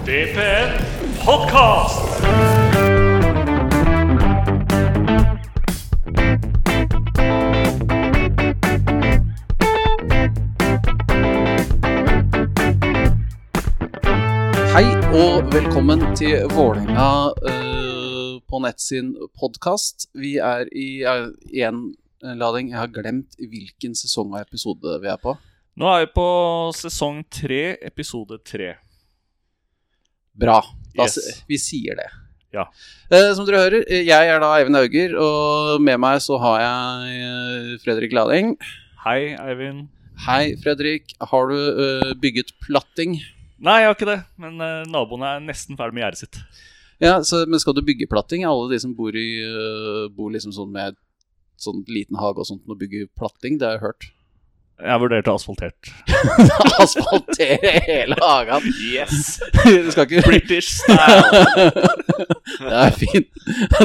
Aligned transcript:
DPN 0.00 0.70
Podcast. 1.20 2.00
Hei 14.72 14.88
og 15.12 15.52
velkommen 15.52 16.00
til 16.16 16.48
Vålerenga 16.48 17.28
uh, 17.36 18.40
på 18.40 18.64
nett 18.64 18.80
sin 18.80 19.12
podkast. 19.36 20.08
Vi 20.16 20.38
er 20.40 20.64
i 20.72 21.04
én 21.04 21.90
lading. 22.24 22.72
Jeg 22.72 22.80
har 22.80 22.88
glemt 22.88 23.36
hvilken 23.36 23.92
sesong 23.92 24.32
og 24.32 24.40
episode 24.40 24.96
vi 25.04 25.12
er 25.12 25.20
på. 25.20 25.36
Nå 25.76 25.92
er 25.92 26.06
vi 26.06 26.14
på 26.16 26.30
sesong 26.72 27.26
tre, 27.28 27.76
episode 27.84 28.40
tre. 28.48 28.78
Bra. 30.34 30.60
Da, 30.96 31.06
Yes. 31.06 31.44
Vi 31.48 31.58
sier 31.60 31.96
det. 31.98 32.08
Ja. 32.54 32.66
Eh, 33.14 33.30
som 33.36 33.46
dere 33.46 33.62
hører, 33.62 33.84
eh, 33.86 34.02
jeg 34.08 34.28
er 34.28 34.40
da 34.42 34.50
Eivind 34.56 34.76
Auger, 34.76 35.14
og 35.22 35.80
med 35.80 36.00
meg 36.02 36.18
så 36.22 36.38
har 36.42 36.58
jeg 36.64 37.20
eh, 37.20 37.76
Fredrik 37.84 38.14
Lading. 38.16 38.56
Hei, 39.04 39.36
Eivind. 39.38 39.86
Hei, 40.26 40.56
Fredrik. 40.60 41.14
Har 41.30 41.48
du 41.48 41.56
uh, 41.56 42.10
bygget 42.20 42.50
platting? 42.60 43.14
Nei, 43.56 43.78
jeg 43.80 43.88
har 43.88 43.94
ikke 43.96 44.08
det, 44.10 44.18
men 44.40 44.58
uh, 44.60 44.82
naboen 44.90 45.22
er 45.24 45.38
nesten 45.40 45.78
ferdig 45.78 45.96
med 45.96 46.04
gjerdet 46.04 46.20
sitt. 46.20 46.40
Ja, 47.00 47.14
så, 47.24 47.46
Men 47.48 47.62
skal 47.62 47.78
du 47.78 47.80
bygge 47.86 48.10
platting? 48.10 48.44
Alle 48.44 48.68
de 48.68 48.80
som 48.82 48.92
bor, 48.98 49.16
i, 49.16 49.40
uh, 49.40 50.10
bor 50.12 50.28
liksom 50.34 50.52
sånn 50.52 50.74
med 50.74 50.98
sånn 51.60 51.80
liten 51.88 52.18
hage 52.20 52.42
og 52.42 52.50
sånt, 52.50 52.66
og 52.68 52.76
bygger 52.82 53.08
platting, 53.16 53.56
det 53.56 53.68
har 53.68 53.78
jeg 53.78 53.86
hørt. 53.86 54.10
Jeg 54.80 55.00
vurderte 55.02 55.32
asfaltert. 55.34 55.90
Asfaltere 56.84 57.72
hele 57.86 58.16
hagen. 58.20 58.66
Yes! 58.80 59.38
Du 59.84 59.90
skal 59.92 60.06
ikke 60.08 60.22
British 60.26 60.70
style. 60.80 61.70
Det 62.60 62.74
er 62.80 62.96
fin. 62.96 63.26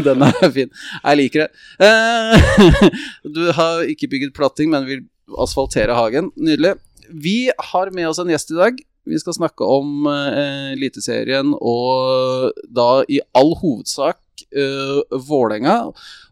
Den 0.05 0.23
er 0.27 0.49
fin. 0.55 0.71
Jeg 1.03 1.19
liker 1.19 1.45
det. 1.45 1.49
Eh, 1.83 2.89
Du 3.37 3.41
har 3.57 3.83
ikke 3.91 4.07
bygget 4.11 4.35
platting, 4.37 4.71
men 4.71 4.87
vil 4.87 5.03
asfaltere 5.41 5.95
hagen. 5.97 6.31
Nydelig. 6.37 6.75
Vi 7.11 7.37
har 7.71 7.91
med 7.93 8.07
oss 8.09 8.21
en 8.23 8.31
gjest 8.31 8.53
i 8.55 8.59
dag. 8.59 8.79
Vi 9.05 9.19
skal 9.21 9.35
snakke 9.37 9.65
om 9.69 10.07
eh, 10.09 10.71
Eliteserien 10.73 11.51
og 11.59 12.55
da 12.73 13.03
i 13.11 13.19
all 13.37 13.51
hovedsak 13.59 14.17
eh, 14.49 15.01
Vålerenga. 15.27 15.75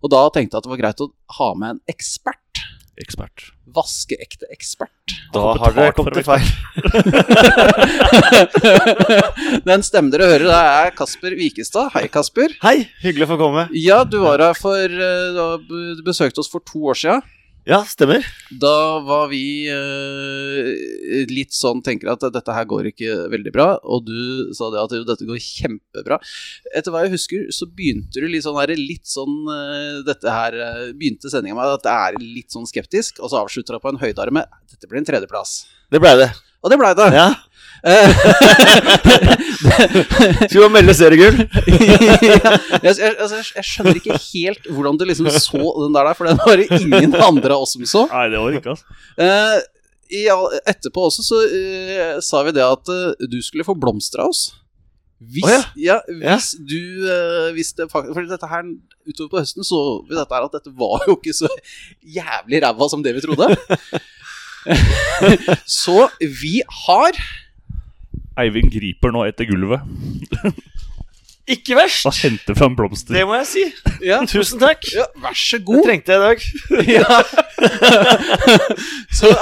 Og 0.01 0.09
da 0.13 0.23
tenkte 0.33 0.55
jeg 0.57 0.63
at 0.63 0.65
det 0.65 0.73
var 0.73 0.81
greit 0.81 1.03
å 1.05 1.11
ha 1.37 1.51
med 1.59 1.75
en 1.75 1.83
ekspert. 1.93 2.39
Ekspert. 3.01 3.47
Vaskeekte 3.73 4.45
ekspert. 4.53 5.13
Da 5.33 5.41
Har 5.57 5.73
dere 5.73 5.93
kommet 5.97 6.13
til 6.13 6.25
feil. 6.27 6.45
Den 9.69 9.81
stemmen 9.85 10.11
dere 10.13 10.27
hører, 10.29 10.45
det 10.45 10.59
er 10.59 10.93
Kasper 10.97 11.33
Wikestad. 11.39 11.89
Hei, 11.95 12.05
Kasper. 12.13 12.53
Hei, 12.61 12.75
hyggelig 13.01 13.25
å 13.25 13.31
få 13.33 13.39
komme. 13.41 13.65
Ja, 13.73 14.03
du 14.05 14.19
var 14.21 14.43
her 14.45 14.53
for 14.59 14.77
eh, 14.77 15.41
du 15.65 16.03
besøkte 16.05 16.43
oss 16.43 16.51
for 16.53 16.61
to 16.69 16.85
år 16.93 16.99
sia. 17.01 17.17
Ja, 17.63 17.79
stemmer. 17.87 18.25
Da 18.59 18.99
var 19.07 19.29
vi 19.31 19.69
eh, 19.71 21.27
litt 21.31 21.55
sånn 21.55 21.79
tenker 21.85 22.11
at 22.11 22.25
dette 22.35 22.55
her 22.55 22.67
går 22.67 22.89
ikke 22.89 23.15
veldig 23.31 23.53
bra, 23.55 23.67
og 23.87 24.03
du 24.09 24.51
sa 24.55 24.67
det 24.73 24.81
at 24.81 24.95
jo, 24.97 25.05
dette 25.07 25.27
går 25.27 25.39
kjempebra. 25.39 26.17
Etter 26.75 26.91
hva 26.91 27.05
jeg 27.05 27.13
husker, 27.15 27.45
så 27.55 27.69
begynte 27.71 28.19
du 28.19 28.27
litt 28.27 28.43
sånn 28.43 28.59
her, 28.59 28.75
litt 28.75 29.07
sånn 29.07 29.47
eh, 29.47 30.01
Dette 30.03 30.35
her 30.35 30.59
eh, 30.59 30.91
begynte 30.91 31.31
sendinga 31.31 31.55
med 31.55 31.77
at 31.77 31.87
det 31.87 31.95
er 31.95 32.19
litt 32.19 32.51
sånn 32.51 32.67
skeptisk, 32.67 33.23
og 33.23 33.31
så 33.31 33.45
avslutter 33.45 33.79
du 33.79 33.83
på 33.83 33.95
en 33.95 34.01
høydearme, 34.03 34.43
dette 34.73 34.91
blir 34.91 34.99
en 34.99 35.07
tredjeplass. 35.07 35.61
Det 35.93 36.03
blei 36.03 36.17
det. 36.19 36.33
Og 36.63 36.71
det 36.71 36.83
blei 36.83 36.91
det. 36.99 37.09
Ja. 37.15 37.29
Skal 40.47 40.61
vi 40.61 40.67
melde 40.71 40.93
seriegull? 40.95 41.35
ja, 41.43 41.47
jeg, 42.79 42.95
jeg, 42.95 43.11
altså, 43.19 43.35
jeg- 43.41 43.55
jeg 43.57 43.65
skjønner 43.67 43.95
ikke 43.99 44.15
helt 44.29 44.63
hvordan 44.71 44.95
du 44.99 45.03
liksom 45.09 45.27
så 45.35 45.59
den 45.83 45.93
der, 45.97 46.13
for 46.15 46.23
den 46.29 46.39
var 46.39 46.55
det 46.61 46.67
ingen 46.79 47.11
andre 47.15 47.51
av 47.51 47.59
oss 47.65 47.73
som 47.75 47.83
så. 47.89 48.01
Nei, 48.13 48.25
det 48.31 48.39
var 48.39 48.47
ikke, 48.55 48.69
altså. 48.75 48.85
Uh, 49.19 49.59
i, 50.13 50.21
etterpå 50.69 50.99
også 51.09 51.21
så 51.27 51.37
uh, 51.43 52.15
sa 52.23 52.37
vi 52.47 52.51
det 52.55 52.63
at 52.63 52.85
uh, 52.93 53.11
du 53.27 53.39
skulle 53.43 53.67
få 53.67 53.75
blomster 53.75 54.19
av 54.23 54.27
oss. 54.31 54.43
Hvis, 55.23 55.47
oh, 55.47 55.63
ja. 55.79 56.01
hvis 56.07 56.51
du 56.67 56.79
uh, 57.07 57.47
hvis 57.55 57.71
det, 57.77 57.85
For 57.93 58.03
dette 58.27 58.47
her 58.49 58.63
utover 59.07 59.29
på 59.31 59.39
høsten 59.39 59.63
så 59.63 59.79
vi 60.03 60.17
dette 60.17 60.35
her 60.35 60.43
at 60.49 60.55
dette 60.57 60.71
var 60.75 60.99
jo 61.07 61.15
ikke 61.15 61.31
så 61.35 61.47
jævlig 62.03 62.59
ræva 62.63 62.87
som 62.91 63.03
det 63.03 63.13
vi 63.15 63.21
trodde. 63.23 63.47
så 65.83 66.07
vi 66.19 66.61
har 66.85 67.11
Eivind 68.39 68.71
griper 68.73 69.13
nå 69.13 69.25
etter 69.27 69.45
gulvet. 69.49 69.81
Ikke 71.53 71.75
verst. 71.75 72.05
Og 72.07 72.15
henter 72.23 72.55
fram 72.55 72.75
blomster. 72.77 73.13
Det 73.17 73.25
må 73.27 73.35
jeg 73.41 73.47
si. 73.49 73.63
ja, 74.07 74.21
Tusen 74.31 74.61
takk. 74.61 74.85
ja, 74.95 75.05
Vær 75.19 75.35
så 75.35 75.59
Det 75.59 75.81
trengte 75.85 76.15
jeg 76.15 76.19
i 76.19 76.23
dag. 76.23 76.39
Ja. 76.95 77.19
så 79.11 79.33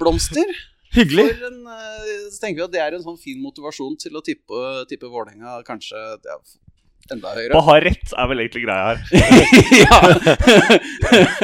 blomster. 0.00 0.50
Hyggelig. 0.94 1.28
En, 1.46 1.60
eh, 1.70 2.14
så 2.32 2.40
tenker 2.42 2.58
vi 2.58 2.66
at 2.66 2.72
det 2.74 2.80
er 2.82 2.96
en 2.96 3.04
sånn 3.04 3.20
fin 3.22 3.38
motivasjon 3.42 3.94
til 4.02 4.18
å 4.18 4.22
tippe, 4.26 4.62
tippe 4.90 5.06
Vålerenga 5.06 5.60
kanskje 5.66 5.94
ja, 6.26 6.36
enda 7.14 7.30
Å 7.32 7.36
høyere. 7.36 7.60
ha 7.66 7.76
rett 7.84 8.12
er 8.16 8.28
vel 8.30 8.42
egentlig 8.44 8.62
greia 8.64 8.84
her. 8.90 8.98
ja. 9.84 9.98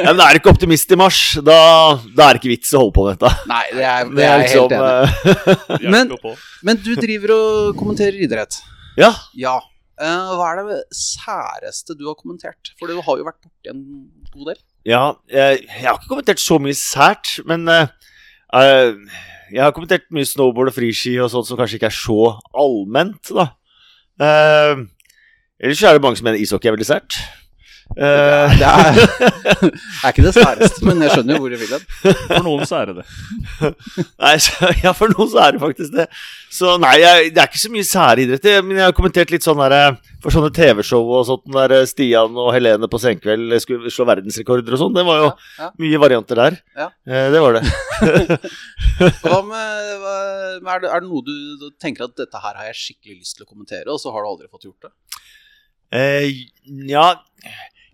Men 0.07 0.21
er 0.25 0.37
du 0.37 0.41
ikke 0.41 0.53
optimist 0.55 0.93
i 0.95 0.99
mars, 1.01 1.21
da, 1.47 1.57
da 2.17 2.29
er 2.29 2.37
det 2.37 2.43
ikke 2.43 2.53
vits 2.55 2.75
å 2.77 2.83
holde 2.85 2.97
på 2.97 3.07
med 3.07 3.19
dette. 3.21 3.47
Nei, 3.51 3.63
det 3.75 3.87
er, 3.87 4.11
det 4.11 4.17
Det 4.19 4.27
er 4.27 4.31
jeg 4.31 4.53
helt 4.53 4.53
liksom 4.55 4.77
enig 4.77 5.81
eh, 5.81 5.91
Men- 5.97 6.13
Men 6.71 6.83
du 6.85 6.93
driver 7.01 7.35
og 7.37 7.81
kommenterer 7.81 8.19
idrett. 8.29 8.59
Ja. 9.01 9.13
Ja. 9.37 9.57
Eh, 9.97 10.33
hva 10.37 10.51
er 10.53 10.63
det 10.69 10.81
særeste 10.97 11.97
du 11.97 12.07
har 12.11 12.17
kommentert? 12.19 12.73
For 12.81 12.91
du 12.91 12.99
har 13.01 13.21
jo 13.21 13.25
vært 13.27 13.41
borti 13.45 13.73
en 13.73 13.85
god 14.35 14.51
del. 14.53 14.59
Ja, 14.87 15.05
jeg, 15.33 15.63
jeg 15.67 15.87
har 15.89 15.97
ikke 15.99 16.11
kommentert 16.13 16.43
så 16.43 16.59
mye 16.63 16.77
sært, 16.79 17.39
men 17.49 17.65
uh, 17.67 17.89
eh, 18.55 18.93
jeg 19.51 19.63
har 19.65 19.73
kommentert 19.75 20.05
mye 20.15 20.27
snowboard 20.29 20.71
og 20.71 20.77
friski 20.77 21.17
og 21.23 21.31
sånt 21.33 21.49
som 21.49 21.59
kanskje 21.59 21.81
ikke 21.81 21.89
er 21.91 21.97
så 21.97 22.19
allment, 22.55 23.33
da. 23.35 23.49
Eh, 24.21 24.85
ellers 25.63 25.83
er 25.83 25.97
det 25.99 26.05
mange 26.05 26.21
som 26.21 26.29
mener 26.29 26.43
ishockey 26.43 26.69
er 26.71 26.77
veldig 26.79 26.89
sært. 26.93 27.19
Uh, 27.87 28.51
Det 28.59 28.67
er, 28.67 28.97
er 30.03 30.11
ikke 30.11 30.25
det 30.25 30.33
særeste, 30.35 30.81
men 30.83 31.05
jeg 31.05 31.13
skjønner 31.13 31.37
jo 31.37 31.43
hvor 31.45 31.53
du 31.53 31.61
vil 31.61 31.71
hen. 31.71 31.85
For 32.03 32.43
noen 32.43 32.65
så 32.67 32.81
er 32.81 32.89
det 32.91 32.95
det. 32.99 33.05
nei, 34.25 34.33
så, 34.43 34.71
ja, 34.83 34.91
for 34.99 35.13
noen 35.15 35.29
så 35.31 35.45
er 35.45 35.55
det 35.55 35.61
faktisk 35.63 35.93
det. 35.95 36.07
Så 36.57 36.73
nei, 36.83 36.97
jeg, 36.99 37.29
det 37.37 37.45
er 37.45 37.47
ikke 37.47 37.63
så 37.63 37.71
mye 37.71 37.87
sære 37.87 38.25
idretter. 38.25 38.59
Men 38.67 38.81
jeg 38.81 38.89
har 38.89 38.97
kommentert 38.97 39.31
litt 39.31 39.47
sånn 39.47 39.63
der 39.63 39.95
For 40.25 40.35
sånne 40.35 40.51
TV-show 40.57 41.13
og 41.15 41.23
sånt 41.29 41.47
der 41.55 41.77
Stian 41.87 42.35
og 42.43 42.51
Helene 42.57 42.91
på 42.91 42.99
Senkveld 43.05 43.55
skulle 43.63 43.95
slå 43.95 44.09
verdensrekorder 44.11 44.75
og 44.75 44.83
sånn. 44.83 44.99
Det 44.99 45.07
var 45.07 45.23
jo 45.23 45.31
Ja, 45.31 45.39
ja. 45.63 45.71
mye 45.87 46.03
varianter 46.03 46.43
der. 46.43 46.59
Ja. 46.75 46.91
Eh, 47.07 47.29
det 47.37 47.45
var 47.47 47.61
det. 47.61 47.65
Hva 49.23 49.41
med, 49.47 49.89
hva, 50.03 50.75
er, 50.75 50.83
det, 50.83 50.91
er 50.91 51.03
det 51.05 51.07
noe 51.07 51.23
du 51.23 51.71
tenker 51.79 52.09
at 52.11 52.19
dette 52.19 52.43
her 52.43 52.59
har 52.59 52.67
jeg 52.73 52.81
skikkelig 52.83 53.21
lyst 53.23 53.39
til 53.39 53.47
å 53.47 53.51
kommentere, 53.55 53.87
og 53.95 54.03
så 54.03 54.11
har 54.11 54.25
du 54.27 54.33
aldri 54.35 54.51
fått 54.51 54.67
gjort 54.67 54.89
det? 54.89 54.95
Eh, 55.95 56.31
ja 56.91 57.09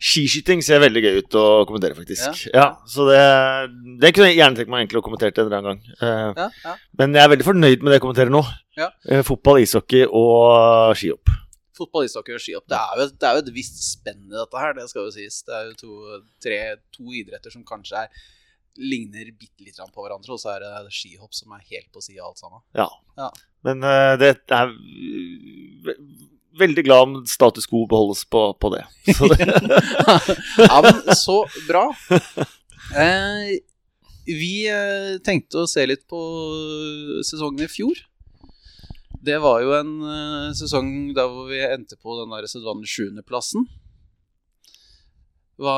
Skiskyting 0.03 0.65
ser 0.67 0.81
veldig 0.83 1.03
gøy 1.05 1.19
ut 1.21 1.35
å 1.39 1.43
kommentere, 1.69 1.95
faktisk. 1.95 2.49
Ja, 2.51 2.73
Så 2.91 3.05
det, 3.07 3.21
det 4.03 4.11
kunne 4.17 4.33
jeg 4.33 4.41
gjerne 4.41 4.59
tenkt 4.59 4.73
meg 4.73 4.83
egentlig 4.83 4.99
å 4.99 5.05
kommentere 5.07 5.31
en 5.31 5.47
eller 5.47 5.61
annen 5.61 5.69
gang. 5.69 5.93
Eh, 6.03 6.41
Ja, 6.41 6.49
ja. 6.65 6.73
men 6.99 7.15
jeg 7.15 7.23
er 7.23 7.31
veldig 7.31 7.47
fornøyd 7.47 7.85
med 7.85 7.93
det 7.93 8.01
jeg 8.01 8.03
kommenterer 8.03 8.35
nå. 8.35 8.41
Ja. 8.81 8.89
Eh, 9.07 9.23
fotball, 9.23 9.61
ishockey 9.63 10.03
og 10.09 10.97
skihopp. 10.99 11.31
Fotball, 11.79 12.09
ishockey 12.09 12.35
og 12.35 12.43
skihopp. 12.43 12.67
Det 12.73 12.81
er, 12.81 12.99
jo, 12.99 13.07
det 13.15 13.29
er 13.29 13.39
jo 13.39 13.45
et 13.45 13.53
visst 13.55 13.79
spenn 13.93 14.27
i 14.27 14.35
dette 14.35 14.65
her, 14.65 14.75
det 14.81 14.89
skal 14.91 15.07
jo 15.07 15.15
sies. 15.15 15.39
Det 15.47 15.55
er 15.61 15.71
jo 15.71 15.79
to, 15.85 16.21
tre, 16.43 16.59
to 16.99 17.07
idretter 17.23 17.55
som 17.55 17.63
kanskje 17.69 18.03
er, 18.03 18.27
ligner 18.83 19.31
bitte 19.39 19.63
litt 19.69 19.79
på 19.79 20.03
hverandre, 20.03 20.35
og 20.35 20.43
så 20.43 20.57
er 20.57 20.67
det 20.67 20.91
skihopp 20.99 21.37
som 21.37 21.55
er 21.55 21.63
helt 21.71 21.93
på 21.95 22.03
sida 22.03 22.25
av 22.25 22.33
alt 22.33 22.43
sammen. 22.43 22.67
Ja. 22.75 22.89
Ja. 23.23 23.31
Men 23.63 23.87
eh, 23.87 24.17
det 24.19 24.35
er 24.51 24.75
Veldig 26.59 26.85
glad 26.85 27.03
om 27.07 27.27
status 27.29 27.67
quo 27.71 27.87
beholdes 27.89 28.25
på, 28.29 28.45
på 28.61 28.71
det. 28.75 28.83
Så 29.17 29.29
det 29.33 29.47
ja, 30.69 30.79
men 30.85 31.15
så 31.17 31.39
bra. 31.69 31.87
Eh, 32.93 33.55
vi 34.29 34.55
eh, 34.71 35.17
tenkte 35.25 35.63
å 35.63 35.71
se 35.71 35.87
litt 35.89 36.05
på 36.11 36.21
sesongen 37.25 37.65
i 37.65 37.71
fjor. 37.73 38.03
Det 39.23 39.39
var 39.43 39.63
jo 39.63 39.73
en 39.79 39.95
eh, 40.03 40.51
sesong 40.59 41.13
der 41.17 41.31
hvor 41.31 41.49
vi 41.51 41.63
endte 41.63 41.97
på 41.97 42.19
den 42.21 42.35
der 42.35 42.49
sedvanlige 42.51 42.97
sjuendeplassen. 42.97 43.67
Hva 45.63 45.77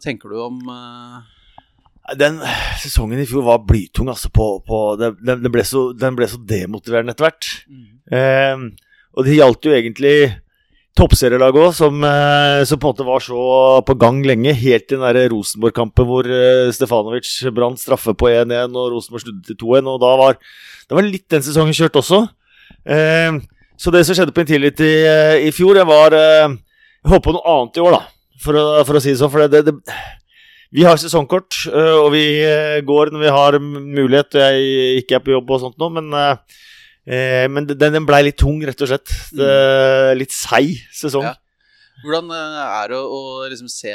tenker 0.00 0.32
du 0.32 0.38
om 0.40 0.60
eh, 0.72 2.14
Den 2.16 2.38
sesongen 2.80 3.20
i 3.20 3.28
fjor 3.28 3.44
var 3.48 3.64
blytung, 3.68 4.08
altså. 4.12 4.30
På, 4.32 4.48
på, 4.64 4.80
den, 5.00 5.18
den, 5.20 5.52
ble 5.52 5.64
så, 5.66 5.90
den 5.92 6.16
ble 6.16 6.28
så 6.30 6.40
demotiverende 6.40 7.12
etter 7.16 7.28
hvert. 7.28 7.50
Eh, 8.10 8.66
og 9.16 9.24
det 9.24 9.38
gjaldt 9.38 9.66
jo 9.66 9.74
egentlig 9.74 10.16
toppserielaget 10.96 11.60
òg, 11.60 11.74
som, 11.76 12.04
eh, 12.04 12.62
som 12.64 12.80
på 12.80 12.88
en 12.88 12.94
måte 12.94 13.06
var 13.06 13.20
så 13.20 13.40
på 13.84 13.96
gang 14.00 14.22
lenge. 14.24 14.54
Helt 14.56 14.88
til 14.88 14.98
den 14.98 15.04
der 15.04 15.28
Rosenborg-kampen 15.32 16.08
hvor 16.08 16.24
eh, 16.24 16.72
Stefanovic 16.72 17.28
brant 17.52 17.80
straffe 17.80 18.14
på 18.16 18.30
1-1, 18.32 18.72
og 18.76 18.94
Rosenborg 18.94 19.24
snudde 19.24 19.44
til 19.44 19.58
2-1. 19.60 19.90
Og 19.92 20.00
da 20.00 20.12
var 20.16 20.38
det 20.86 20.94
var 20.96 21.04
litt 21.04 21.28
den 21.28 21.44
sesongen 21.44 21.76
kjørt 21.76 21.98
også. 22.00 22.22
Eh, 22.86 23.40
så 23.76 23.92
det 23.92 24.06
som 24.06 24.16
skjedde 24.16 24.32
på 24.32 24.44
Intility 24.44 24.88
i, 24.88 25.48
i 25.48 25.52
fjor, 25.52 25.76
jeg 25.76 25.88
var 25.88 26.16
eh, 26.16 26.54
Jeg 27.04 27.12
håper 27.12 27.28
på 27.28 27.34
noe 27.36 27.56
annet 27.56 27.76
i 27.76 27.82
år, 27.84 27.98
da, 27.98 28.30
for 28.42 28.58
å, 28.58 28.62
for 28.88 28.98
å 28.98 29.02
si 29.02 29.12
det 29.12 29.20
sånn. 29.20 29.32
For 29.32 29.44
det, 29.44 29.60
det, 29.66 29.74
det, 29.76 29.98
vi 30.74 30.86
har 30.86 30.98
sesongkort, 30.98 31.60
eh, 31.70 31.96
og 32.00 32.08
vi 32.14 32.24
eh, 32.42 32.80
går 32.86 33.12
når 33.12 33.22
vi 33.22 33.34
har 33.36 33.58
mulighet. 33.60 34.38
Jeg 34.40 35.02
ikke 35.02 35.18
er 35.18 35.22
på 35.24 35.36
jobb 35.36 35.52
og 35.54 35.62
sånt 35.62 35.78
nå, 35.78 35.90
men 36.00 36.10
eh, 36.16 36.56
eh, 37.06 37.46
men 37.48 37.68
den, 37.70 37.88
den 37.94 38.06
blei 38.08 38.24
litt 38.26 38.38
tung, 38.42 38.60
rett 38.66 38.82
og 38.82 38.90
slett. 38.90 39.12
Det, 39.32 39.50
litt 40.18 40.34
seig 40.34 40.76
sesong. 40.94 41.30
Ja. 41.30 41.36
Hvordan 42.02 42.28
eh, 42.34 42.56
er 42.62 42.92
det 42.92 42.98
å, 42.98 43.04
å 43.08 43.46
liksom 43.48 43.68
se, 43.72 43.92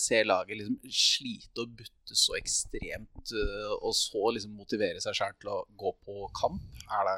se 0.00 0.22
laget 0.24 0.56
liksom 0.56 0.76
slite 0.88 1.64
og 1.64 1.74
butte 1.76 2.16
så 2.16 2.36
ekstremt, 2.38 3.32
eh, 3.34 3.72
og 3.76 3.92
så 3.96 4.32
liksom 4.34 4.54
motivere 4.56 5.02
seg 5.02 5.18
sjøl 5.18 5.34
til 5.36 5.52
å 5.52 5.62
gå 5.78 5.92
på 6.06 6.30
kamp? 6.40 6.62
Det 6.80 7.16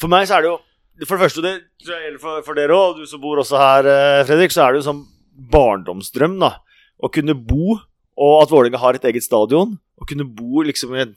For 0.00 0.12
meg 0.12 0.28
så 0.28 0.38
er 0.38 0.44
det 0.44 0.52
jo 0.52 0.58
For 1.06 1.14
det 1.14 1.22
første, 1.24 1.44
det 1.46 1.54
gjelder 1.86 2.20
for, 2.22 2.42
for 2.46 2.58
dere 2.58 2.76
òg, 2.76 2.98
du 2.98 3.08
som 3.08 3.22
bor 3.22 3.40
også 3.40 3.60
her, 3.60 3.88
eh, 3.88 4.24
Fredrik, 4.28 4.52
så 4.54 4.66
er 4.66 4.74
det 4.74 4.82
jo 4.82 4.88
sånn 4.90 5.04
barndomsdrøm, 5.52 6.34
da. 6.42 6.56
Å 6.98 7.10
kunne 7.14 7.36
bo, 7.38 7.78
og 8.18 8.32
at 8.42 8.50
Vålerenga 8.50 8.80
har 8.82 8.98
et 8.98 9.06
eget 9.06 9.22
stadion. 9.22 9.76
Å 9.78 10.06
kunne 10.10 10.26
bo 10.26 10.64
liksom 10.66 10.96
i 10.96 11.04
en 11.04 11.14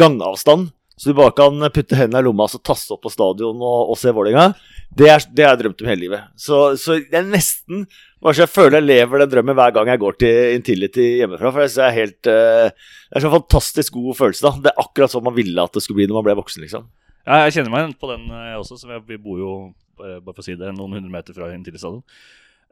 gangavstand, 0.00 0.72
så 0.94 1.10
du 1.10 1.16
bare 1.18 1.34
kan 1.34 1.58
putte 1.74 1.98
hendene 1.98 2.22
i 2.22 2.26
lomma 2.26 2.46
og 2.46 2.62
tasse 2.62 2.92
opp 2.94 3.02
på 3.02 3.10
stadion 3.10 3.58
og, 3.58 3.90
og 3.90 3.96
se 3.98 4.12
Vålerenga. 4.14 4.52
Det 4.94 5.08
har 5.10 5.24
jeg 5.26 5.58
drømt 5.58 5.82
om 5.82 5.88
hele 5.90 6.04
livet. 6.04 6.26
Så, 6.38 6.58
så 6.78 7.00
er 7.02 7.26
nesten 7.26 7.88
jeg 8.24 8.48
føler 8.48 8.78
jeg 8.78 8.86
lever 8.86 9.20
den 9.20 9.32
drømmen 9.34 9.56
hver 9.58 9.72
gang 9.74 9.90
jeg 9.90 10.00
går 10.00 10.14
til 10.22 10.54
Intility 10.54 11.08
hjemmefra. 11.18 11.50
For 11.52 11.66
jeg 11.66 11.82
er 11.84 11.96
helt 11.98 12.30
uh, 12.30 12.70
Det 12.70 13.18
er 13.18 13.24
så 13.26 13.32
fantastisk 13.34 13.98
god 13.98 14.16
følelse, 14.16 14.46
da. 14.46 14.52
Det 14.64 14.70
er 14.70 14.84
akkurat 14.84 15.12
sånn 15.12 15.26
man 15.26 15.36
ville 15.36 15.66
at 15.66 15.74
det 15.74 15.82
skulle 15.84 15.98
bli 16.00 16.06
når 16.08 16.20
man 16.20 16.28
ble 16.30 16.38
voksen, 16.38 16.64
liksom. 16.64 16.86
Ja, 17.24 17.42
jeg 17.44 17.58
kjenner 17.58 17.74
meg 17.74 17.98
på 18.00 18.08
den, 18.12 18.24
jeg 18.30 18.62
også. 18.62 18.78
Så 18.80 19.02
vi 19.10 19.18
bor 19.20 19.42
jo, 19.42 19.52
bare, 19.98 20.22
bare 20.24 20.38
for 20.38 20.44
å 20.44 20.46
si 20.46 20.56
det, 20.60 20.72
noen 20.78 20.96
hundre 20.96 21.12
meter 21.12 21.36
fra 21.36 21.50
Intility 21.52 21.82
stadion. 21.82 22.00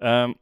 Um, 0.00 0.32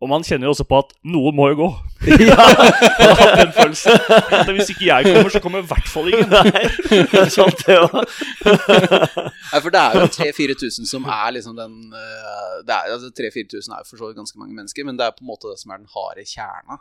og 0.00 0.08
man 0.08 0.22
kjenner 0.24 0.48
jo 0.48 0.54
også 0.54 0.64
på 0.64 0.78
at 0.80 0.92
noen 1.12 1.36
må 1.36 1.50
jo 1.52 1.56
gå. 1.58 1.68
Ja. 2.30 2.36
Jeg 2.36 2.36
har 2.36 3.18
hatt 3.18 3.34
den 3.40 3.52
følelsen. 3.56 3.98
At 4.38 4.52
hvis 4.56 4.70
ikke 4.72 4.86
jeg 4.86 5.08
kommer, 5.10 5.32
så 5.34 5.42
kommer 5.44 5.60
i 5.60 5.68
hvert 5.68 5.90
fall 5.92 6.08
ingen. 6.08 6.30
Nei, 6.32 6.62
det 6.88 7.20
er 7.20 7.32
sant, 7.32 7.64
det 7.66 7.76
også. 7.82 8.04
Nei, 8.46 9.60
for 9.60 9.74
det 9.74 9.82
er 9.82 9.98
jo 10.00 10.06
3000-4000 10.16 10.88
som 10.88 11.04
er 11.04 11.34
liksom 11.36 11.58
den 11.58 11.76
eh, 11.92 12.54
det 12.64 12.76
er, 12.76 12.94
altså 12.94 13.12
3000-4000 13.12 13.74
er 13.76 13.82
jo 13.82 13.90
for 13.90 14.00
så 14.00 14.08
vidt 14.08 14.20
ganske 14.22 14.40
mange 14.40 14.56
mennesker, 14.56 14.88
men 14.88 14.96
det 15.00 15.06
er 15.06 15.16
på 15.16 15.24
en 15.24 15.30
måte 15.32 15.52
det 15.52 15.60
som 15.60 15.74
er 15.74 15.82
den 15.82 15.92
harde 15.92 16.24
kjerna. 16.28 16.80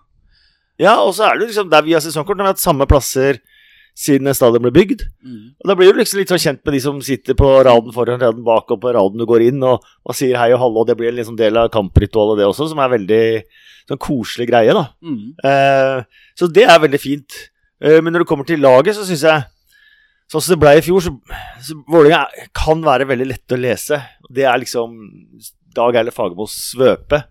Ja, 0.79 0.95
og 1.03 1.11
så 1.17 1.27
er 1.27 1.35
det 1.35 1.43
jo 1.43 1.51
liksom 1.51 1.71
der 1.71 1.83
vi 1.83 1.95
har 1.97 2.03
sesongkort, 2.03 2.39
når 2.39 2.47
vi 2.47 2.51
har 2.53 2.55
hatt 2.55 2.63
samme 2.63 2.87
plasser 2.87 3.41
siden 3.99 4.31
stadion 4.35 4.63
ble 4.63 4.71
bygd. 4.73 5.03
Mm. 5.25 5.55
Og 5.59 5.69
Da 5.71 5.75
blir 5.75 5.91
du 5.91 5.99
liksom 5.99 6.21
litt 6.21 6.31
sånn 6.31 6.41
kjent 6.41 6.61
med 6.63 6.75
de 6.77 6.81
som 6.83 7.01
sitter 7.03 7.35
på 7.39 7.49
raden 7.67 7.93
foran, 7.95 8.21
raden 8.21 8.45
bak 8.47 8.71
og 8.71 8.81
på 8.81 8.93
raden 8.95 9.19
du 9.19 9.27
går 9.27 9.49
inn, 9.49 9.63
og, 9.67 9.85
og 10.05 10.15
sier 10.15 10.39
hei 10.39 10.51
og 10.55 10.61
hallo, 10.63 10.83
og 10.83 10.89
det 10.89 10.95
blir 10.99 11.11
en 11.11 11.19
liksom 11.19 11.37
del 11.39 11.59
av 11.59 11.71
kampritualet 11.73 12.39
det 12.39 12.47
også, 12.47 12.69
som 12.71 12.79
er 12.79 12.93
veldig 12.95 13.23
sånn 13.89 14.01
koselig 14.01 14.47
greie, 14.51 14.75
da. 14.75 14.85
Mm. 15.03 15.23
Eh, 15.51 16.27
så 16.39 16.47
det 16.55 16.67
er 16.69 16.83
veldig 16.85 17.01
fint. 17.01 17.39
Eh, 17.83 17.99
men 17.99 18.15
når 18.15 18.23
det 18.23 18.29
kommer 18.31 18.47
til 18.47 18.63
laget, 18.63 18.95
så 18.97 19.07
syns 19.07 19.25
jeg 19.27 19.47
Sånn 20.29 20.43
som 20.45 20.53
det 20.53 20.61
ble 20.61 20.71
i 20.77 20.81
fjor, 20.85 21.01
så, 21.01 21.09
så 21.65 21.73
Vålerenga 21.89 22.45
kan 22.53 22.83
være 22.85 23.07
veldig 23.09 23.25
lett 23.31 23.53
å 23.55 23.57
lese. 23.57 23.97
Det 24.29 24.43
er 24.45 24.59
liksom 24.61 24.91
Dag 25.73 25.97
Eile 25.97 26.13
Fagermos 26.13 26.53
svøpe. 26.67 27.23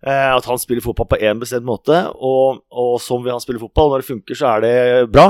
Eh, 0.00 0.30
at 0.32 0.46
han 0.48 0.60
spiller 0.60 0.80
fotball 0.80 1.10
på 1.10 1.18
én 1.20 1.36
bestemt 1.42 1.68
måte, 1.68 1.98
og, 2.16 2.62
og 2.72 2.94
som 3.04 3.28
han 3.28 3.44
spille 3.44 3.60
fotball. 3.60 3.92
Når 3.92 4.00
det 4.00 4.08
funker, 4.08 4.40
så 4.40 4.54
er 4.54 4.64
det 4.64 4.72
bra. 5.12 5.26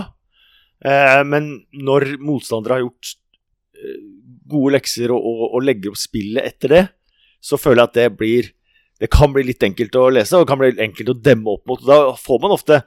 Eh, 0.84 1.20
men 1.28 1.52
når 1.76 2.14
motstandere 2.24 2.78
har 2.78 2.86
gjort 2.86 3.12
eh, 3.76 4.00
gode 4.50 4.74
lekser 4.78 5.12
og, 5.14 5.20
og, 5.20 5.44
og 5.50 5.66
legger 5.66 5.92
opp 5.92 6.00
spillet 6.00 6.46
etter 6.46 6.74
det, 6.74 6.82
så 7.40 7.60
føler 7.60 7.82
jeg 7.82 7.90
at 7.90 7.98
det 7.98 8.08
blir 8.20 8.50
Det 9.00 9.08
kan 9.08 9.32
bli 9.32 9.46
litt 9.48 9.62
enkelt 9.64 9.94
å 9.96 10.10
lese, 10.12 10.36
og 10.36 10.42
det 10.44 10.50
kan 10.50 10.58
bli 10.60 10.74
enkelt 10.84 11.08
å 11.08 11.20
demme 11.24 11.54
opp 11.54 11.62
mot. 11.70 11.80
Da 11.88 12.10
får 12.20 12.40
man 12.42 12.52
ofte 12.52 12.82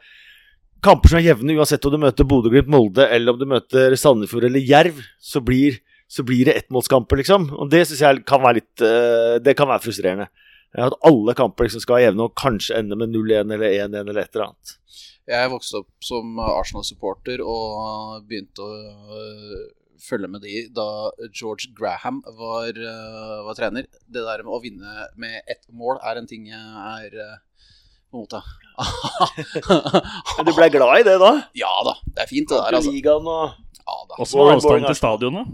kamper 0.85 1.09
som 1.09 1.17
er 1.17 1.25
jevne, 1.25 1.55
uansett 1.57 1.87
om 1.89 1.95
du 1.95 1.97
møter 2.03 2.27
Bodø-Glimt, 2.29 2.69
Molde, 2.69 3.07
eller 3.09 3.33
om 3.33 3.39
du 3.39 3.47
møter 3.49 3.95
Sandefjord 3.97 4.45
eller 4.45 4.61
Jerv, 4.61 4.99
så 5.17 5.41
blir, 5.41 5.79
så 6.05 6.21
blir 6.27 6.45
det 6.45 6.57
ettmålskamper, 6.59 7.17
liksom. 7.23 7.47
Og 7.57 7.71
det 7.71 7.81
syns 7.87 8.03
jeg 8.03 8.21
kan 8.29 8.43
være 8.43 8.59
litt 8.59 8.83
eh, 8.85 9.39
Det 9.41 9.55
kan 9.57 9.71
være 9.71 9.85
frustrerende. 9.87 10.29
At 10.73 10.93
alle 11.05 11.33
kamper 11.37 11.65
liksom 11.65 11.81
skal 11.81 11.97
være 11.97 12.07
jevne, 12.11 12.27
og 12.27 12.37
kanskje 12.37 12.77
ende 12.77 12.97
med 12.99 13.13
0-1 13.13 13.53
eller 13.53 13.65
1-1 13.71 13.99
eller 14.03 14.21
et 14.21 14.37
eller 14.37 14.47
annet. 14.51 14.77
Jeg 15.29 15.51
vokste 15.53 15.79
opp 15.79 16.03
som 16.03 16.35
Arsenal-supporter 16.43 17.39
og 17.47 18.25
begynte 18.27 18.59
å 18.65 18.73
øh, 19.15 19.61
følge 20.03 20.27
med 20.27 20.43
de 20.43 20.65
da 20.75 20.85
George 21.31 21.69
Graham 21.77 22.17
var, 22.39 22.75
øh, 22.75 23.37
var 23.47 23.55
trener. 23.55 23.85
Det 24.03 24.23
der 24.25 24.43
med 24.43 24.51
å 24.57 24.59
vinne 24.63 25.05
med 25.15 25.37
ett 25.47 25.63
mål 25.71 26.01
er 26.03 26.19
en 26.19 26.27
ting 26.27 26.49
jeg 26.51 26.59
er 26.59 27.37
mot. 28.13 28.27
på 28.29 28.41
Men 30.37 30.45
du 30.49 30.51
ble 30.57 30.67
glad 30.73 30.99
i 30.99 31.05
det 31.07 31.15
da? 31.21 31.31
Ja 31.63 31.71
da, 31.87 31.93
det 32.17 32.25
er 32.25 32.29
fint 32.33 32.49
det 32.51 32.59
der, 32.59 32.77
altså. 32.81 32.91
Ligaen 32.93 33.29
og 33.29 33.53
Ja, 33.83 33.95
da. 34.09 34.17
Også 34.23 34.37
med 34.43 34.57
avstand 34.57 34.89
til 34.89 34.99
stadionet. 34.99 35.53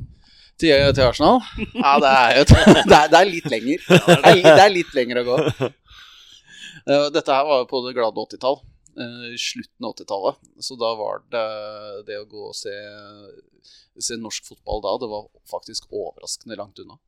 Til, 0.59 0.73
til 0.97 1.05
Arsenal? 1.05 1.39
Ja, 1.85 1.93
det 2.01 2.09
er 2.15 2.39
jo 2.39 2.47
det 2.49 2.97
er, 2.97 3.05
det 3.13 3.19
er 3.21 3.29
litt 3.29 3.47
lenger. 3.53 3.85
Det 3.85 4.17
er, 4.17 4.33
litt- 4.33 4.49
det 4.49 4.65
er 4.65 4.73
litt 4.73 4.97
lenger 4.97 5.21
å 5.21 5.27
gå. 5.29 5.37
Dette 7.13 7.29
her 7.37 7.45
var 7.47 7.61
jo 7.61 7.69
på 7.69 7.79
det 7.85 7.93
glade 7.95 8.25
80-tall. 8.25 8.59
Eh, 9.03 9.35
Slutten 9.39 9.85
av 9.87 9.93
80-tallet. 9.95 10.39
Så 10.65 10.77
da 10.79 10.93
var 10.99 11.21
det 11.33 11.43
det 12.09 12.17
å 12.21 12.27
gå 12.29 12.47
og 12.51 12.55
se, 12.57 12.73
se 13.99 14.17
norsk 14.19 14.47
fotball 14.51 14.83
da, 14.85 14.95
det 15.03 15.09
var 15.11 15.27
faktisk 15.51 15.87
overraskende 15.91 16.57
langt 16.59 16.79
unna. 16.83 16.99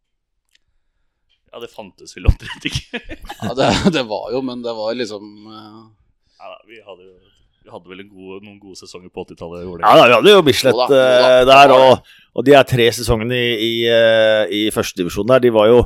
Ja, 1.51 1.59
det 1.59 1.67
fantes 1.73 2.13
vel 2.15 2.29
omtrent 2.29 2.63
ikke. 2.69 3.01
Ja, 3.41 3.51
det, 3.57 3.69
det 3.97 4.05
var 4.07 4.31
jo, 4.31 4.39
men 4.47 4.63
det 4.63 4.73
var 4.77 4.95
liksom 4.95 5.25
eh, 5.51 5.81
Ja, 6.39 6.53
da, 6.53 6.57
vi, 6.69 6.79
hadde, 6.85 7.09
jo- 7.09 7.33
vi 7.65 7.73
hadde 7.73 7.91
vel 7.91 8.03
en 8.05 8.11
god, 8.13 8.37
noen 8.45 8.59
gode 8.61 8.79
sesonger 8.79 9.11
på 9.13 9.25
80-tallet. 9.27 9.65
Ja 9.83 9.91
da, 9.99 10.05
vi 10.07 10.15
hadde 10.15 10.35
jo 10.37 10.45
Bislett 10.47 10.77
Jo 10.79 10.87
da, 10.89 11.01
eh, 11.41 11.41
der, 11.49 11.73
og, 11.75 12.13
og 12.39 12.47
de 12.47 12.55
er 12.55 12.63
tre 12.71 12.87
sesongene 12.95 13.35
i, 13.35 13.51
i, 13.67 13.75
i 14.61 14.63
førstedivisjon 14.73 15.27
der, 15.33 15.43
de 15.43 15.51
var 15.53 15.67
jo 15.71 15.83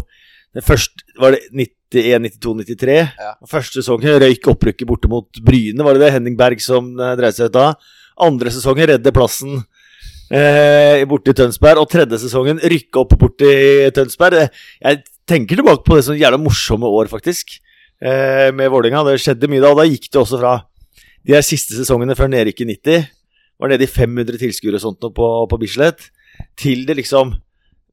den 0.56 0.64
første 0.64 1.04
var 1.20 1.34
det 1.36 1.42
91, 1.96 2.28
92, 2.36 2.56
93. 2.76 2.98
Ja. 3.20 3.32
Første 3.50 3.82
sesongen 3.82 4.20
røyk 4.22 4.50
opprykket 4.52 4.90
borte 4.90 5.10
mot 5.12 5.40
Bryne, 5.46 5.86
var 5.86 5.96
det 5.96 6.06
det? 6.06 6.12
Henning 6.18 6.36
Berg 6.40 6.62
som 6.64 6.92
eh, 7.00 7.16
dreide 7.20 7.38
seg 7.38 7.52
ut 7.52 7.56
da. 7.56 7.72
Andre 8.26 8.54
sesongen 8.54 8.90
redde 8.94 9.14
plassen 9.16 9.58
eh, 10.30 11.04
borte 11.10 11.34
i 11.34 11.38
Tønsberg. 11.38 11.82
Og 11.84 11.92
tredje 11.92 12.22
sesongen 12.26 12.62
rykke 12.62 13.02
opp 13.02 13.16
borte 13.20 13.50
i 13.50 13.92
Tønsberg. 13.96 14.48
Jeg 14.82 15.04
tenker 15.30 15.60
tilbake 15.60 15.86
på 15.86 15.98
det 15.98 16.06
som 16.08 16.18
jævla 16.20 16.40
morsomme 16.42 16.90
år, 16.90 17.10
faktisk, 17.12 17.58
eh, 18.02 18.52
med 18.56 18.72
Vålerenga. 18.72 19.06
Det 19.10 19.20
skjedde 19.24 19.50
mye 19.52 19.64
da, 19.64 19.74
og 19.74 19.82
da 19.82 19.88
gikk 19.90 20.10
det 20.12 20.22
også 20.22 20.42
fra 20.42 20.58
de 21.26 21.34
her 21.34 21.46
siste 21.46 21.78
sesongene 21.78 22.18
før 22.18 22.30
nedrykk 22.30 22.62
i 22.62 22.70
90, 22.76 23.08
var 23.60 23.72
nede 23.72 23.88
i 23.88 23.90
500 23.90 24.38
tilskuere 24.38 24.78
og 24.78 24.84
sånt 24.84 25.08
på, 25.16 25.30
på 25.50 25.60
Bislett, 25.62 26.12
til 26.60 26.84
det 26.86 27.00
liksom 27.00 27.32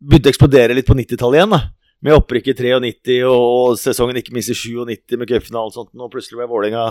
begynte 0.03 0.29
å 0.29 0.33
eksplodere 0.35 0.75
litt 0.75 0.89
på 0.89 0.97
90-tallet 0.99 1.39
igjen, 1.39 1.55
da. 1.55 1.61
Med 2.03 2.17
opprykket 2.19 2.59
93 2.59 3.19
og, 3.29 3.77
sesongen 3.79 4.19
ikke 4.19 4.35
minst 4.35 4.51
i 4.51 4.57
97 4.59 5.19
med 5.21 5.29
cupfinale 5.31 5.71
og 5.71 5.77
sånt, 5.77 5.93
og 5.95 6.11
plutselig 6.11 6.41
ble 6.41 6.49
Vålerenga 6.51 6.87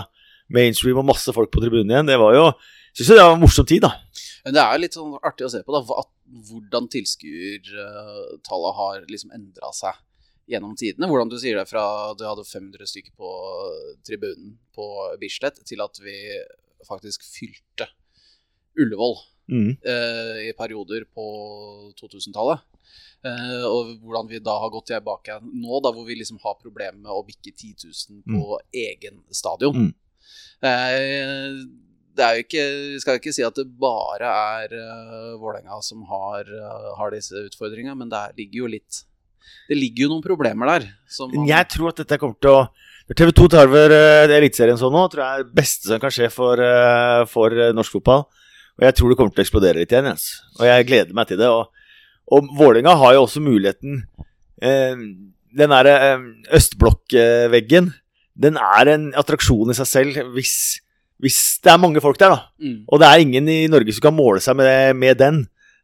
mainstream 0.52 1.00
og 1.02 1.08
masse 1.10 1.32
folk 1.36 1.52
på 1.52 1.60
tribunen 1.62 1.92
igjen. 1.92 2.08
Det 2.08 2.16
var 2.20 2.38
jo 2.38 2.46
Syns 2.92 3.08
jo 3.08 3.14
det 3.16 3.24
var 3.24 3.34
en 3.38 3.40
morsom 3.40 3.64
tid, 3.64 3.80
da. 3.86 3.88
Men 4.44 4.52
det 4.52 4.62
er 4.62 4.80
litt 4.82 4.96
sånn 4.98 5.14
artig 5.24 5.46
å 5.46 5.52
se 5.52 5.62
på 5.64 5.72
da, 5.72 5.80
hvordan 6.50 6.90
tilskuertallet 6.92 8.76
har 8.76 9.06
liksom 9.08 9.32
endra 9.32 9.70
seg 9.72 9.96
gjennom 10.52 10.74
tidene. 10.76 11.08
Hvordan 11.08 11.30
du 11.32 11.38
sier 11.40 11.56
det 11.56 11.64
fra 11.70 11.84
du 12.18 12.26
hadde 12.26 12.44
500 12.44 12.84
stykker 12.90 13.14
på 13.16 13.30
tribunen 14.04 14.58
på 14.76 14.88
Bislett, 15.22 15.62
til 15.64 15.80
at 15.80 15.96
vi 16.04 16.16
faktisk 16.88 17.24
fylte 17.28 17.88
Ullevål 18.76 19.20
Mm. 19.52 19.72
eh, 19.84 20.36
i 20.48 20.52
perioder 20.56 21.02
på 21.12 21.24
2000-tallet. 21.98 22.60
Eh, 23.22 23.64
og 23.68 23.92
hvordan 24.02 24.26
vi 24.26 24.40
da 24.42 24.56
har 24.58 24.70
gått 24.74 24.88
tilbake 24.90 25.36
nå, 25.46 25.78
da 25.84 25.92
hvor 25.94 26.06
vi 26.08 26.16
liksom 26.18 26.40
har 26.42 26.56
problemer 26.58 26.98
med 26.98 27.12
å 27.14 27.22
bikke 27.22 27.52
10 27.54 27.86
000 27.86 28.22
på 28.26 28.58
egen 28.82 29.20
stadion. 29.30 29.78
Mm. 29.78 29.92
Uh, 30.62 31.62
det 32.12 32.24
er 32.24 32.36
jo 32.36 32.44
ikke, 32.44 32.64
vi 32.92 32.98
skal 33.02 33.18
ikke 33.18 33.32
si 33.34 33.44
at 33.46 33.56
det 33.56 33.64
bare 33.80 34.28
er 34.28 34.74
uh, 34.74 35.32
Vålerenga 35.40 35.78
som 35.82 36.02
har, 36.10 36.46
uh, 36.50 36.92
har 36.98 37.14
disse 37.14 37.46
utfordringene, 37.48 37.96
men 37.98 38.10
det 38.12 38.20
er, 38.20 38.36
ligger 38.38 38.64
jo 38.64 38.70
litt 38.74 39.00
Det 39.68 39.78
ligger 39.78 40.06
jo 40.06 40.12
noen 40.12 40.24
problemer 40.24 40.70
der. 40.70 40.88
Som 41.10 41.32
man- 41.34 41.48
jeg 41.48 41.68
tror 41.72 41.90
at 41.90 42.02
dette 42.02 42.18
kommer 42.20 42.38
til 42.42 42.58
å 42.58 42.62
TV 43.18 43.32
2 43.34 43.48
tar 43.50 43.70
over 43.70 43.94
uh, 43.94 44.34
Eliteserien 44.34 44.78
sånn 44.78 44.94
nå, 44.94 45.06
tror 45.10 45.24
jeg 45.24 45.32
er 45.32 45.46
det 45.46 45.56
beste 45.62 45.90
som 45.90 46.02
kan 46.02 46.14
skje 46.14 46.30
for, 46.32 46.62
for 47.30 47.54
norsk 47.74 47.98
fotball. 47.98 48.26
Og 48.78 48.86
jeg 48.86 48.96
tror 48.98 49.10
det 49.10 49.18
kommer 49.20 49.34
til 49.34 49.42
å 49.42 49.46
eksplodere 49.46 49.82
litt 49.82 49.92
igjen. 49.94 50.10
Jens. 50.10 50.28
Og 50.58 50.66
jeg 50.66 50.86
gleder 50.88 51.16
meg 51.16 51.28
til 51.28 51.40
det. 51.42 51.50
Og, 51.52 51.81
og 52.30 52.52
Vålerenga 52.58 52.94
har 53.00 53.16
jo 53.16 53.24
også 53.26 53.42
muligheten 53.44 54.04
eh, 54.62 54.94
Den 55.52 55.74
derre 55.74 55.96
eh, 56.06 56.28
østblokkveggen, 56.56 57.90
den 58.42 58.56
er 58.56 58.92
en 58.94 59.10
attraksjon 59.18 59.72
i 59.72 59.76
seg 59.76 59.88
selv 59.90 60.20
hvis, 60.36 60.54
hvis 61.20 61.40
det 61.64 61.74
er 61.74 61.82
mange 61.82 62.00
folk 62.00 62.20
der, 62.20 62.36
da. 62.36 62.46
mm. 62.62 62.78
Og 62.88 63.02
det 63.02 63.08
er 63.08 63.24
ingen 63.24 63.50
i 63.52 63.66
Norge 63.70 63.92
som 63.92 64.06
kan 64.06 64.16
måle 64.16 64.40
seg 64.40 64.56
med, 64.56 64.96
med 64.96 65.20
den, 65.20 65.42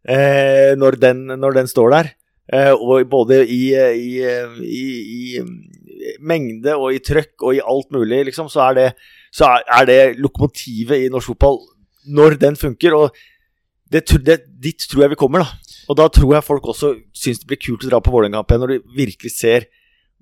eh, 0.09 0.73
når 0.79 0.97
den 1.03 1.27
når 1.37 1.61
den 1.61 1.69
står 1.69 1.93
der. 1.97 2.15
Eh, 2.49 2.73
og 2.73 3.05
både 3.11 3.43
i, 3.45 3.75
i, 3.77 4.25
i, 4.65 4.87
i 5.19 6.15
mengde 6.25 6.77
og 6.79 6.95
i 6.97 7.03
trøkk 7.05 7.45
og 7.45 7.59
i 7.59 7.61
alt 7.61 7.91
mulig, 7.93 8.23
liksom, 8.31 8.49
så 8.49 8.71
er 8.71 8.79
det, 8.79 8.87
så 9.35 9.51
er, 9.51 9.67
er 9.81 9.89
det 9.89 9.99
lokomotivet 10.23 11.05
i 11.05 11.11
norsk 11.13 11.35
fotball 11.35 11.61
når 12.09 12.39
den 12.41 12.57
funker. 12.57 12.97
Og 12.97 13.13
det, 13.93 14.07
det, 14.25 14.41
dit 14.63 14.89
tror 14.89 15.05
jeg 15.05 15.13
vi 15.13 15.21
kommer, 15.21 15.45
da. 15.45 15.68
Og 15.89 15.97
da 15.97 16.09
tror 16.13 16.35
jeg 16.37 16.45
folk 16.45 16.67
også 16.69 16.93
syns 17.17 17.41
det 17.41 17.49
blir 17.49 17.61
kult 17.63 17.87
å 17.87 17.93
dra 17.93 18.01
på 18.05 18.13
Vålerenga-kamp 18.13 18.61
når 18.61 18.75
de 18.75 18.83
virkelig 18.99 19.33
ser 19.39 19.71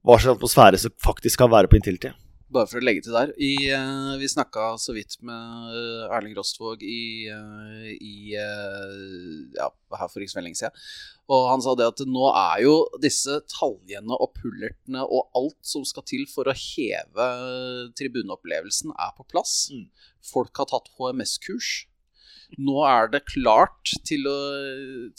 hva 0.07 0.21
slags 0.21 0.39
atmosfære 0.39 0.79
som 0.79 0.95
faktisk 1.03 1.43
kan 1.43 1.51
være 1.51 1.71
på 1.71 1.81
Intility. 1.81 2.13
Bare 2.55 2.69
for 2.71 2.79
å 2.79 2.87
legge 2.87 3.03
til 3.03 3.17
der. 3.17 3.33
I, 3.43 3.55
uh, 3.75 4.15
vi 4.21 4.29
snakka 4.31 4.77
så 4.79 4.95
vidt 4.95 5.17
med 5.27 5.73
uh, 5.75 6.15
Erling 6.15 6.37
Rostvåg 6.37 6.85
i, 6.87 7.27
uh, 7.27 7.89
i 7.91 8.37
ja, 8.37 9.67
her 9.99 10.13
for 10.13 10.23
ikke 10.23 10.37
så 10.37 10.45
lenge 10.45 10.61
siden. 10.61 10.87
Og 11.35 11.49
han 11.51 11.65
sa 11.65 11.75
det 11.75 11.89
at 11.91 12.05
nå 12.07 12.29
er 12.31 12.63
jo 12.63 12.77
disse 13.03 13.41
taljene 13.51 14.15
og 14.15 14.31
pullertene 14.39 15.03
og 15.03 15.27
alt 15.35 15.59
som 15.67 15.83
skal 15.89 16.07
til 16.07 16.23
for 16.31 16.47
å 16.47 16.55
heve 16.55 17.29
tribuneopplevelsen, 17.99 18.95
er 18.95 19.11
på 19.19 19.27
plass. 19.27 19.57
Mm. 19.75 19.89
Folk 20.31 20.63
har 20.63 20.71
tatt 20.71 20.93
HMS-kurs. 21.01 21.89
Nå 22.59 22.79
er 22.87 23.11
det 23.13 23.25
klart 23.29 23.93
til 24.07 24.27
å, 24.31 24.39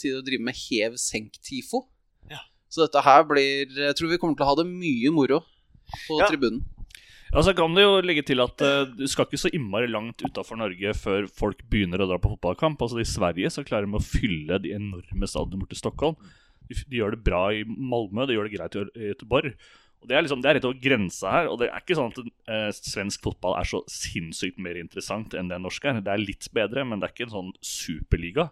til 0.00 0.18
å 0.18 0.24
drive 0.26 0.46
med 0.48 0.56
hev-senk-TIFO. 0.56 1.84
Ja. 2.32 2.42
Så 2.72 2.86
dette 2.86 3.04
her 3.04 3.24
blir 3.28 3.68
Jeg 3.68 3.96
tror 3.98 4.10
vi 4.12 4.18
kommer 4.20 4.38
til 4.38 4.46
å 4.46 4.50
ha 4.50 4.58
det 4.60 4.68
mye 4.70 5.12
moro 5.14 5.42
på 6.06 6.18
ja. 6.20 6.28
tribunen. 6.28 6.64
Ja, 7.28 7.42
så 7.44 7.52
kan 7.52 7.74
det 7.76 7.84
jo 7.84 7.98
legge 8.00 8.24
til 8.24 8.40
at 8.40 8.62
uh, 8.64 8.88
Du 8.88 9.04
skal 9.10 9.26
ikke 9.28 9.40
så 9.40 9.50
innmari 9.52 9.90
langt 9.90 10.22
utafor 10.24 10.56
Norge 10.56 10.94
før 10.96 11.26
folk 11.28 11.60
begynner 11.68 12.00
å 12.00 12.08
dra 12.08 12.16
på 12.20 12.32
fotballkamp. 12.32 12.80
Altså 12.80 13.02
I 13.02 13.08
Sverige 13.08 13.52
så 13.52 13.64
klarer 13.68 13.88
de 13.88 13.98
å 13.98 14.04
fylle 14.04 14.60
de 14.64 14.72
enorme 14.76 15.28
stadionene 15.28 15.60
borte 15.60 15.76
i 15.76 15.82
Stockholm. 15.82 16.16
De, 16.68 16.76
de, 16.78 17.00
gjør 17.00 17.16
det 17.16 17.24
bra 17.24 17.42
i 17.52 17.66
Malmö, 17.68 18.24
de 18.28 18.36
gjør 18.36 18.48
det 18.48 18.56
greit 18.56 18.78
i 18.80 19.12
Göteborg. 19.12 19.52
Og 19.98 20.10
Det 20.10 20.16
er 20.16 20.22
liksom, 20.22 20.42
det 20.42 20.50
er 20.50 20.58
rett 20.58 20.68
over 20.68 20.78
grensa 20.82 21.32
her. 21.32 21.48
Og 21.50 21.58
det 21.60 21.68
er 21.72 21.82
ikke 21.82 21.96
sånn 21.98 22.12
at 22.12 22.20
eh, 22.54 22.68
svensk 22.76 23.24
fotball 23.24 23.56
er 23.58 23.66
så 23.68 23.82
sinnssykt 23.90 24.60
mer 24.62 24.78
interessant 24.78 25.34
enn 25.34 25.50
det 25.50 25.58
norske 25.62 25.90
er. 25.90 26.02
Det 26.04 26.14
er 26.14 26.22
litt 26.22 26.48
bedre, 26.54 26.86
men 26.86 27.00
det 27.00 27.08
er 27.08 27.16
ikke 27.16 27.28
en 27.28 27.34
sånn 27.34 27.52
superliga. 27.64 28.48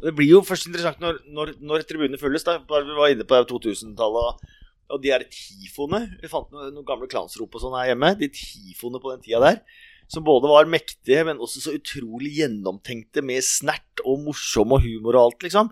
Det 0.00 0.14
blir 0.16 0.30
jo 0.30 0.40
først 0.46 0.70
interessant 0.70 1.02
når, 1.02 1.20
når, 1.28 1.52
når 1.60 1.84
tribunene 1.88 2.20
fylles. 2.20 2.46
Da. 2.46 2.56
Vi 2.64 2.96
var 2.96 3.12
inne 3.12 3.28
på 3.28 3.42
2000-tallet. 3.52 4.50
Og 4.90 4.98
de 5.04 5.12
her 5.12 5.22
tifoene 5.30 6.00
Vi 6.18 6.30
fant 6.30 6.48
noen, 6.50 6.72
noen 6.74 6.86
gamle 6.86 7.06
klansrop 7.10 7.54
og 7.54 7.62
sånn 7.62 7.76
her 7.78 7.92
hjemme. 7.92 8.14
De 8.18 8.30
tifoene 8.34 9.02
på 9.02 9.12
den 9.12 9.24
tida 9.24 9.42
der. 9.44 9.62
Som 10.10 10.24
både 10.26 10.50
var 10.50 10.66
mektige, 10.66 11.22
men 11.28 11.38
også 11.38 11.62
så 11.62 11.76
utrolig 11.76 12.32
gjennomtenkte 12.40 13.22
med 13.22 13.44
snert 13.46 14.02
og 14.02 14.24
morsom 14.24 14.74
og 14.74 14.82
humor 14.82 15.14
og 15.14 15.28
alt, 15.28 15.44
liksom. 15.46 15.70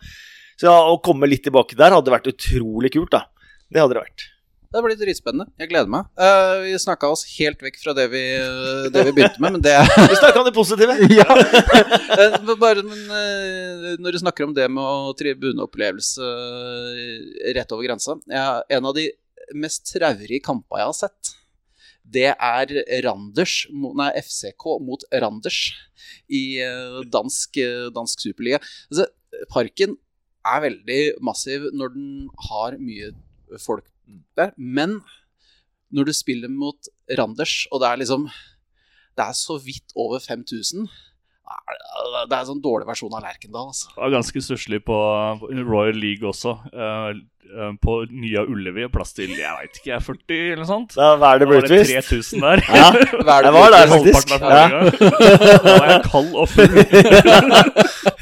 Så 0.59 0.69
ja, 0.69 0.77
å 0.87 1.01
komme 1.03 1.27
litt 1.27 1.43
tilbake 1.47 1.79
der 1.79 1.97
hadde 1.97 2.13
vært 2.15 2.31
utrolig 2.31 2.93
kult, 2.95 3.11
da. 3.17 3.25
Det 3.67 3.83
hadde 3.83 3.97
det 3.97 4.05
vært. 4.05 4.29
Det 4.69 4.81
blir 4.85 4.99
dritspennende. 5.01 5.49
Jeg 5.57 5.71
gleder 5.71 5.89
meg. 5.89 6.09
Uh, 6.21 6.61
vi 6.67 6.75
snakka 6.77 7.09
oss 7.09 7.23
helt 7.39 7.63
vekk 7.65 7.79
fra 7.81 7.95
det 7.97 8.05
vi, 8.13 8.21
det 8.93 9.05
vi 9.07 9.15
begynte 9.17 9.41
med, 9.41 9.55
men 9.57 9.65
det 9.65 9.73
Vi 9.97 10.19
snakka 10.19 10.43
om 10.43 10.45
det 10.45 10.53
positive. 10.57 10.97
ja. 11.17 11.25
Uh, 11.25 12.53
bare 12.53 12.85
men, 12.85 13.01
uh, 13.09 13.87
når 13.97 14.13
du 14.13 14.21
snakker 14.21 14.45
om 14.45 14.53
det 14.53 14.69
med 14.69 14.85
å 14.85 15.15
tribuneopplevelse 15.17 16.29
rett 17.57 17.73
over 17.73 17.87
grensa 17.87 18.19
ja, 18.29 18.61
En 18.77 18.91
av 18.91 18.93
de 18.97 19.07
mest 19.57 19.89
traurige 19.89 20.45
kampa 20.45 20.83
jeg 20.83 20.91
har 20.91 20.99
sett, 21.01 21.35
det 22.05 22.29
er 22.35 22.79
Randers, 23.09 23.63
nei, 23.73 24.13
FCK 24.21 24.75
mot 24.85 25.07
Randers 25.25 25.63
i 26.29 26.61
dansk, 27.09 27.57
dansk 27.97 28.29
superliga. 28.29 28.61
Altså, 28.93 29.09
parken 29.49 29.97
er 30.45 30.67
veldig 30.69 31.03
massiv 31.25 31.71
når 31.73 31.97
den 31.97 32.11
har 32.51 32.77
mye 32.77 33.15
folk 33.65 33.89
der. 34.39 34.55
Men 34.57 35.01
når 35.91 36.09
du 36.09 36.13
spiller 36.17 36.53
mot 36.53 36.91
Randers, 37.19 37.67
og 37.73 37.81
det 37.83 37.89
er 37.89 38.01
liksom 38.03 38.29
Det 39.19 39.25
er 39.25 39.35
så 39.35 39.57
vidt 39.59 39.91
over 39.97 40.21
5000 40.23 40.87
det 42.29 42.35
er 42.35 42.43
en 42.43 42.49
sånn 42.51 42.61
dårlig 42.63 42.87
versjon 42.89 43.15
av 43.17 43.25
Lerkendal. 43.25 43.71
Altså. 43.73 43.89
Det 43.95 44.03
var 44.03 44.15
ganske 44.19 44.43
stusslig 44.45 44.81
på 44.87 44.97
Royal 45.65 45.97
League 45.97 46.29
også. 46.29 46.55
Uh, 46.75 47.17
på 47.81 47.95
Nya 48.13 48.43
Ullevi. 48.45 48.85
Plass 48.93 49.15
til 49.17 49.33
jeg 49.33 49.55
veit 49.57 49.79
ikke, 49.81 50.01
40 50.05 50.41
eller 50.53 50.63
noe 50.63 50.69
sånt. 50.69 50.97
Da 50.99 51.15
var 51.21 51.39
er 51.39 51.43
det 51.43 51.49
ble 51.49 51.63
utvist? 51.63 52.11
3000 52.13 52.45
der. 52.45 52.65
Ja, 52.69 52.89
det 53.47 53.55
var 53.57 53.73
der 53.73 53.93
faktisk. 53.95 54.35
Ja. 54.35 54.41
Da 54.45 55.75
var 55.79 55.89
jeg 55.95 56.03
kald 56.11 56.35
og 56.35 56.49
full. 56.53 56.77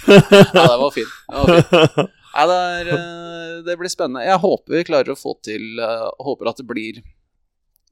ja, 0.06 0.20
det 0.62 0.78
var 0.84 0.94
fint. 0.94 1.16
Det 1.26 1.42
var 1.42 1.66
fint. 1.72 2.12
Nei, 2.36 2.46
det, 2.50 2.56
er, 2.56 2.88
eh, 2.92 3.52
det, 3.64 3.76
blir 3.80 3.92
spennende. 3.92 4.24
Jeg 4.26 4.42
håper 4.42 4.76
vi 4.76 4.86
klarer 4.88 5.14
å 5.14 5.18
få 5.18 5.36
til 5.44 5.78
uh, 5.80 6.10
Håper 6.20 6.50
at 6.50 6.58
det 6.60 6.66
blir 6.68 7.00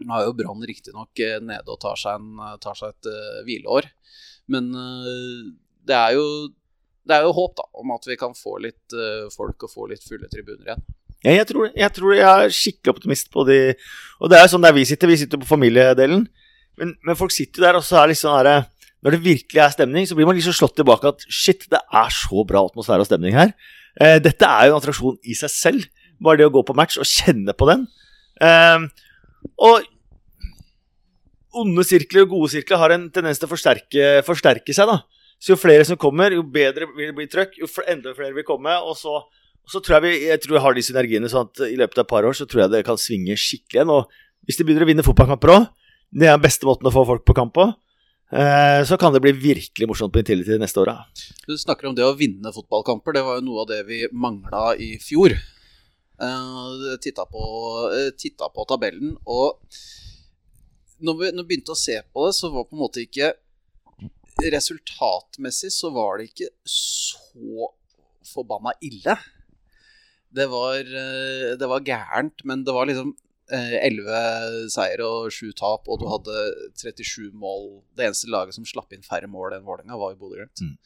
Nå 0.04 0.18
er 0.18 0.26
jo 0.26 0.34
Brann 0.36 0.66
riktignok 0.68 1.22
uh, 1.22 1.38
nede 1.40 1.70
og 1.70 1.80
tar 1.80 1.96
seg, 1.96 2.18
en, 2.20 2.58
tar 2.60 2.76
seg 2.76 2.92
et 2.92 3.08
uh, 3.08 3.40
hvileår. 3.46 3.88
Men 4.52 4.68
uh, 4.76 5.48
det 5.88 5.96
er 5.96 6.18
jo 6.18 6.26
det 7.04 7.18
er 7.18 7.26
jo 7.26 7.34
håp 7.36 7.56
da, 7.58 7.66
om 7.80 7.90
at 7.92 8.06
vi 8.08 8.14
kan 8.16 8.32
få 8.32 8.54
litt 8.64 8.94
folk 9.28 9.66
og 9.66 9.68
få 9.68 9.90
litt 9.90 10.00
fulle 10.08 10.24
tribuner 10.32 10.70
igjen. 10.70 10.84
Ja, 11.20 11.34
jeg 11.34 11.48
tror, 11.50 11.66
jeg 11.76 11.92
tror 11.98 12.14
jeg 12.16 12.24
er 12.24 12.54
skikkelig 12.56 12.94
optimist 12.94 13.28
på 13.32 13.44
de 13.44 13.58
Og 14.22 14.32
det 14.32 14.38
er 14.38 14.46
jo 14.46 14.54
sånn 14.54 14.64
der 14.64 14.72
vi 14.72 14.86
sitter. 14.88 15.10
Vi 15.12 15.18
sitter 15.20 15.42
på 15.42 15.48
familiedelen. 15.50 16.24
Men, 16.80 16.94
men 17.04 17.18
folk 17.18 17.34
sitter 17.34 17.60
jo 17.60 17.66
der, 17.66 17.76
og 17.76 17.84
så 17.84 18.00
er 18.00 18.14
liksom 18.14 18.32
der, 18.48 18.64
Når 19.04 19.18
det 19.18 19.20
virkelig 19.26 19.60
er 19.60 19.76
stemning, 19.76 20.08
så 20.08 20.16
blir 20.16 20.30
man 20.30 20.38
liksom 20.38 20.56
slått 20.56 20.78
tilbake 20.80 21.12
at 21.12 21.28
shit, 21.28 21.68
det 21.68 21.82
er 21.84 22.16
så 22.24 22.44
bra 22.48 22.64
atmosfære 22.64 23.04
og 23.04 23.10
stemning 23.10 23.36
her. 23.36 23.52
Eh, 24.00 24.18
dette 24.22 24.48
er 24.48 24.68
jo 24.68 24.74
en 24.74 24.80
attraksjon 24.80 25.18
i 25.22 25.36
seg 25.38 25.52
selv. 25.52 25.88
Bare 26.22 26.40
det 26.40 26.48
å 26.48 26.54
gå 26.54 26.62
på 26.66 26.76
match 26.76 26.98
og 27.00 27.08
kjenne 27.08 27.54
på 27.56 27.68
den. 27.70 27.86
Eh, 28.42 28.86
og 29.62 29.90
onde 31.54 31.84
sirkler 31.86 32.24
og 32.24 32.34
gode 32.34 32.50
sirkler 32.54 32.80
har 32.80 32.94
en 32.94 33.06
tendens 33.14 33.38
til 33.38 33.48
å 33.48 33.52
forsterke, 33.52 34.10
forsterke 34.26 34.74
seg. 34.74 34.90
da. 34.90 35.02
Så 35.38 35.54
jo 35.54 35.60
flere 35.60 35.84
som 35.86 35.98
kommer, 36.00 36.34
jo 36.34 36.42
bedre 36.42 36.88
vil 36.96 37.10
det 37.10 37.16
bli 37.16 37.28
trøkk, 37.30 37.58
jo 37.60 37.68
enda 37.86 38.14
flere 38.16 38.34
vil 38.34 38.46
komme. 38.46 38.74
Og 38.82 38.96
så, 38.98 39.20
og 39.20 39.70
så 39.70 39.82
tror 39.84 39.98
jeg 39.98 40.04
vi 40.06 40.28
jeg 40.30 40.42
tror 40.42 40.58
jeg 40.58 40.64
har 40.66 40.76
de 40.76 40.86
synergiene 40.86 41.30
sånn 41.30 41.50
at 41.50 41.64
i 41.68 41.78
løpet 41.78 42.00
av 42.00 42.06
et 42.06 42.12
par 42.14 42.26
år 42.26 42.36
så 42.38 42.48
tror 42.48 42.64
jeg 42.64 42.74
det 42.74 42.84
kan 42.86 43.00
svinge 43.00 43.38
skikkelig 43.38 43.80
igjen. 43.80 43.94
Og 43.94 44.48
hvis 44.48 44.58
de 44.58 44.66
begynner 44.66 44.86
å 44.86 44.90
vinne 44.90 45.06
fotballkamper 45.06 45.54
òg, 45.54 45.70
det 46.14 46.28
er 46.28 46.36
den 46.36 46.46
beste 46.46 46.66
måten 46.66 46.88
å 46.88 46.94
få 46.94 47.06
folk 47.08 47.24
på 47.26 47.36
kamp 47.36 47.54
på. 47.56 47.68
Eh, 48.34 48.84
så 48.84 48.96
kan 48.96 49.12
det 49.14 49.20
bli 49.22 49.30
virkelig 49.32 49.86
morsomt 49.86 50.12
på 50.12 50.18
Intility 50.18 50.56
neste 50.58 50.80
år. 50.82 50.90
Du 51.46 51.54
snakker 51.58 51.86
om 51.86 51.94
det 51.94 52.02
å 52.02 52.16
vinne 52.18 52.50
fotballkamper. 52.54 53.14
Det 53.14 53.22
var 53.22 53.38
jo 53.38 53.44
noe 53.46 53.62
av 53.62 53.68
det 53.70 53.82
vi 53.86 54.00
mangla 54.10 54.72
i 54.74 54.96
fjor. 55.02 55.36
Uh, 56.14 56.94
titta, 57.02 57.26
på, 57.30 57.44
uh, 57.90 58.10
titta 58.18 58.46
på 58.54 58.64
tabellen, 58.70 59.16
og 59.26 59.58
når 61.02 61.16
vi, 61.18 61.30
når 61.34 61.42
vi, 61.42 61.48
begynte 61.48 61.74
å 61.74 61.78
se 61.78 61.96
på 62.06 62.26
det, 62.26 62.36
så 62.38 62.52
var 62.54 62.68
på 62.68 62.76
en 62.76 62.84
måte 62.84 63.02
ikke 63.02 63.32
Resultatmessig 64.34 65.70
så 65.70 65.92
var 65.94 66.18
det 66.18 66.24
ikke 66.26 66.48
så 66.66 67.68
forbanna 68.26 68.72
ille. 68.82 69.14
Det 70.34 70.46
var, 70.50 70.80
det 71.54 71.68
var 71.70 71.84
gærent, 71.86 72.42
men 72.42 72.64
det 72.66 72.74
var 72.74 72.88
liksom 72.90 73.12
11 73.52 74.70
seier 74.72 75.02
og 75.04 75.32
7 75.34 75.52
tap, 75.58 75.88
og 75.88 76.00
du 76.00 76.06
hadde 76.08 76.44
37 76.80 77.32
mål. 77.36 77.82
Det 77.96 78.06
eneste 78.08 78.30
laget 78.32 78.56
som 78.56 78.64
slapp 78.68 78.94
inn 78.96 79.04
færre 79.04 79.28
mål 79.30 79.56
enn 79.56 79.66
Vålerenga, 79.66 79.98
var 80.00 80.14
jo 80.14 80.22
Bodø-Glimt. 80.22 80.62
Mm. 80.64 80.76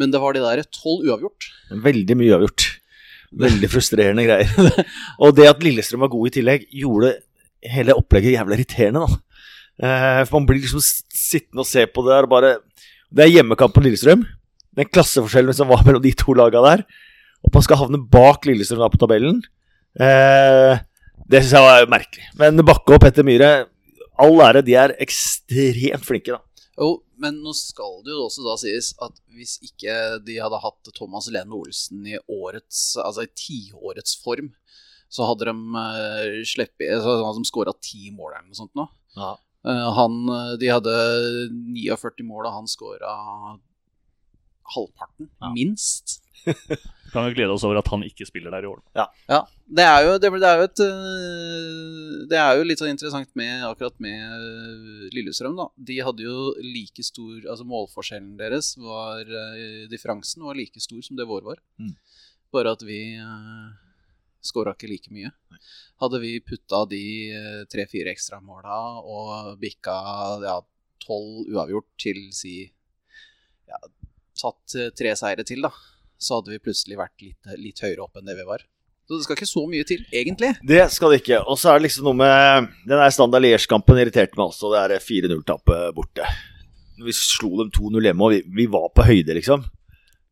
Men 0.00 0.14
det 0.14 0.20
var 0.22 0.32
de 0.32 0.44
der 0.44 0.62
12 0.64 1.10
uavgjort. 1.10 1.50
Veldig 1.84 2.16
mye 2.16 2.32
uavgjort. 2.32 2.68
Veldig 3.44 3.70
frustrerende 3.70 4.24
greier. 4.26 4.84
og 5.22 5.36
det 5.36 5.50
at 5.50 5.60
Lillestrøm 5.64 6.06
var 6.06 6.12
god 6.14 6.30
i 6.30 6.34
tillegg, 6.38 6.66
gjorde 6.72 7.14
hele 7.70 7.96
opplegget 7.98 8.38
jævlig 8.38 8.60
irriterende, 8.60 9.04
da. 9.04 9.20
Eh, 9.80 10.22
for 10.26 10.40
man 10.40 10.48
blir 10.48 10.60
liksom 10.60 10.82
sittende 10.82 11.64
og 11.64 11.68
se 11.68 11.86
på 11.88 12.02
det 12.04 12.12
der 12.12 12.26
og 12.26 12.32
bare 12.34 12.48
Det 13.08 13.22
er 13.24 13.30
hjemmekamp 13.32 13.72
på 13.74 13.82
Lillestrøm. 13.84 14.26
Den 14.76 14.88
klasseforskjellen 14.88 15.56
som 15.56 15.70
var 15.70 15.82
mellom 15.86 16.02
de 16.04 16.12
to 16.14 16.34
laga 16.36 16.60
der. 16.64 16.84
Og 17.44 17.52
man 17.54 17.64
skal 17.64 17.80
havne 17.80 18.00
bak 18.12 18.44
Lillestrøm 18.46 18.82
da 18.82 18.90
på 18.92 19.00
tabellen. 19.00 19.40
Eh, 19.98 20.80
det 21.30 21.42
syns 21.44 21.56
jeg 21.56 21.66
var 21.66 21.90
merkelig. 21.92 22.28
Men 22.40 22.64
Bakke 22.66 22.96
og 22.96 23.02
Petter 23.02 23.26
Myhre, 23.26 23.50
all 24.20 24.40
ære, 24.44 24.64
de 24.66 24.76
er 24.78 24.96
ekstremt 25.02 26.06
flinke, 26.06 26.36
da. 26.36 26.42
Jo, 26.80 26.94
men 27.20 27.42
nå 27.44 27.52
skal 27.56 28.00
det 28.06 28.14
jo 28.14 28.24
også 28.24 28.44
da 28.46 28.54
sies 28.60 28.94
at 29.04 29.18
hvis 29.36 29.58
ikke 29.66 29.94
de 30.24 30.38
hadde 30.40 30.62
hatt 30.62 30.90
Thomas 30.96 31.28
Lene 31.32 31.56
Olsen 31.58 32.06
i 32.08 32.16
årets, 32.24 32.94
altså 33.02 33.26
i 33.26 33.32
tiårets 33.36 34.16
form, 34.22 34.52
så 35.10 35.26
hadde 35.28 35.50
de 35.50 35.54
uh, 35.54 36.40
så 36.46 37.16
hadde 37.18 37.36
De 37.36 37.48
skåra 37.48 37.74
ti 37.82 38.12
mål 38.14 38.32
eller 38.32 38.48
noe 38.48 38.58
sånt 38.58 38.76
nå. 38.78 38.86
Ja. 39.18 39.34
Uh, 39.66 39.88
han, 39.98 40.20
de 40.60 40.70
hadde 40.72 40.94
49 41.52 42.24
mål, 42.24 42.48
og 42.48 42.56
han 42.56 42.70
skåra 42.70 43.12
halvparten, 44.70 45.28
ja. 45.28 45.52
minst. 45.52 46.19
kan 47.12 47.26
vi 47.26 47.34
glede 47.36 47.54
oss 47.54 47.64
over 47.66 47.80
at 47.80 47.90
han 47.92 48.04
ikke 48.06 48.26
spiller 48.28 48.54
der 48.54 48.66
i 48.66 48.70
år. 48.70 48.80
Ja, 48.96 49.06
ja 49.30 49.40
det, 49.66 49.86
er 49.86 50.06
jo, 50.06 50.14
det, 50.22 50.30
det, 50.36 50.48
er 50.48 50.60
jo 50.60 50.68
et 50.68 50.82
øh, 50.86 52.14
Det 52.30 52.40
er 52.40 52.56
jo 52.58 52.64
litt 52.66 52.82
sånn 52.82 52.94
interessant 52.94 53.30
med 53.38 53.66
akkurat 53.66 53.96
med 54.02 54.24
øh, 54.38 55.04
Lillestrøm, 55.14 55.58
da. 55.58 55.68
De 55.90 56.00
hadde 56.06 56.26
jo 56.26 56.48
like 56.64 57.04
stor 57.06 57.44
Altså 57.44 57.66
målforskjellen 57.68 58.34
deres 58.40 58.72
var 58.80 59.22
øh, 59.26 59.84
Differansen 59.92 60.46
var 60.46 60.58
like 60.58 60.82
stor 60.82 61.04
som 61.06 61.18
det 61.18 61.28
vår 61.30 61.46
var. 61.52 61.62
Mm. 61.82 61.94
Bare 62.54 62.74
at 62.74 62.82
vi 62.86 63.00
Skåra 64.40 64.72
ikke 64.72 64.88
like 64.88 65.12
mye. 65.12 65.30
Hadde 66.00 66.20
vi 66.22 66.38
putta 66.40 66.84
de 66.88 67.04
eh, 67.36 67.62
tre-fire 67.68 68.12
ekstramåla 68.14 68.76
og 69.04 69.58
bikka 69.60 69.96
ja, 70.46 70.56
tolv 71.04 71.50
uavgjort 71.52 71.88
til 72.00 72.22
si 72.36 72.54
ja, 73.68 73.80
Tatt 74.40 74.76
eh, 74.80 74.92
tre 74.96 75.12
seire 75.20 75.44
til, 75.44 75.60
da, 75.66 75.72
så 76.20 76.38
hadde 76.38 76.52
vi 76.52 76.60
plutselig 76.62 76.98
vært 77.00 77.24
litt, 77.24 77.56
litt 77.58 77.82
høyere 77.82 78.04
opp 78.04 78.20
enn 78.20 78.28
det 78.28 78.36
vi 78.38 78.46
var. 78.48 78.64
Så 79.10 79.16
det 79.18 79.24
skal 79.26 79.38
ikke 79.40 79.50
så 79.50 79.62
mye 79.66 79.86
til, 79.88 80.02
egentlig. 80.14 80.52
Det 80.70 80.84
skal 80.94 81.10
det 81.10 81.16
ikke. 81.24 81.40
Og 81.50 81.56
så 81.58 81.72
er 81.72 81.80
det 81.80 81.88
liksom 81.88 82.06
noe 82.06 82.18
med 82.20 82.68
Den 82.84 83.00
der 83.00 83.10
Standard 83.10 83.42
Liège-kampen 83.42 83.98
irriterte 83.98 84.38
meg 84.38 84.52
også. 84.52 84.70
Det 84.70 84.82
er 84.84 85.02
4-0-tapet 85.02 85.96
borte. 85.96 86.28
Vi 87.02 87.14
slo 87.16 87.56
dem 87.58 87.72
2-0 87.74 88.06
hjemme, 88.06 88.28
og 88.28 88.36
vi, 88.36 88.38
vi, 88.60 88.68
var 88.70 88.86
på 88.94 89.08
høyde, 89.08 89.34
liksom. 89.34 89.64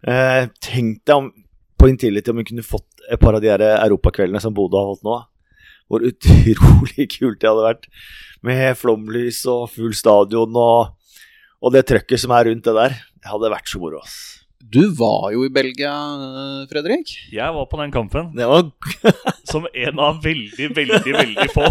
Eh, 0.06 0.44
tenk 0.62 1.02
deg 1.08 1.24
om, 1.24 1.32
på 1.74 1.90
Intility 1.90 2.30
om 2.30 2.38
vi 2.38 2.46
kunne 2.52 2.66
fått 2.66 3.02
et 3.10 3.18
par 3.18 3.34
av 3.34 3.42
de 3.42 3.50
europakveldene 3.50 4.44
som 4.44 4.54
Bodø 4.54 4.78
har 4.78 4.92
holdt 4.92 5.06
nå. 5.08 5.18
Hvor 5.90 6.06
utrolig 6.12 7.10
kult 7.16 7.42
det 7.42 7.50
hadde 7.50 7.66
vært. 7.66 7.90
Med 8.46 8.78
flomlys 8.78 9.42
og 9.50 9.72
full 9.74 9.96
stadion 9.96 10.54
og, 10.54 10.94
og 11.58 11.74
det 11.74 11.88
trøkket 11.90 12.22
som 12.22 12.36
er 12.36 12.52
rundt 12.52 12.70
det 12.70 12.78
der. 12.78 13.00
Det 13.18 13.32
hadde 13.32 13.56
vært 13.58 13.74
så 13.74 13.82
moro, 13.82 14.06
ass. 14.06 14.44
Du 14.58 14.90
var 14.98 15.30
jo 15.32 15.44
i 15.46 15.50
Belgia, 15.54 15.92
Fredrik. 16.70 17.12
Jeg 17.30 17.54
var 17.54 17.66
på 17.70 17.78
den 17.78 17.92
kampen. 17.94 18.32
Det 18.36 18.46
var 18.48 18.66
Som 19.50 19.68
en 19.70 20.00
av 20.02 20.18
veldig, 20.24 20.66
veldig, 20.74 21.12
veldig 21.14 21.46
få. 21.54 21.64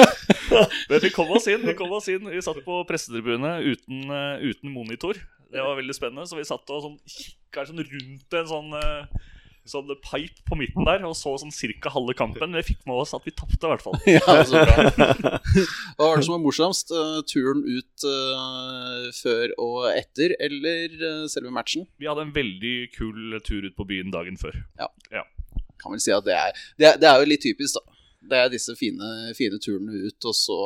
Men 0.90 1.00
vi 1.00 1.10
kom 1.14 1.32
oss 1.32 1.48
inn. 1.48 1.64
Vi 1.64 1.74
kom 1.74 1.94
oss 1.96 2.10
inn 2.12 2.28
Vi 2.28 2.42
satt 2.44 2.60
på 2.66 2.82
pressetribune 2.86 3.56
uten, 3.64 4.04
eh, 4.12 4.44
uten 4.44 4.70
monitor. 4.74 5.18
Det 5.50 5.64
var 5.64 5.78
veldig 5.78 5.96
spennende, 5.96 6.26
så 6.28 6.36
vi 6.36 6.44
satt 6.46 6.70
og 6.74 6.84
sånn, 6.84 6.98
kikka 7.08 7.64
sånn 7.68 7.82
rundt 7.82 8.36
en 8.36 8.48
sånn 8.52 8.76
eh, 8.78 9.24
sånn 9.68 9.88
pipe 10.04 10.44
på 10.48 10.58
midten 10.60 10.84
der 10.86 11.04
og 11.08 11.14
så 11.16 11.34
sånn 11.40 11.52
cirka 11.54 11.92
halve 11.92 12.14
kampen. 12.16 12.50
Men 12.52 12.60
vi 12.60 12.74
fikk 12.74 12.82
med 12.88 13.00
oss 13.00 13.14
at 13.16 13.24
vi 13.26 13.32
tapte, 13.36 13.60
i 13.64 13.70
hvert 13.70 13.84
fall. 13.84 13.96
ja, 14.16 14.36
så 14.44 14.60
bra. 14.60 15.38
Hva 15.96 16.08
var 16.10 16.20
det 16.20 16.26
som 16.26 16.36
var 16.36 16.42
morsomst? 16.44 16.92
Uh, 16.92 17.20
turen 17.30 17.64
ut 17.64 18.06
uh, 18.08 19.08
før 19.16 19.54
og 19.62 19.88
etter, 19.94 20.36
eller 20.44 20.98
uh, 21.00 21.24
selve 21.32 21.54
matchen? 21.54 21.88
Vi 22.00 22.10
hadde 22.10 22.26
en 22.28 22.34
veldig 22.36 22.76
kul 22.96 23.38
tur 23.46 23.64
ut 23.64 23.76
på 23.78 23.88
byen 23.88 24.12
dagen 24.14 24.36
før. 24.40 24.60
Ja. 24.80 24.90
ja. 25.14 25.24
Kan 25.80 25.96
vel 25.96 26.04
si 26.04 26.12
at 26.14 26.26
det 26.28 26.36
er, 26.36 26.64
det 26.80 26.90
er, 26.92 27.00
det 27.00 27.10
er 27.10 27.22
jo 27.22 27.32
litt 27.32 27.44
typisk, 27.44 27.80
da. 27.80 27.93
Det 28.24 28.38
er 28.40 28.48
disse 28.52 28.72
fine, 28.78 29.08
fine 29.36 29.58
turene 29.62 29.92
ut, 30.06 30.26
og 30.28 30.34
så 30.36 30.56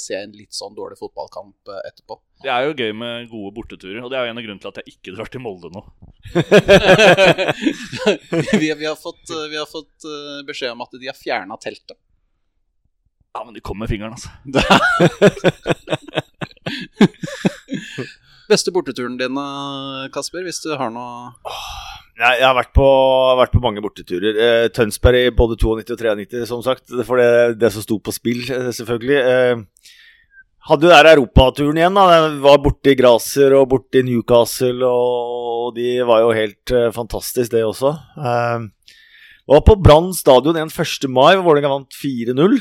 se 0.00 0.14
en 0.18 0.32
litt 0.36 0.54
sånn 0.56 0.76
dårlig 0.76 0.98
fotballkamp 1.00 1.70
etterpå. 1.88 2.14
Det 2.44 2.50
er 2.52 2.60
jo 2.68 2.76
gøy 2.76 2.92
med 2.94 3.30
gode 3.32 3.54
borteturer, 3.56 4.02
og 4.04 4.10
det 4.12 4.18
er 4.18 4.26
jo 4.26 4.30
en 4.32 4.40
av 4.40 4.44
grunnene 4.44 4.62
til 4.62 4.70
at 4.70 4.78
jeg 4.82 4.88
ikke 4.94 5.14
drar 5.16 5.28
til 5.32 5.42
Molde 5.42 5.68
nå. 5.74 5.82
vi, 8.60 8.68
vi, 8.68 8.86
har 8.86 8.98
fått, 8.98 9.26
vi, 9.26 9.56
har 9.56 9.68
fått, 9.70 9.96
beskjed 10.46 10.72
om 10.76 10.84
at 10.84 10.92
de 11.00 11.10
har 11.10 11.18
fjerna 11.18 11.54
teltet. 11.62 11.98
Ja, 13.34 13.40
men 13.44 13.54
de 13.56 13.64
kom 13.64 13.78
med 13.80 13.90
fingeren, 13.90 14.14
altså. 14.14 14.30
Beste 18.48 18.72
borteturen 18.72 19.18
din, 19.20 19.36
Kasper, 20.14 20.42
hvis 20.46 20.62
du 20.64 20.70
har 20.80 20.90
noe 20.94 21.12
jeg, 22.18 22.42
har 22.42 22.56
vært 22.56 22.72
på, 22.74 22.86
vært 23.38 23.54
på 23.54 23.62
mange 23.62 23.82
borteturer. 23.84 24.38
Eh, 24.42 24.66
Tønsberg 24.74 25.28
i 25.28 25.34
både 25.34 25.58
92 25.60 25.70
og 25.70 26.18
93, 26.18 26.46
som 26.50 26.64
sagt. 26.64 26.90
For 27.06 27.20
det, 27.20 27.58
det 27.60 27.70
som 27.74 27.84
sto 27.84 28.00
på 28.02 28.14
spill, 28.14 28.42
eh, 28.54 28.70
selvfølgelig. 28.74 29.18
Eh, 29.22 29.94
hadde 30.68 30.88
jo 30.88 30.92
der 30.92 31.10
europaturen 31.14 31.78
igjen. 31.78 31.94
da 31.96 32.06
Jeg 32.12 32.40
Var 32.44 32.58
borte 32.64 32.92
i 32.92 32.98
Graser 32.98 33.54
og 33.56 33.68
borte 33.70 34.00
i 34.00 34.06
Newcastle, 34.08 34.84
og 34.84 35.76
de 35.78 36.00
var 36.08 36.24
jo 36.24 36.34
helt 36.36 36.74
eh, 36.74 36.90
fantastisk, 36.92 37.52
det 37.54 37.64
også. 37.64 37.94
Eh, 38.18 38.66
var 39.48 39.64
på 39.64 39.78
Brann 39.80 40.10
stadion 40.12 40.58
en 40.60 40.68
1. 40.68 41.08
mai, 41.08 41.36
hvor 41.36 41.46
Vålerenga 41.54 41.72
vant 41.72 41.94
4-0. 41.96 42.58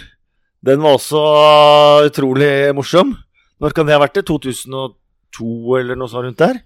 Den 0.64 0.82
var 0.86 0.96
også 0.96 1.20
utrolig 2.08 2.74
morsom. 2.76 3.17
Når 3.60 3.74
kan 3.74 3.88
det 3.88 3.98
ha 3.98 4.02
vært? 4.06 4.15
det? 4.22 4.28
2002 4.30 5.82
eller 5.82 5.98
noe 5.98 6.10
sånt 6.12 6.30
rundt 6.30 6.39
der? 6.39 6.62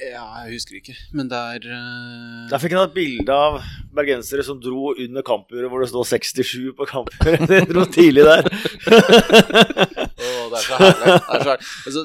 Ja, 0.00 0.24
jeg 0.44 0.56
husker 0.56 0.76
ikke, 0.78 0.94
men 1.16 1.28
det 1.30 1.38
er 1.38 1.66
uh... 1.68 2.48
Der 2.50 2.60
fikk 2.62 2.74
han 2.76 2.88
et 2.88 2.94
bilde 2.94 3.34
av 3.34 3.58
bergensere 3.94 4.44
som 4.46 4.60
dro 4.62 4.92
under 4.92 5.24
kampuret 5.26 5.70
hvor 5.70 5.82
det 5.82 5.88
står 5.90 6.06
67 6.14 6.72
på 6.78 6.86
kampuret. 6.88 7.44
De 7.50 7.60
dro 7.68 7.84
tidlig 7.90 8.24
der. 8.26 8.46
oh, 8.46 10.44
det 10.48 10.58
er 10.58 10.64
så 10.64 10.80
herlig. 10.80 11.02
Det 11.02 11.12
er 11.12 11.44
så 11.44 11.50
herlig. 11.50 11.66
Altså, 11.86 12.04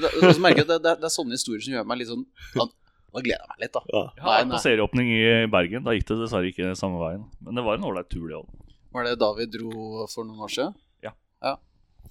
det, 0.73 0.93
er 0.97 1.13
sånne 1.13 1.39
historier 1.39 1.63
som 1.63 1.77
gjør 1.77 1.87
meg 1.89 2.01
litt 2.01 2.11
sånn 2.11 2.25
Nå 2.57 3.21
gleder 3.23 3.39
jeg 3.39 3.49
meg 3.49 3.61
litt, 3.63 3.73
da. 3.73 3.81
Ja. 3.89 4.01
Har 4.21 4.33
vært 4.33 4.51
på 4.51 4.57
serieåpning 4.61 5.07
i 5.15 5.21
Bergen. 5.49 5.85
Da 5.85 5.93
gikk 5.95 6.09
det 6.09 6.17
dessverre 6.19 6.49
ikke 6.51 6.73
samme 6.77 6.99
veien. 7.01 7.23
Men 7.41 7.57
det 7.57 7.63
var 7.65 7.79
en 7.79 7.87
ålreit 7.87 8.09
tur, 8.11 8.25
det 8.27 8.35
òg. 8.37 8.49
Var 8.93 9.07
det 9.07 9.13
da 9.21 9.29
vi 9.37 9.47
dro 9.53 9.71
for 10.11 10.27
noen 10.27 10.43
år 10.45 10.51
siden? 10.53 10.75
Ja. 11.05 11.13
ja. 11.45 11.55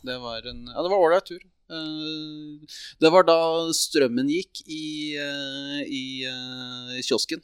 Det 0.02 0.16
var 0.22 0.48
en 0.48 0.64
Ja, 0.72 0.80
det 0.80 0.90
var 0.90 1.04
ålreit 1.04 1.28
tur. 1.28 1.42
Eh, 1.66 2.78
det 3.02 3.10
var 3.10 3.26
da 3.26 3.38
strømmen 3.74 4.30
gikk 4.30 4.62
i, 4.66 5.16
eh, 5.18 5.82
i, 5.82 6.06
i 6.22 6.24
eh, 6.30 7.02
kiosken. 7.02 7.42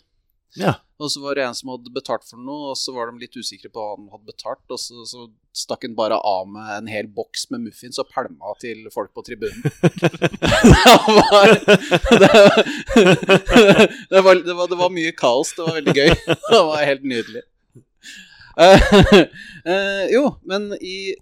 Ja. 0.55 0.75
Og 1.01 1.11
så 1.11 1.23
var 1.23 1.35
det 1.35 1.45
en 1.47 1.57
som 1.57 1.71
hadde 1.73 1.91
betalt 1.95 2.25
for 2.29 2.39
noe, 2.39 2.73
og 2.73 2.77
så 2.79 2.93
var 2.95 3.09
de 3.09 3.23
litt 3.23 3.35
usikre 3.35 3.71
på 3.73 3.81
hva 3.81 3.95
han 3.97 4.11
hadde 4.13 4.29
betalt. 4.29 4.63
Og 4.71 4.79
så, 4.79 5.05
så 5.09 5.25
stakk 5.57 5.87
han 5.87 5.97
bare 5.99 6.19
av 6.19 6.45
med 6.53 6.69
en 6.77 6.91
hel 6.93 7.09
boks 7.11 7.49
med 7.51 7.65
muffins 7.65 7.99
og 8.01 8.11
pælma 8.13 8.53
til 8.63 8.85
folk 8.95 9.11
på 9.17 9.25
tribunen. 9.27 9.65
det, 9.73 10.85
var, 11.33 11.57
det, 14.13 14.21
var, 14.21 14.43
det, 14.45 14.55
var, 14.55 14.69
det, 14.69 14.79
var, 14.85 14.93
mye 14.93 15.15
kaos. 15.17 15.55
Det 15.57 15.67
var 15.67 15.81
veldig 15.81 15.97
gøy. 15.97 16.13
Det 16.29 16.63
var 16.69 16.87
helt 16.91 17.09
nydelig. 17.15 17.45
Uh, 18.53 18.77
uh, 19.65 20.05
jo, 20.13 20.27
men 20.45 20.75
i, 20.77 21.17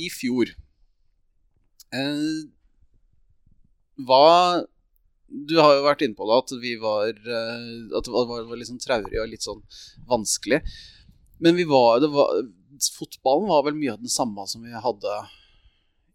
i 0.00 0.08
fjor 0.08 0.48
Eh, 1.96 2.46
hva 4.06 4.62
Du 5.30 5.56
har 5.58 5.76
jo 5.76 5.82
vært 5.86 6.04
inne 6.06 6.18
på 6.18 6.26
det, 6.28 6.38
at 6.42 6.54
vi 6.62 6.76
var 6.82 7.10
eh, 7.10 7.66
At 7.96 8.06
det 8.06 8.14
var, 8.14 8.46
var 8.48 8.58
litt 8.58 8.70
sånn 8.70 8.82
traurig 8.82 9.18
og 9.20 9.30
litt 9.30 9.46
sånn 9.46 9.62
vanskelig. 10.10 10.62
Men 11.40 11.58
vi 11.58 11.66
var, 11.68 12.02
var, 12.12 12.40
Fotballen 12.96 13.48
var 13.50 13.64
vel 13.66 13.78
mye 13.78 13.94
av 13.94 14.02
den 14.02 14.12
samme 14.12 14.46
som 14.48 14.64
vi 14.64 14.74
hadde 14.74 15.20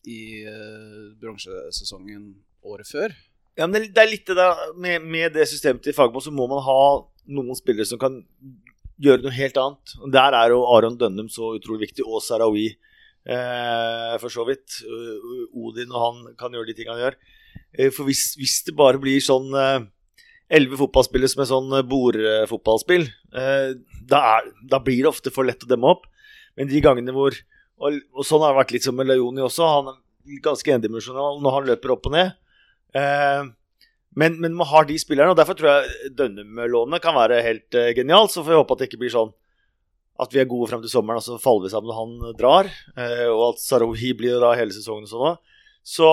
i 0.06 0.20
eh, 0.46 1.06
bronsesesongen 1.22 2.36
året 2.66 2.90
før. 2.90 3.16
Ja, 3.56 3.68
men 3.68 3.88
det 3.88 4.02
er 4.02 4.12
litt 4.12 4.28
det 4.28 4.36
der 4.38 4.74
med, 4.78 5.06
med 5.08 5.34
det 5.38 5.48
systemet 5.50 5.84
til 5.86 5.96
Fagmo 5.96 6.22
så 6.22 6.34
må 6.34 6.48
man 6.52 6.64
ha 6.66 6.80
noen 7.32 7.58
spillere 7.58 7.88
som 7.88 8.02
kan 8.02 8.20
gjøre 9.02 9.26
noe 9.26 9.36
helt 9.36 9.58
annet. 9.60 9.96
Der 10.14 10.38
er 10.38 10.54
jo 10.54 10.66
Aron 10.76 10.98
Dønnum 11.00 11.30
så 11.32 11.54
utrolig 11.56 11.88
viktig, 11.88 12.06
og 12.06 12.24
Sarawi. 12.24 12.70
For 13.26 14.30
så 14.30 14.46
vidt. 14.48 14.82
Eh, 14.86 15.58
Odin 15.58 15.94
og 15.94 16.02
han 16.04 16.38
kan 16.38 16.54
gjøre 16.54 16.70
de 16.70 16.78
tingene 16.78 16.96
han 16.96 17.04
gjør. 17.08 17.18
Eh, 17.74 17.92
for 17.94 18.06
hvis, 18.10 18.36
hvis, 18.40 18.60
det 18.68 18.76
bare 18.78 19.02
blir 19.02 19.24
sånn 19.24 19.50
elleve 20.46 20.78
fotballspillere 20.78 21.32
som 21.32 21.42
er 21.42 21.50
sånn 21.50 21.76
bordfotballspill, 21.90 23.08
da, 24.06 24.22
da, 24.70 24.80
blir 24.80 25.02
det 25.02 25.10
ofte 25.10 25.34
for 25.34 25.48
lett 25.48 25.64
å 25.66 25.70
demme 25.70 25.90
opp. 25.96 26.06
Men 26.56 26.70
de 26.70 26.84
gangene 26.84 27.14
hvor 27.16 27.36
Og, 27.76 27.98
og 28.16 28.24
sånn 28.24 28.40
har 28.40 28.54
det 28.54 28.60
vært 28.62 28.70
litt 28.72 28.86
som 28.86 28.96
med 28.96 29.10
Leoni 29.10 29.42
også. 29.44 29.66
Han 29.68 29.88
er 29.92 30.38
ganske 30.46 30.72
endimensjonal 30.72 31.42
når 31.44 31.56
han 31.58 31.66
løper 31.68 31.92
opp 31.92 32.06
og 32.08 32.14
ned. 32.14 32.30
Men, 34.16 34.38
men 34.40 34.56
man 34.56 34.70
har 34.70 34.88
de 34.88 34.96
spillerne, 34.96 35.34
og 35.34 35.36
derfor 35.36 35.58
tror 35.60 35.74
jeg 35.74 36.14
Dønnum-lånet 36.16 37.04
kan 37.04 37.18
være 37.18 37.42
helt 37.44 37.76
genialt. 37.98 38.32
Så 38.32 38.46
får 38.46 38.54
vi 38.54 38.62
håpe 38.62 38.78
at 38.78 38.80
det 38.80 38.88
ikke 38.88 39.02
blir 39.02 39.12
sånn 39.12 39.34
at 40.22 40.32
vi 40.32 40.40
er 40.40 40.48
gode 40.48 40.70
frem 40.70 40.84
til 40.84 40.92
sommeren, 40.92 41.20
og 41.20 41.26
så 41.26 41.38
faller 41.42 41.68
vi 41.68 41.74
sammen 41.74 41.92
når 41.92 42.00
han 42.00 42.38
drar. 42.40 42.70
Eh, 42.96 43.28
og 43.28 43.50
at 43.52 43.64
Sarohi 43.64 44.14
blir 44.18 44.40
da 44.44 44.54
hele 44.56 44.76
sesongen 44.76 45.08
og 45.08 45.12
sånn 45.12 45.40
Så, 45.86 46.12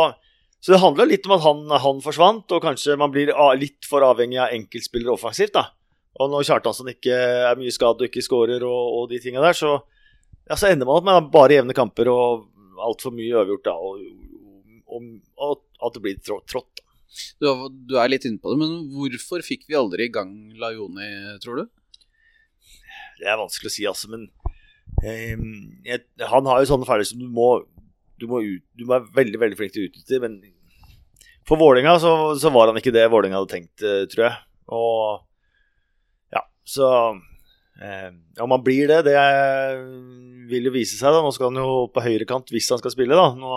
så, 0.59 0.73
det 0.75 0.81
handler 0.83 1.11
litt 1.11 1.29
om 1.29 1.37
at 1.37 1.45
han, 1.45 1.62
han, 1.85 2.03
forsvant, 2.05 2.51
og 2.51 2.65
kanskje 2.65 2.99
man 2.99 3.15
blir 3.15 3.33
litt 3.61 3.87
for 3.88 4.05
avhengig 4.07 4.41
av 4.43 4.57
enkeltspillere 4.57 5.15
offensivt. 5.15 5.55
da. 5.55 5.71
Og 6.21 6.33
når 6.33 6.49
Kjartansson 6.49 6.91
ikke 6.93 7.15
er 7.15 7.59
mye 7.61 7.73
skadd 7.73 8.03
og 8.03 8.09
ikke 8.09 8.25
skårer 8.25 8.65
og, 8.67 8.83
og, 8.99 9.05
de 9.12 9.21
tinga 9.23 9.45
der, 9.45 9.57
så, 9.57 9.79
ja, 10.49 10.59
så, 10.59 10.69
ender 10.69 10.88
man 10.88 10.99
opp 10.99 11.09
med 11.09 11.31
bare 11.33 11.61
jevne 11.61 11.77
kamper 11.77 12.11
og 12.12 12.49
altfor 12.83 13.15
mye 13.15 13.37
overgjort 13.38 13.69
da, 13.69 13.77
og, 13.79 14.03
og, 14.93 15.09
og, 15.38 15.62
at 15.87 15.95
det 15.95 16.03
blir 16.05 16.19
trått. 16.27 16.83
Du, 17.41 17.47
er 18.01 18.11
litt 18.11 18.27
inne 18.27 18.41
på 18.41 18.53
det, 18.53 18.59
men 18.61 18.77
hvorfor 18.93 19.45
fikk 19.45 19.67
vi 19.69 19.79
aldri 19.79 20.09
i 20.09 20.12
gang 20.12 20.33
Lajoni, 20.59 21.09
tror 21.45 21.62
du? 21.62 21.65
Det 23.22 23.30
er 23.30 23.38
vanskelig 23.38 23.70
å 23.70 23.74
si, 23.74 23.87
altså, 23.87 24.11
men 24.11 24.26
um, 25.06 25.50
jeg, 25.87 26.02
han 26.26 26.48
har 26.50 26.62
jo 26.62 26.70
sånne 26.72 26.88
ferdigheter 26.88 27.14
som 27.14 27.22
du 27.22 27.30
må 27.30 27.52
du 28.22 28.28
må, 28.30 28.38
ut, 28.42 28.62
du 28.78 28.85
må, 28.85 28.96
være 28.96 29.16
veldig 29.16 29.38
veldig 29.42 29.58
flink 29.58 29.74
til 29.74 29.85
å 29.85 29.88
utnytte. 29.88 30.18
Men 30.22 30.38
for 31.48 31.58
Vålinga 31.58 31.96
så, 32.02 32.12
så, 32.38 32.52
var 32.54 32.70
han 32.70 32.78
ikke 32.78 32.94
det 32.94 33.08
Vålinga 33.11 33.40
hadde 33.40 33.50
tenkt, 33.50 33.82
uh, 33.82 34.04
tror 34.11 34.28
jeg. 34.28 34.37
Og 34.72 35.22
ja, 36.32 36.42
så 36.64 36.88
eh, 37.82 38.11
Om 38.40 38.54
han 38.54 38.62
blir 38.64 38.87
det, 38.88 39.00
det 39.08 39.16
vil 40.50 40.68
jo 40.68 40.74
vise 40.74 40.96
seg. 40.96 41.12
da 41.12 41.22
Nå 41.24 41.32
skal 41.35 41.50
han 41.50 41.61
jo 41.61 41.88
på 41.92 42.04
høyrekant 42.04 42.52
hvis 42.54 42.70
han 42.72 42.80
skal 42.80 42.94
spille. 42.94 43.18
da 43.18 43.32
Nå 43.37 43.52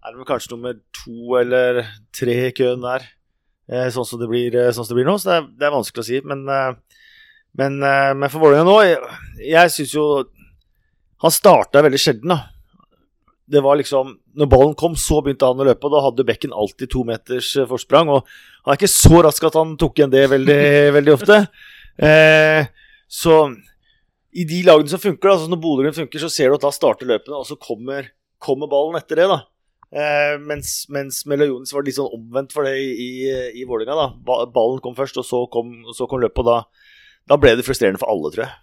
er 0.00 0.16
det 0.16 0.28
kanskje 0.28 0.54
nummer 0.54 0.76
to 0.96 1.36
eller 1.40 1.82
tre 2.16 2.36
i 2.46 2.54
køen 2.56 2.84
der, 2.84 3.04
eh, 3.68 3.88
sånn, 3.92 4.06
som 4.08 4.20
det 4.20 4.30
blir, 4.30 4.54
eh, 4.56 4.72
sånn 4.72 4.86
som 4.86 4.94
det 4.94 5.02
blir 5.02 5.10
nå. 5.10 5.18
Så 5.20 5.28
det 5.28 5.36
er, 5.36 5.48
det 5.60 5.68
er 5.68 5.76
vanskelig 5.76 6.04
å 6.04 6.08
si. 6.08 6.20
Men 6.24 6.46
eh, 6.48 6.70
Men, 7.58 7.80
eh, 7.82 8.12
men 8.14 8.30
for 8.30 8.44
Vålerenga 8.44 8.66
nå 8.68 8.76
Jeg, 8.86 8.98
jeg 9.50 9.72
syns 9.74 9.94
jo 9.96 10.04
Han 11.24 11.32
starta 11.34 11.82
veldig 11.82 11.98
sjelden, 11.98 12.30
da. 12.30 12.44
Det 13.50 13.62
var 13.64 13.80
liksom 13.80 14.12
Når 14.38 14.50
ballen 14.52 14.76
kom, 14.78 14.94
så 14.94 15.18
begynte 15.24 15.48
han 15.48 15.58
å 15.58 15.66
løpe, 15.66 15.88
og 15.88 15.96
da 15.96 16.04
hadde 16.04 16.26
bekken 16.28 16.54
alltid 16.54 16.92
to 16.92 17.02
meters 17.06 17.50
eh, 17.58 17.66
forsprang. 17.66 18.12
Og 18.14 18.22
han 18.62 18.72
er 18.72 18.78
ikke 18.78 18.92
så 18.92 19.24
rask 19.26 19.48
at 19.48 19.58
han 19.58 19.74
tok 19.80 19.98
igjen 19.98 20.12
det 20.12 20.22
veldig, 20.30 20.60
veldig 20.96 21.16
ofte. 21.16 21.40
Eh, 21.98 22.70
så 23.10 23.40
i 24.30 24.44
de 24.46 24.60
lagene 24.62 24.92
som 24.92 25.02
funker, 25.02 25.32
altså 25.32 25.50
når 25.50 25.60
Bodø 25.64 25.90
funker, 25.96 26.22
så 26.22 26.30
ser 26.30 26.50
du 26.50 26.60
at 26.60 26.66
da 26.68 26.70
starter 26.74 27.08
løpene, 27.10 27.40
og 27.40 27.48
så 27.48 27.58
kommer, 27.58 28.12
kommer 28.38 28.70
ballen 28.70 29.00
etter 29.00 29.18
det. 29.18 29.26
da. 29.32 29.40
Eh, 29.90 30.36
mens, 30.38 30.84
mens 30.94 31.24
Melionis 31.26 31.74
var 31.74 31.82
litt 31.82 31.98
sånn 31.98 32.12
omvendt 32.14 32.54
for 32.54 32.68
det 32.68 32.76
i, 32.78 32.92
i, 32.94 33.10
i 33.58 33.66
Vålerenga. 33.66 33.98
da. 33.98 34.46
Ballen 34.46 34.78
kom 34.84 34.94
først, 34.94 35.18
og 35.18 35.26
så 35.26 35.42
kom, 35.50 35.74
og 35.82 35.96
så 35.98 36.06
kom 36.06 36.22
løpet, 36.22 36.44
og 36.44 36.52
da, 36.52 36.86
da 37.28 37.38
ble 37.40 37.54
det 37.58 37.66
frustrerende 37.66 38.00
for 38.00 38.10
alle, 38.12 38.30
tror 38.34 38.46
jeg. 38.46 38.54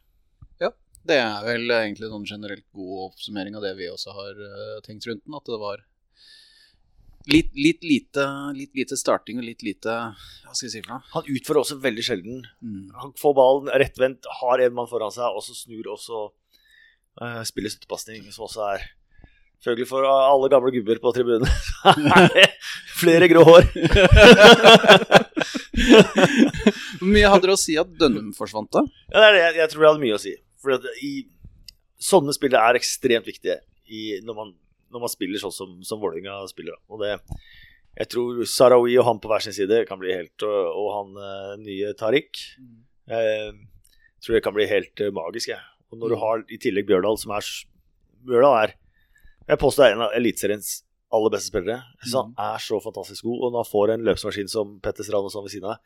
Ja, 0.66 0.72
Det 1.08 1.20
er 1.22 1.46
vel 1.46 1.70
egentlig 1.72 2.08
en 2.08 2.16
sånn 2.18 2.32
generelt 2.32 2.66
god 2.76 3.12
oppsummering 3.12 3.56
av 3.58 3.64
det 3.64 3.76
vi 3.78 3.92
også 3.92 4.16
har 4.16 4.42
uh, 4.42 4.80
tenkt 4.86 5.08
rundt 5.08 5.24
den. 5.24 5.38
At 5.38 5.48
det 5.48 5.62
var 5.62 5.86
litt, 7.32 7.52
litt, 7.56 7.84
lite, 7.84 8.26
litt 8.56 8.76
lite 8.76 8.98
starting 9.00 9.42
og 9.42 9.48
litt 9.48 9.64
lite 9.66 9.94
Hva 9.94 10.54
skal 10.56 10.68
jeg 10.68 10.76
si 10.78 10.84
for 10.84 10.96
noe? 10.96 11.08
Han 11.14 11.32
utfører 11.36 11.62
også 11.64 11.80
veldig 11.84 12.06
sjelden. 12.10 12.44
Mm. 12.64 12.84
Han 13.04 13.16
får 13.20 13.38
ballen 13.40 13.72
rettvendt, 13.84 14.30
har 14.42 14.64
en 14.64 14.78
mann 14.78 14.92
foran 14.92 15.14
seg, 15.14 15.28
og 15.28 15.44
så 15.46 15.56
snur 15.56 15.92
og 15.94 16.00
så 16.02 16.22
eh, 17.22 17.42
spiller 17.48 17.74
støttepasning, 17.74 18.30
som 18.32 18.48
også 18.50 18.70
er 18.76 18.88
Selvfølgelig 19.58 19.88
for 19.90 20.06
alle 20.06 20.50
gamle 20.54 20.70
gubber 20.70 21.00
på 21.02 21.12
tribunen. 21.16 21.48
er 21.90 22.52
Flere 23.02 23.26
grå 23.32 23.42
hår. 23.48 23.66
Hvor 27.00 27.10
mye 27.10 27.30
hadde 27.30 27.46
dere 27.46 27.56
å 27.56 27.62
si 27.62 27.78
at 27.80 27.90
Dønnum 28.00 28.34
forsvant, 28.38 28.70
da? 28.74 28.84
Ja, 29.12 29.20
det 29.20 29.28
er 29.28 29.36
det. 29.36 29.42
Jeg, 29.44 29.58
jeg 29.62 29.74
tror 29.74 29.84
jeg 29.84 29.92
hadde 29.92 30.04
mye 30.04 30.18
å 30.18 30.22
si. 30.22 30.34
For 30.64 30.76
at 30.78 30.88
i, 31.06 31.12
sånne 32.02 32.36
spillere 32.36 32.64
er 32.70 32.80
ekstremt 32.80 33.30
viktige 33.30 33.60
i, 33.88 34.18
når, 34.26 34.38
man, 34.38 34.52
når 34.94 35.06
man 35.06 35.14
spiller 35.14 35.42
sånn 35.42 35.56
som, 35.56 35.78
som 35.88 36.02
Vålerenga 36.02 36.40
spiller. 36.50 36.78
Og 36.92 37.02
det, 37.04 37.14
jeg 37.98 38.12
tror 38.14 38.42
Sarawi 38.50 38.98
og 39.00 39.08
han 39.08 39.22
på 39.22 39.32
hver 39.32 39.46
sin 39.46 39.56
side 39.56 39.84
kan 39.90 40.02
bli 40.02 40.14
helt 40.14 40.46
Og, 40.46 40.58
og 40.78 40.90
han 40.94 41.24
eh, 41.30 41.54
nye 41.64 41.94
Tariq. 41.98 42.44
Jeg 43.10 43.56
tror 44.26 44.38
det 44.38 44.44
kan 44.46 44.56
bli 44.58 44.68
helt 44.70 45.02
eh, 45.02 45.14
magisk. 45.14 45.54
Jeg. 45.54 45.64
Og 45.92 46.02
når 46.02 46.14
du 46.14 46.20
har 46.22 46.44
i 46.52 46.60
tillegg 46.62 46.90
Bjørdal, 46.90 47.18
som 47.22 47.34
er 47.38 47.48
Bjørdal 48.28 48.58
er 48.66 48.76
Jeg 49.48 49.62
påstår 49.62 49.88
er 49.88 49.96
en 49.96 50.06
av 50.10 50.16
Eliteseriens 50.18 50.82
aller 51.14 51.32
beste 51.34 51.52
spillere. 51.52 51.82
Så 52.04 52.24
han 52.24 52.34
er 52.38 52.62
så 52.64 52.80
fantastisk 52.84 53.24
god. 53.28 53.40
Og 53.40 53.52
når 53.54 53.64
han 53.64 53.72
får 53.72 53.94
en 53.94 54.06
løpsmaskin 54.08 54.52
som 54.52 54.78
Petter 54.84 55.08
Strand 55.08 55.30
og 55.30 55.34
sånn 55.34 55.46
ved 55.48 55.56
siden 55.56 55.72
av 55.72 55.78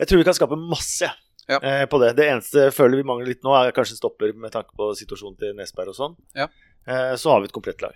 Jeg 0.00 0.08
tror 0.08 0.20
vi 0.20 0.26
kan 0.28 0.36
skape 0.36 0.58
masse 0.60 1.08
Ja. 1.48 1.58
eh, 1.62 1.84
på 1.86 2.00
det. 2.02 2.16
Det 2.16 2.26
eneste 2.28 2.70
føler 2.74 3.00
vi 3.00 3.06
mangler 3.08 3.30
litt 3.32 3.44
nå, 3.44 3.52
er 3.54 3.72
kanskje 3.72 3.96
stopper 3.96 4.32
med 4.34 4.52
tanke 4.52 4.74
på 4.76 4.90
situasjonen 4.98 5.38
til 5.38 5.54
Nesberg 5.56 5.92
og 5.92 5.96
sånn. 5.96 6.16
Ja. 6.34 6.48
Eh, 6.86 7.14
så 7.16 7.30
har 7.32 7.40
vi 7.40 7.48
et 7.48 7.52
komplett 7.56 7.80
lag. 7.80 7.94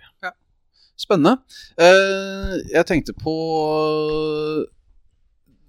Spennende. 0.97 1.41
Eh, 1.77 2.55
jeg 2.73 2.85
tenkte 2.85 3.13
på 3.17 3.33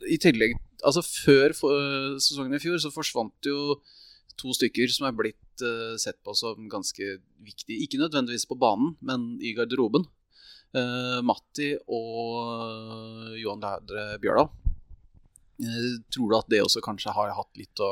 I 0.09 0.19
tillegg 0.19 0.57
Altså, 0.83 0.99
før 0.99 1.53
sesongen 2.19 2.57
i 2.57 2.59
fjor 2.59 2.81
så 2.83 2.91
forsvant 2.91 3.47
jo 3.47 3.77
to 4.41 4.51
stykker 4.57 4.91
som 4.91 5.07
er 5.07 5.15
blitt 5.15 5.63
uh, 5.63 5.95
sett 6.01 6.17
på 6.27 6.35
som 6.35 6.65
ganske 6.73 7.21
viktige. 7.45 7.85
Ikke 7.85 8.01
nødvendigvis 8.01 8.49
på 8.51 8.59
banen, 8.59 8.97
men 9.05 9.37
i 9.39 9.53
garderoben. 9.55 10.09
Eh, 10.73 11.21
Matti 11.27 11.75
og 11.93 13.37
Johan 13.37 13.61
Lædre 13.61 14.07
Bjørdal. 14.23 14.49
Eh, 15.61 15.89
tror 16.13 16.31
du 16.31 16.37
at 16.39 16.49
det 16.49 16.63
også 16.65 16.81
kanskje 16.85 17.13
har 17.13 17.35
hatt 17.37 17.61
litt 17.61 17.83
å 17.85 17.91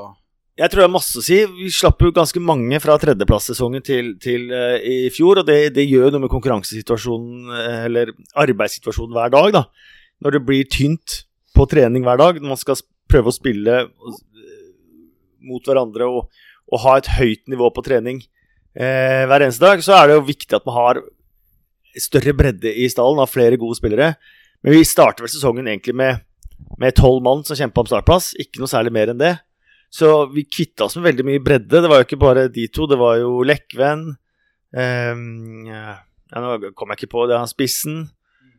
Jeg 0.61 0.73
tror 0.73 0.83
det 0.83 0.87
er 0.89 0.95
masse 0.95 1.21
å 1.21 1.25
si. 1.25 1.39
Vi 1.59 1.69
slapp 1.73 2.01
jo 2.01 2.13
ganske 2.13 2.41
mange 2.41 2.81
fra 2.81 2.97
tredjeplasssesongen 3.01 3.85
til, 3.85 4.15
til 4.21 4.51
uh, 4.53 4.77
i 4.77 5.09
fjor, 5.13 5.41
og 5.41 5.47
det, 5.49 5.75
det 5.77 5.87
gjør 5.89 6.11
noe 6.13 6.27
med 6.27 6.33
konkurransesituasjonen, 6.33 7.49
eller 7.87 8.13
arbeidssituasjonen 8.37 9.17
hver 9.17 9.33
dag, 9.33 9.55
da. 9.57 9.63
Når 10.21 10.37
det 10.37 10.43
blir 10.45 10.69
tynt 10.69 11.23
på 11.57 11.65
trening 11.71 12.05
hver 12.05 12.21
dag, 12.21 12.41
når 12.41 12.53
man 12.53 12.61
skal 12.61 12.81
prøve 13.09 13.33
å 13.33 13.37
spille 13.37 13.79
mot 15.41 15.65
hverandre 15.65 16.09
og, 16.09 16.29
og 16.71 16.85
ha 16.85 16.99
et 16.99 17.09
høyt 17.19 17.49
nivå 17.51 17.71
på 17.75 17.85
trening 17.87 18.21
eh, 18.75 19.25
hver 19.29 19.47
eneste 19.47 19.65
dag, 19.65 19.83
så 19.85 19.97
er 19.97 20.11
det 20.11 20.19
jo 20.19 20.29
viktig 20.29 20.59
at 20.59 20.69
man 20.69 20.77
har 20.77 21.03
større 21.99 22.35
bredde 22.37 22.71
i 22.71 22.87
stallen, 22.93 23.23
av 23.23 23.31
flere 23.33 23.59
gode 23.61 23.79
spillere. 23.79 24.15
Men 24.61 24.77
vi 24.77 24.85
starter 24.87 25.25
vel 25.25 25.33
sesongen 25.33 25.71
egentlig 25.71 25.97
med 25.97 26.21
med 26.81 26.97
tolv 26.97 27.23
mann 27.25 27.43
som 27.45 27.59
kjempa 27.59 27.83
om 27.83 27.89
startplass, 27.91 28.33
ikke 28.41 28.63
noe 28.63 28.71
særlig 28.71 28.93
mer 28.95 29.13
enn 29.13 29.21
det. 29.21 29.35
Så 29.91 30.09
vi 30.31 30.47
kvitta 30.47 30.87
oss 30.87 30.97
med 30.99 31.09
veldig 31.09 31.27
mye 31.27 31.43
bredde. 31.43 31.83
Det 31.83 31.91
var 31.91 32.01
jo 32.01 32.07
ikke 32.07 32.21
bare 32.21 32.47
de 32.53 32.67
to, 32.73 32.87
det 32.91 32.99
var 33.01 33.19
jo 33.19 33.41
Lekven 33.47 34.07
um, 34.15 35.25
ja, 35.67 35.97
Nå 36.39 36.71
kom 36.79 36.93
jeg 36.93 37.01
ikke 37.01 37.15
på 37.17 37.27
det, 37.27 37.39
han 37.41 37.51
spissen. 37.51 38.05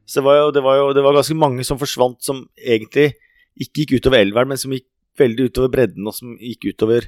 Så 0.04 0.20
det 0.20 0.26
var 0.28 0.42
jo, 0.42 0.48
det 0.52 0.64
var 0.66 0.80
jo 0.82 0.90
det 0.98 1.06
var 1.06 1.16
ganske 1.16 1.38
mange 1.40 1.64
som 1.68 1.80
forsvant, 1.80 2.20
som 2.26 2.44
egentlig 2.60 3.14
ikke 3.62 3.86
gikk 3.86 3.96
utover 4.02 4.20
elveren, 4.20 4.52
men 4.52 4.60
som 4.60 4.74
gikk 4.76 4.90
veldig 5.20 5.48
utover 5.52 5.72
bredden, 5.72 6.08
og 6.08 6.16
som 6.16 6.36
gikk 6.36 6.72
utover 6.74 7.08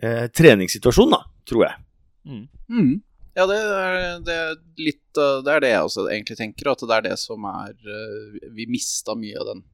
eh, 0.00 0.24
treningssituasjonen, 0.32 1.16
da, 1.18 1.44
tror 1.48 1.66
jeg. 1.66 1.84
Mm. 2.28 2.42
Mm. 2.72 2.94
Ja, 3.36 3.44
det 3.46 3.56
er, 3.58 4.20
det, 4.24 4.34
er 4.34 4.56
litt, 4.80 5.04
uh, 5.18 5.40
det 5.44 5.52
er 5.52 5.64
det 5.64 5.72
jeg 5.72 5.84
også 5.88 6.06
egentlig 6.08 6.36
tenker, 6.38 6.70
at 6.72 6.82
det 6.82 6.96
er 6.96 7.04
det 7.10 7.16
som 7.20 7.44
er 7.50 7.74
uh, 7.76 8.38
Vi 8.56 8.66
mista 8.70 9.14
mye 9.18 9.36
av 9.40 9.52
den 9.52 9.64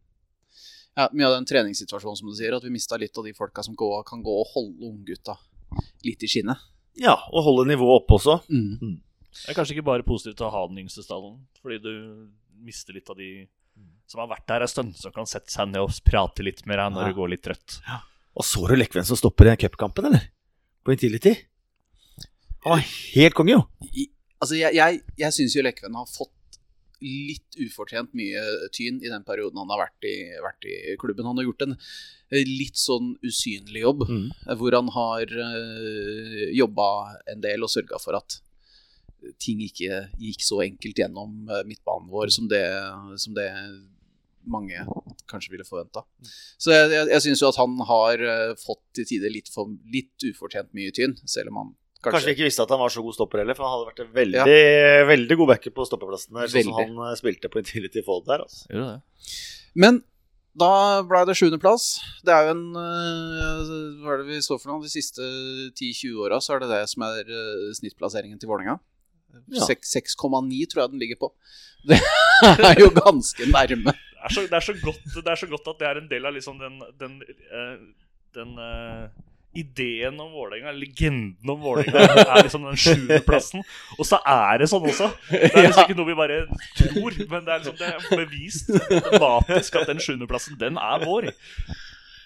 ja, 0.95 1.09
mye 1.11 1.27
av 1.27 1.33
den 1.35 1.47
treningssituasjonen, 1.51 2.19
som 2.21 2.29
du 2.31 2.37
sier. 2.39 2.55
At 2.55 2.63
vi 2.63 2.71
mista 2.71 2.95
litt 3.01 3.17
av 3.19 3.27
de 3.27 3.33
folka 3.35 3.65
som 3.67 3.75
går, 3.75 4.05
kan 4.07 4.21
gå 4.23 4.31
og 4.31 4.53
holde 4.53 4.87
unggutta 4.87 5.35
litt 6.07 6.23
i 6.23 6.29
skinnet. 6.31 6.61
Ja, 7.03 7.17
og 7.33 7.43
holde 7.49 7.65
nivået 7.73 8.05
oppe 8.05 8.15
også. 8.15 8.37
Mm. 8.47 9.01
Det 9.35 9.49
er 9.51 9.57
kanskje 9.59 9.75
ikke 9.75 9.89
bare 9.89 10.07
positivt 10.07 10.45
å 10.47 10.53
ha 10.55 10.61
den 10.71 10.85
yngste 10.85 11.03
stallen, 11.03 11.41
fordi 11.59 11.81
du 11.83 11.91
mister 12.63 12.95
litt 12.95 13.11
av 13.11 13.19
de 13.19 13.49
som 14.07 14.21
har 14.23 14.31
vært 14.31 14.47
der 14.47 14.63
en 14.65 14.71
stund, 14.71 14.95
som 15.01 15.11
kan 15.15 15.27
sette 15.27 15.51
seg 15.51 15.73
ned 15.73 15.83
og 15.83 15.97
prate 16.07 16.45
litt 16.47 16.63
med 16.69 16.79
deg 16.79 16.93
når 16.95 17.03
Ja. 17.03 17.09
du 17.11 17.19
går 17.19 17.33
litt 17.33 17.43
trøtt. 17.43 17.81
Og 18.37 18.45
så 18.47 18.63
du 18.69 18.77
Lekven 18.77 19.07
som 19.07 19.19
stopper 19.19 19.51
i 19.51 19.57
cupkampen, 19.57 20.07
eller? 20.07 20.29
På 20.85 20.93
Intility? 20.95 21.35
Var 22.65 22.81
helt 23.15 23.37
konge, 23.37 23.59
jo. 23.59 23.63
Altså, 24.41 24.57
jeg, 24.59 24.75
jeg, 24.77 25.03
jeg 25.21 25.37
syns 25.37 25.55
jo 25.57 25.65
Lekven 25.65 25.97
har 25.97 26.09
fått 26.11 26.31
litt 27.05 27.59
ufortjent 27.61 28.15
mye 28.17 28.41
tyn 28.73 28.97
i 29.05 29.11
den 29.13 29.25
perioden 29.27 29.59
han 29.61 29.69
har 29.75 29.83
vært 29.83 30.07
i, 30.09 30.15
vært 30.41 30.65
i 30.71 30.77
klubben. 31.01 31.27
Han 31.29 31.37
har 31.37 31.45
gjort 31.45 31.65
en 31.67 31.75
eh, 31.77 32.47
litt 32.49 32.79
sånn 32.81 33.15
usynlig 33.27 33.83
jobb, 33.85 34.07
Mm. 34.09 34.31
eh, 34.47 34.55
hvor 34.57 34.73
han 34.79 34.89
har 34.95 35.29
uh, 35.37 36.45
jobba 36.57 36.89
en 37.35 37.45
del 37.45 37.67
og 37.67 37.73
sørga 37.73 38.01
for 38.01 38.17
at 38.17 38.39
ting 39.41 39.61
ikke 39.65 40.03
gikk 40.21 40.43
så 40.45 40.63
enkelt 40.65 40.99
gjennom 41.01 41.49
eh, 41.51 41.63
midtbanen 41.69 42.09
vår 42.13 42.33
som 42.33 42.49
det, 42.49 42.65
som 43.21 43.37
det 43.37 43.47
mange 44.45 44.77
kanskje 45.31 45.55
ville 45.55 45.65
forventa. 45.65 46.03
Så 46.61 46.73
jeg, 46.75 46.91
jeg, 46.93 47.09
jeg 47.15 47.25
syns 47.25 47.41
jo 47.45 47.49
at 47.49 47.61
han 47.61 47.79
har 47.89 48.21
eh, 48.33 48.51
fått 48.61 48.83
til 48.97 49.09
tider 49.09 49.33
litt, 49.33 49.49
for, 49.53 49.73
litt 49.93 50.25
ufortjent 50.29 50.73
mye 50.77 50.93
tyn, 50.93 51.17
selv 51.25 51.53
om 51.53 51.63
han 51.63 51.73
Kanskje 52.05 52.15
kanskje, 52.15 52.31
vi 52.31 52.37
ikke 52.37 52.49
visste 52.49 52.65
at 52.67 52.73
han 52.75 52.83
var 52.85 52.93
så 52.93 53.03
god 53.05 53.17
stopper 53.17 53.43
heller, 53.43 53.57
for 53.59 53.67
han 53.67 53.75
hadde 53.75 53.91
vært 53.91 54.03
en 54.05 54.15
veldig, 54.19 54.57
veldig 55.11 55.39
god 55.41 55.53
backer 55.55 55.75
på 55.75 55.87
stoppeplassen 55.89 56.37
der, 56.39 56.51
sånn 56.53 56.69
som 56.69 56.81
han 56.81 56.99
eh, 57.09 57.15
spilte 57.21 57.51
på 57.53 57.63
Intility 57.63 58.05
Fold 58.07 58.27
der. 58.29 58.45
Altså. 58.45 58.67
Jo, 58.71 58.89
det? 58.93 59.33
Men 59.85 60.03
da 60.55 61.03
ble 61.03 61.25
det 61.27 61.35
sjuendeplass. 61.39 61.87
Det 62.27 62.35
er 62.35 62.47
jo 62.47 62.55
en 62.55 62.67
øh, 62.79 63.71
Hva 64.05 64.15
er 64.15 64.21
det 64.23 64.29
vi 64.29 64.41
så 64.47 64.59
for 64.61 64.71
noe? 64.71 64.85
De 64.85 64.93
siste 64.93 65.25
10-20 65.75 66.21
åra 66.23 66.39
så 66.45 66.55
er 66.55 66.63
det 66.63 66.71
det 66.71 66.83
som 66.93 67.07
er 67.09 67.27
øh, 67.27 67.71
snittplasseringen 67.81 68.39
til 68.39 68.53
Vålerenga. 68.53 68.79
Ja. 69.51 69.67
6,9 69.67 70.71
tror 70.71 70.85
jeg 70.85 70.93
den 70.93 71.03
ligger 71.03 71.19
på. 71.27 71.33
Det 72.59 72.69
er 72.71 72.81
jo 72.81 72.91
ganske 72.95 73.47
nærme. 73.51 73.93
Det 73.95 74.31
er, 74.31 74.33
så, 74.33 74.43
det, 74.49 74.57
er 74.57 74.65
så 74.65 74.75
godt, 74.81 75.03
det 75.15 75.31
er 75.31 75.37
så 75.37 75.47
godt 75.51 75.67
at 75.69 75.81
det 75.83 75.87
er 75.89 75.99
en 76.01 76.07
del 76.09 76.25
av 76.25 76.33
liksom 76.33 76.57
den, 76.57 76.79
den, 77.03 77.19
eh, 77.53 77.75
den 78.39 78.55
eh, 78.57 79.03
ideen 79.59 80.19
om 80.21 80.33
Vålerenga, 80.35 80.73
legenden 80.77 81.53
om 81.55 81.61
Vålerenga, 81.63 82.25
er 82.25 82.47
liksom 82.47 82.67
den 82.67 82.79
sjuendeplassen. 82.81 83.65
Og 83.99 84.09
så 84.09 84.21
er 84.27 84.61
det 84.63 84.69
sånn 84.71 84.85
også. 84.91 85.11
Det 85.31 85.51
er 85.53 85.69
liksom 85.69 85.87
ikke 85.87 85.99
noe 85.99 86.11
vi 86.11 86.19
bare 86.19 86.41
tror, 86.79 87.19
men 87.31 87.47
det 87.47 87.55
er 87.55 87.63
liksom 87.63 87.79
det 87.81 87.91
er 87.91 88.23
bevist 88.25 88.73
matematisk 88.75 89.81
at 89.81 89.91
den 89.93 90.03
sjuendeplassen, 90.03 90.59
den 90.61 90.81
er 90.81 91.05
vår. 91.07 91.31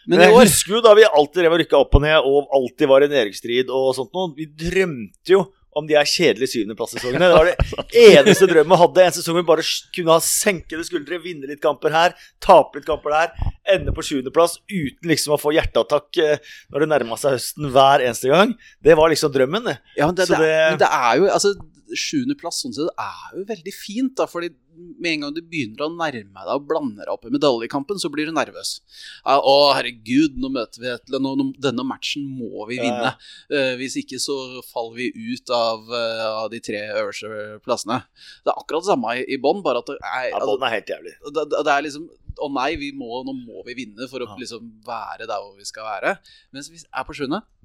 Men 0.09 0.25
jeg 0.25 0.33
husker 0.33 0.79
jo 0.79 0.83
da 0.85 0.95
vi 0.97 1.05
alltid 1.05 1.51
rykka 1.53 1.83
opp 1.83 1.99
og 1.99 2.05
ned 2.07 2.25
og 2.25 2.49
alltid 2.57 2.89
var 2.89 3.05
i 3.05 3.11
nedrykksstrid 3.13 3.69
og 3.69 3.91
sånt 3.99 4.15
noe. 4.17 4.33
Vi 4.39 4.49
drømte 4.49 5.35
jo 5.35 5.43
om 5.79 5.87
de 5.89 5.97
er 5.99 6.09
kjedelige 6.09 6.51
syvendeplasssesongene. 6.53 7.29
Det 7.29 7.39
var 7.39 7.49
det 7.51 8.03
eneste 8.03 8.49
drømmen 8.51 8.75
vi 8.75 8.81
hadde. 8.83 9.05
En 9.09 9.17
sesong 9.19 9.39
vi 9.39 9.45
bare 9.49 9.65
kunne 9.97 10.17
ha 10.17 10.25
senkede 10.27 10.85
skuldre, 10.89 11.21
vinne 11.25 11.49
litt 11.51 11.63
kamper 11.65 11.95
her, 11.95 12.17
tape 12.45 12.81
litt 12.81 12.89
kamper 12.89 13.15
der, 13.15 13.33
ende 13.79 13.95
på 13.97 14.05
sjuendeplass 14.07 14.59
uten 14.69 15.09
liksom 15.13 15.37
å 15.37 15.41
få 15.41 15.55
hjerteattakk 15.57 16.21
eh, 16.25 16.43
når 16.73 16.85
det 16.87 16.91
nærma 16.95 17.19
seg 17.21 17.39
høsten 17.39 17.71
hver 17.75 18.05
eneste 18.09 18.31
gang. 18.33 18.55
Det 18.85 18.99
var 18.99 19.13
liksom 19.15 19.33
drømmen, 19.35 19.71
det. 19.73 19.79
Ja, 19.99 20.07
men 20.11 20.19
det, 20.19 20.29
det, 20.31 20.39
det- 20.43 20.71
men 20.75 20.81
det 20.85 20.93
er 20.99 21.19
jo 21.23 21.29
Altså, 21.39 21.55
sjuendeplass 21.97 22.63
sånn 22.65 22.75
sett 22.77 22.91
er 23.01 23.37
jo 23.39 23.45
veldig 23.49 23.73
fint, 23.75 24.15
da, 24.19 24.27
fordi 24.29 24.51
med 24.79 25.09
en 25.11 25.23
gang 25.25 25.33
du 25.35 25.41
begynner 25.43 25.87
å 25.87 25.91
nærme 25.91 26.39
deg 26.45 26.53
og 26.55 26.67
blande 26.69 27.01
deg 27.03 27.11
opp 27.11 27.25
i 27.27 27.33
medaljekampen, 27.35 27.99
så 27.99 28.11
blir 28.15 28.29
du 28.29 28.33
nervøs. 28.37 28.77
Ja, 29.25 29.39
å, 29.41 29.73
herregud, 29.75 30.37
nå 30.39 30.51
møter 30.55 30.79
vi 30.85 30.87
et 30.93 31.09
Denne 31.11 31.85
matchen 31.89 32.23
må 32.39 32.67
vi 32.69 32.77
Ja, 32.79 32.85
vinne. 32.87 33.11
Eh, 33.51 33.73
hvis 33.81 33.97
ikke 33.99 34.21
så 34.23 34.37
faller 34.69 34.95
vi 35.01 35.09
ut 35.35 35.51
av, 35.51 35.89
eh, 35.91 36.23
av 36.45 36.51
de 36.53 36.61
tre 36.61 36.79
øverste 36.95 37.59
plassene. 37.67 38.03
Det 38.45 38.53
er 38.53 38.61
akkurat 38.63 38.85
det 38.87 38.93
samme 38.93 39.17
i, 39.19 39.27
i 39.35 39.41
bånn, 39.43 39.65
bare 39.67 39.83
at 39.83 39.91
det 39.91 39.99
er, 39.99 40.31
Ja, 40.31 40.39
altså, 40.39 40.55
Bånd 40.55 40.63
er 40.69 40.77
helt 40.79 40.87
jævlig. 40.95 41.15
det, 41.35 41.49
det 41.51 41.65
det 41.67 41.75
er 41.75 41.83
liksom 41.89 42.09
Å 42.39 42.47
nei, 42.55 42.77
vi 42.79 42.93
må, 42.95 43.25
nå 43.27 43.33
må 43.35 43.65
vi 43.67 43.75
vinne 43.75 44.07
for 44.07 44.23
å 44.23 44.29
Ja. 44.29 44.37
liksom 44.39 44.69
være 44.87 45.27
der 45.27 45.41
hvor 45.43 45.57
vi 45.59 45.65
skal 45.67 45.83
være. 45.89 46.19
Mens 46.55 46.69
vi 46.71 46.79
er 46.79 47.03
på 47.09 47.17
sjuende 47.19 47.43
ja, 47.43 47.58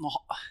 nå 0.00 0.10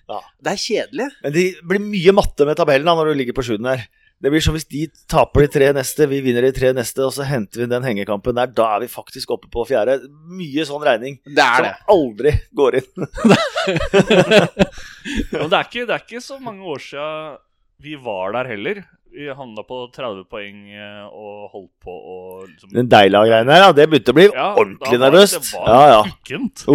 Ja. 0.09 0.19
Det 0.43 0.51
er 0.55 0.61
kjedelig. 0.65 1.07
Men 1.23 1.33
det 1.35 1.45
blir 1.67 1.79
mye 1.83 2.13
matte 2.17 2.45
med 2.49 2.57
tabellen 2.59 2.85
da 2.89 2.95
når 2.99 3.11
du 3.13 3.17
ligger 3.21 3.33
på 3.37 3.45
sjuende 3.47 3.75
her. 3.77 3.87
Det 4.19 4.27
blir 4.33 4.41
som 4.43 4.51
hvis 4.51 4.65
de 4.67 4.81
taper 5.07 5.45
de 5.45 5.47
tre 5.53 5.67
neste, 5.71 6.03
vi 6.11 6.17
vinner 6.19 6.43
de 6.43 6.51
tre 6.51 6.73
neste, 6.75 6.99
og 7.05 7.13
så 7.15 7.23
henter 7.23 7.61
vi 7.61 7.67
den 7.71 7.85
hengekampen 7.87 8.35
der. 8.35 8.49
Da 8.51 8.65
er 8.75 8.81
vi 8.83 8.89
faktisk 8.91 9.31
oppe 9.31 9.47
på 9.53 9.63
fjerde. 9.69 9.95
Mye 10.27 10.65
sånn 10.67 10.83
regning 10.83 11.21
Det 11.23 11.39
er 11.39 11.55
som 11.55 11.67
det. 11.69 11.75
aldri 11.95 12.33
går 12.59 12.79
inn. 12.81 13.07
Ja, 15.31 15.39
Men 15.39 15.49
det 15.49 15.57
er, 15.57 15.65
ikke, 15.67 15.85
det 15.87 15.95
er 15.95 16.03
ikke 16.03 16.21
så 16.23 16.37
mange 16.43 16.65
år 16.67 16.81
siden 16.83 17.37
vi 17.83 17.95
var 18.03 18.33
der 18.35 18.49
heller. 18.51 18.81
Vi 19.09 19.25
havna 19.33 19.63
på 19.65 19.77
30 19.95 20.25
poeng 20.29 20.57
eh, 20.69 21.05
og 21.07 21.47
holdt 21.55 21.71
på 21.81 21.93
å 21.95 22.17
liksom, 22.45 22.73
Den 22.75 22.89
Deila-greiene 22.91 23.55
her, 23.55 23.63
ja, 23.65 23.71
det 23.73 23.87
begynte 23.89 24.13
å 24.13 24.17
bli 24.19 24.27
Ja, 24.29 24.49
ordentlig 24.59 24.99
nervøst. 25.01 25.39
Det 25.47 25.55
var 25.55 25.79
Ja, 25.79 25.95
ja. 25.95 26.01
ukent. 26.11 26.65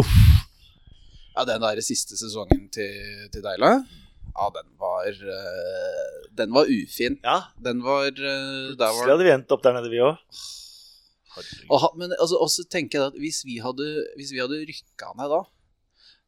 Ja, 1.35 1.45
den 1.49 1.61
der 1.65 1.81
siste 1.83 2.17
sesongen 2.19 2.69
til, 2.75 3.29
til 3.35 3.43
Deila, 3.43 3.73
ja, 4.35 4.47
den 4.55 4.69
var 4.79 5.07
eh, 5.07 6.29
Den 6.35 6.53
var 6.55 6.67
ufin. 6.71 7.19
ja. 7.25 7.41
Den 7.63 7.83
var 7.83 8.11
Der 8.11 8.75
Så 8.77 9.01
var 9.01 9.11
hadde 9.15 9.25
vi 9.27 9.33
endt 9.35 9.51
opp 9.55 9.63
der 9.63 9.75
nede, 9.77 9.91
vi 9.91 9.99
òg. 10.03 10.17
og, 11.71 11.89
Men 11.99 12.13
altså, 12.19 12.39
også 12.39 12.65
tenker 12.71 13.01
jeg 13.01 13.11
at 13.13 13.19
hvis 13.19 13.43
vi 13.47 13.59
hadde, 13.63 13.87
hvis 14.19 14.31
vi 14.35 14.39
hadde 14.43 14.61
rykka 14.69 15.11
ned 15.19 15.33
da, 15.35 15.41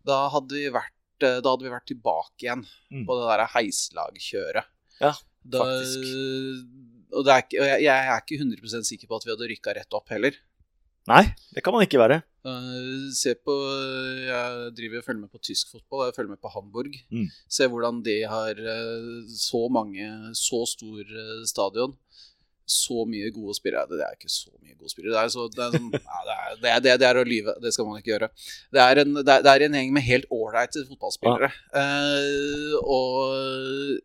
da 0.07 0.17
hadde 0.35 0.55
vi 0.59 0.67
vært 0.75 1.23
eh, 1.27 1.39
Da 1.43 1.53
hadde 1.55 1.67
vi 1.67 1.73
vært 1.75 1.87
tilbake 1.93 2.43
igjen 2.47 2.67
Mm. 2.91 3.03
på 3.07 3.15
det 3.19 3.25
derre 3.27 3.47
heislagkjøret. 3.55 4.67
Ja, 5.03 5.11
da, 5.43 5.59
faktisk. 5.67 6.05
Og, 7.17 7.25
det 7.27 7.33
er 7.35 7.43
og 7.59 7.67
jeg, 7.67 7.81
jeg 7.83 8.11
er 8.13 8.21
ikke 8.23 8.39
100 8.39 8.85
sikker 8.87 9.09
på 9.11 9.17
at 9.19 9.25
vi 9.27 9.33
hadde 9.35 9.49
rykka 9.51 9.75
rett 9.75 9.97
opp 9.99 10.09
heller. 10.15 10.37
Nei, 11.07 11.23
det 11.55 11.63
kan 11.63 11.75
man 11.75 11.85
ikke 11.87 12.01
være. 12.03 12.23
Uh, 12.47 13.11
se 13.15 13.33
på 13.43 13.55
Jeg 14.27 14.71
driver 14.79 15.01
og 15.01 15.07
følger 15.07 15.21
med 15.23 15.31
på 15.31 15.43
tysk 15.43 15.71
fotball. 15.75 16.07
Jeg 16.09 16.17
følger 16.17 16.33
med 16.35 16.43
på 16.43 16.51
Hamburg. 16.51 16.97
Mm. 17.15 17.29
Se 17.51 17.69
hvordan 17.71 18.01
de 18.07 18.17
har 18.27 18.59
eh, 18.59 19.13
så 19.31 19.67
mange 19.71 20.07
Så 20.35 20.65
stor 20.75 21.01
eh, 21.03 21.45
stadion. 21.47 21.95
Så 22.67 23.05
mye 23.07 23.31
gode 23.31 23.55
spillere. 23.55 23.87
Det 23.91 24.03
er 24.03 24.19
ikke 24.19 24.33
så 24.33 24.51
mye 24.59 24.75
gode 24.75 24.91
spillere. 24.91 25.15
Det 25.15 25.23
er, 25.23 25.29
så, 25.35 25.47
det 25.55 25.63
er, 25.63 25.77
sånn, 25.79 25.93
ja, 26.11 26.23
det 26.27 26.35
er, 26.35 26.81
det 26.83 26.91
er, 26.91 26.99
det 27.03 27.09
er, 27.11 27.21
å 27.23 27.27
lyve. 27.27 27.55
Det 27.63 27.75
skal 27.75 27.87
man 27.87 28.03
ikke 28.03 28.15
gjøre. 28.17 28.31
Det 28.75 28.83
er 28.83 29.03
en, 29.05 29.15
det 29.23 29.39
er, 29.55 29.67
en 29.69 29.79
gjeng 29.79 29.95
med 29.95 30.07
helt 30.07 30.27
ålreite 30.35 30.83
fotballspillere. 30.91 31.53
Eh, 31.83 32.75
og 32.83 34.03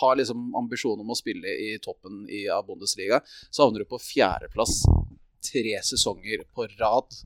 har 0.00 0.20
liksom 0.20 0.52
ambisjon 0.56 1.00
om 1.00 1.12
å 1.12 1.16
spille 1.16 1.48
i 1.48 1.74
toppen 1.84 2.24
i, 2.28 2.44
av 2.52 2.64
Bundesliga, 2.68 3.20
så 3.50 3.66
havner 3.66 3.84
du 3.84 3.88
på 3.88 4.00
fjerdeplass 4.00 4.82
tre 5.44 5.76
sesonger 5.86 6.42
på 6.56 6.66
rad 6.80 7.20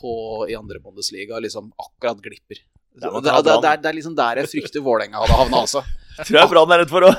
på, 0.00 0.12
i 0.50 0.56
andre 0.58 0.80
Bundesliga. 0.82 1.38
Liksom 1.42 1.72
akkurat 1.78 2.20
glipper. 2.24 2.60
Det 3.00 3.06
Det, 3.06 3.22
det, 3.22 3.42
det, 3.46 3.54
er- 3.70 3.80
det 3.82 3.88
er 3.88 3.94
liksom 3.96 4.14
der 4.18 4.40
jeg 4.42 4.48
frykter 4.50 4.82
Vålerenga 4.82 5.20
hadde 5.22 5.36
havna, 5.38 5.60
altså. 5.64 5.82
Tror 6.26 6.36
jeg 6.40 6.48
Brann 6.50 6.72
er 6.74 6.80
redd 6.82 6.90
for 6.90 7.06
òg. 7.06 7.14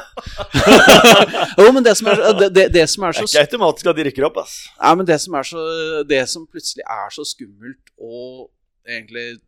Jo, 1.62 1.70
men 1.74 1.84
det 1.86 1.94
som 1.98 2.10
er, 2.12 2.20
det, 2.38 2.50
det, 2.54 2.66
det 2.76 2.84
som 2.92 3.06
er 3.08 3.16
Det 3.16 3.22
så 3.24 3.40
er 3.40 3.46
ikke 3.48 3.56
automatisk 3.56 3.90
at 3.92 3.98
de 3.98 4.06
rykker 4.10 4.26
opp, 4.28 4.38
ass. 4.44 4.58
Nei, 4.82 4.92
men 5.00 5.08
det 5.10 5.18
som 5.24 5.38
er 5.40 5.48
så 5.48 5.64
Det 6.10 6.20
som 6.30 6.44
plutselig 6.52 6.84
er 6.86 7.16
så 7.16 7.26
skummelt 7.26 7.94
og 7.98 8.52
egentlig 8.88 9.40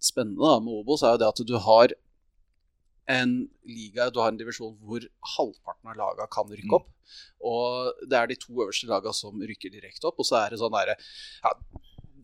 spennende 0.00 0.40
da, 0.44 0.60
med 0.64 0.78
Obos, 0.82 1.02
er 1.04 1.16
jo 1.16 1.20
det 1.24 1.28
at 1.32 1.42
du 1.48 1.56
har 1.64 1.92
en 3.10 3.34
liga, 3.68 4.08
du 4.10 4.20
har 4.22 4.32
en 4.32 4.38
divisjon 4.40 4.76
hvor 4.86 5.04
halvparten 5.36 5.92
av 5.92 5.98
laga 5.98 6.26
kan 6.32 6.50
rykke 6.50 6.78
opp. 6.78 6.88
Og 7.50 8.04
det 8.06 8.18
er 8.18 8.30
de 8.30 8.38
to 8.38 8.54
øverste 8.54 8.88
laga 8.90 9.12
som 9.16 9.40
rykker 9.42 9.72
direkte 9.72 10.06
opp, 10.10 10.20
og 10.22 10.28
så 10.28 10.38
er 10.42 10.52
det 10.52 10.60
sånn 10.60 10.74
derre 10.74 10.96
ja, 10.96 11.54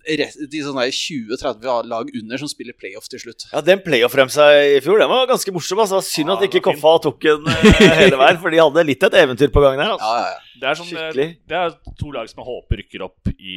de 0.06 0.60
sånne 0.62 0.86
20-30 0.94 1.88
lag 1.90 2.10
under 2.20 2.38
som 2.40 2.50
spiller 2.50 2.76
playoff 2.78 3.08
til 3.10 3.20
slutt. 3.22 3.46
Ja, 3.52 3.60
Den 3.66 3.82
playoff-remsa 3.84 4.46
i 4.76 4.80
fjor 4.84 5.00
den 5.02 5.10
var 5.10 5.26
ganske 5.30 5.52
morsom. 5.54 5.82
Altså. 5.82 6.00
Synd 6.06 6.30
Ja, 6.30 6.36
at 6.38 6.46
ikke 6.46 6.62
Koffa 6.68 6.94
fin. 6.96 7.04
Tok 7.08 7.26
den 7.26 7.50
eh, 7.50 7.94
hele 8.02 8.20
veien, 8.20 8.38
for 8.42 8.54
de 8.54 8.62
hadde 8.62 8.86
litt 8.86 9.02
et 9.08 9.18
eventyr 9.22 9.50
på 9.54 9.62
gang 9.64 9.78
der. 9.80 9.94
Altså. 9.96 10.12
ja, 10.22 10.34
ja. 10.36 10.42
Det 10.56 10.68
er, 10.70 10.76
sånn, 10.78 10.88
det 11.20 11.56
er 11.58 11.74
to 12.00 12.10
lag 12.14 12.30
som 12.30 12.38
jeg 12.40 12.46
håper 12.48 12.78
rykker 12.80 13.02
opp 13.04 13.28
i, 13.36 13.56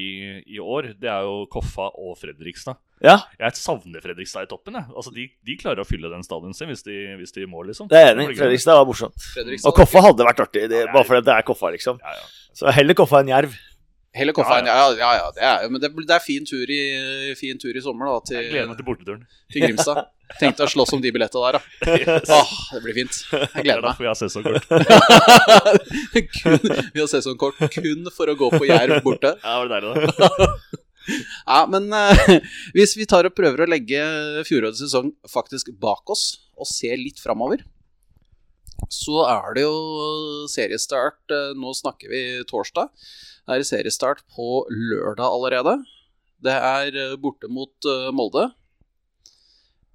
i 0.51 0.57
år. 0.59 0.89
Det 0.99 1.07
er 1.07 1.23
jo 1.23 1.45
Koffa 1.53 1.85
og 1.95 2.17
Fredrikstad. 2.19 2.75
Ja, 2.99 3.13
Jeg 3.39 3.55
savner 3.55 4.03
Fredrikstad 4.03 4.43
i 4.43 4.49
toppen. 4.51 4.75
Jeg. 4.75 4.89
Altså, 4.91 5.13
de, 5.15 5.29
de 5.47 5.55
klarer 5.61 5.79
å 5.79 5.87
fylle 5.87 6.11
den 6.11 6.25
stadion 6.27 6.51
sin 6.57 6.67
hvis 6.67 6.83
de, 6.83 6.97
hvis 7.21 7.31
de 7.37 7.45
må, 7.47 7.63
liksom. 7.69 7.87
det 7.87 8.01
er 8.01 8.11
enig. 8.11 8.33
Fredrikstad 8.35 8.75
var 8.81 8.89
morsomt. 8.89 9.15
Fredrikstad- 9.37 9.71
Og 9.71 9.77
Koffa 9.79 10.03
hadde 10.09 10.27
vært 10.27 10.43
artig, 10.43 10.65
det, 10.73 10.83
bare 10.91 11.07
fordi 11.07 11.23
det 11.29 11.37
er 11.37 11.47
Koffa, 11.47 11.71
liksom. 11.77 12.01
Ja, 12.03 12.17
ja. 12.19 12.27
Så 12.59 12.73
heller 12.75 12.97
Koffa 12.99 13.21
enn 13.23 13.31
Jerv. 13.31 13.55
Koffa 14.35 14.59
Ja, 14.65 14.75
ja, 14.75 14.85
ja, 14.99 15.09
ja, 15.19 15.27
det 15.35 15.43
er 15.49 15.69
Men 15.73 15.81
det, 15.83 15.89
det 16.07 16.15
er 16.15 16.23
fin 16.23 16.45
tur 16.47 16.69
i, 16.69 16.79
fin 17.39 17.59
tur 17.61 17.75
i 17.75 17.83
sommer, 17.83 18.09
da, 18.09 18.35
Jeg 18.39 18.51
gleder 18.51 18.69
meg 18.71 18.79
til 18.79 18.87
borteturen. 18.87 19.23
til 19.53 19.65
Grimstad. 19.65 20.07
Tenkte 20.39 20.67
å 20.67 20.69
slåss 20.69 20.93
om 20.93 21.01
de 21.01 21.09
billetta 21.13 21.41
der, 21.41 21.57
da. 21.57 21.95
Yes. 21.97 22.29
Åh, 22.29 22.51
det 22.75 22.81
blir 22.83 22.97
fint. 22.99 23.15
Jeg 23.33 23.63
Det 23.65 23.71
er 23.73 23.81
derfor 23.81 24.03
vi 24.05 24.09
har 24.11 24.19
sesongkort. 24.19 24.67
kun, 26.37 26.59
vi 26.93 27.01
har 27.01 27.09
sesongkort 27.09 27.63
kun 27.73 28.11
for 28.13 28.29
å 28.29 28.37
gå 28.37 28.51
på 28.53 28.67
Jerv 28.69 29.01
borte. 29.05 29.33
Ja, 29.41 29.55
det 29.57 29.71
var 29.71 29.73
deilig, 29.79 30.13
da. 30.19 30.51
Ja, 31.47 31.63
men 31.65 31.87
uh, 31.89 32.19
hvis 32.75 32.91
vi 32.99 33.07
tar 33.09 33.25
og 33.25 33.33
prøver 33.33 33.63
å 33.63 33.69
legge 33.71 33.97
fjorårets 34.45 34.83
sesong 34.83 35.07
faktisk 35.31 35.71
bak 35.81 36.05
oss, 36.13 36.35
og 36.59 36.67
se 36.69 36.91
litt 36.99 37.17
framover, 37.23 37.63
så 38.87 39.23
er 39.27 39.55
det 39.57 39.65
jo 39.65 40.47
seriestart 40.49 41.33
eh, 41.33 41.51
Nå 41.57 41.73
snakker 41.77 42.11
vi 42.11 42.21
torsdag. 42.49 42.89
Det 43.45 43.57
er 43.57 43.65
seriestart 43.67 44.23
på 44.35 44.63
lørdag 44.69 45.25
allerede. 45.27 45.75
Det 46.39 46.55
er 46.55 46.95
eh, 46.95 47.17
borte 47.21 47.49
mot 47.51 47.89
eh, 47.89 48.09
Molde. 48.15 48.49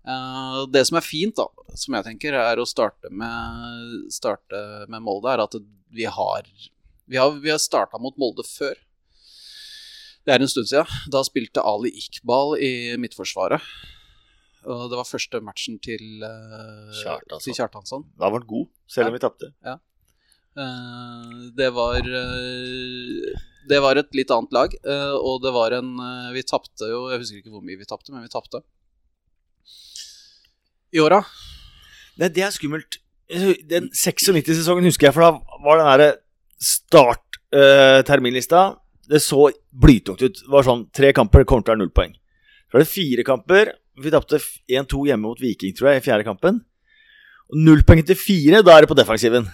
Det 0.05 0.83
som 0.85 0.99
er 0.99 1.05
fint, 1.07 1.33
da, 1.39 1.47
som 1.81 1.95
jeg 1.97 2.05
tenker, 2.05 2.35
er 2.37 2.61
å 2.61 2.67
starte 2.69 3.09
med, 3.09 4.11
starte 4.13 4.59
med 4.93 5.01
Molde, 5.01 5.31
er 5.33 5.41
at 5.47 5.57
vi 5.89 6.05
har 6.05 6.45
Vi 7.09 7.17
har, 7.17 7.33
har 7.33 7.61
starta 7.63 7.97
mot 7.97 8.17
Molde 8.21 8.45
før. 8.45 8.77
Det 10.25 10.35
er 10.35 10.45
en 10.45 10.49
stund 10.49 10.69
siden. 10.69 11.09
Da 11.13 11.25
spilte 11.25 11.65
Ali 11.65 11.89
Iqbal 12.01 12.59
i 12.61 12.73
Midtforsvaret. 13.01 13.65
Og 14.65 14.87
det 14.91 14.97
var 14.97 15.09
første 15.09 15.41
matchen 15.45 15.79
til, 15.83 16.23
uh, 16.25 16.93
Kjartansson. 17.03 17.45
til 17.45 17.59
Kjartansson. 17.59 18.07
Da 18.17 18.31
var 18.31 18.41
han 18.41 18.49
god, 18.49 18.71
selv 18.89 19.11
om 19.11 19.17
vi 19.17 19.23
tapte. 19.23 19.53
Eh, 20.55 21.31
det 21.59 21.71
var 21.75 21.97
eh, 21.99 23.39
Det 23.67 23.81
var 23.83 23.99
et 23.99 24.15
litt 24.15 24.31
annet 24.31 24.53
lag, 24.55 24.75
eh, 24.87 25.15
og 25.19 25.43
det 25.43 25.51
var 25.51 25.75
en 25.75 25.89
eh, 25.99 26.29
Vi 26.37 26.45
tapte 26.47 26.87
jo 26.87 27.09
Jeg 27.11 27.19
husker 27.25 27.41
ikke 27.41 27.51
hvor 27.57 27.65
mye 27.67 27.81
vi 27.81 27.89
tapte, 27.89 28.13
men 28.15 28.23
vi 28.23 28.31
tapte. 28.31 28.61
I 30.95 31.03
åra. 31.03 31.25
Nei, 32.21 32.29
det 32.31 32.45
er 32.47 32.53
skummelt. 32.55 33.01
Den 33.67 33.89
96-sesongen 33.91 34.87
husker 34.87 35.09
jeg, 35.09 35.15
for 35.17 35.25
da 35.25 35.59
var 35.65 35.81
den 35.81 35.89
derre 35.89 36.11
start-terminlista 36.63 38.61
Det 39.11 39.19
så 39.25 39.49
blytungt 39.75 40.23
ut. 40.23 40.39
Det 40.39 40.53
var 40.53 40.63
sånn 40.63 40.87
tre 40.95 41.11
kamper, 41.17 41.43
det 41.43 41.49
kommer 41.51 41.67
til 41.67 41.73
å 41.73 41.75
være 41.75 41.83
null 41.83 41.97
poeng. 41.97 42.15
Så 42.69 42.77
var 42.77 42.85
det 42.85 42.93
fire 42.93 43.27
kamper. 43.27 43.73
Vi 44.01 44.11
tapte 44.11 44.41
1-2 44.41 45.05
hjemme 45.11 45.29
mot 45.29 45.41
Viking, 45.41 45.75
tror 45.77 45.93
jeg, 45.93 46.03
i 46.03 46.05
fjerde 46.05 46.27
kampen. 46.27 46.63
Og 47.53 47.61
null 47.61 47.85
poeng 47.87 48.03
til 48.07 48.19
fire, 48.19 48.63
da 48.67 48.75
er 48.75 48.85
det 48.85 48.91
på 48.91 48.99
defensiven. 48.99 49.47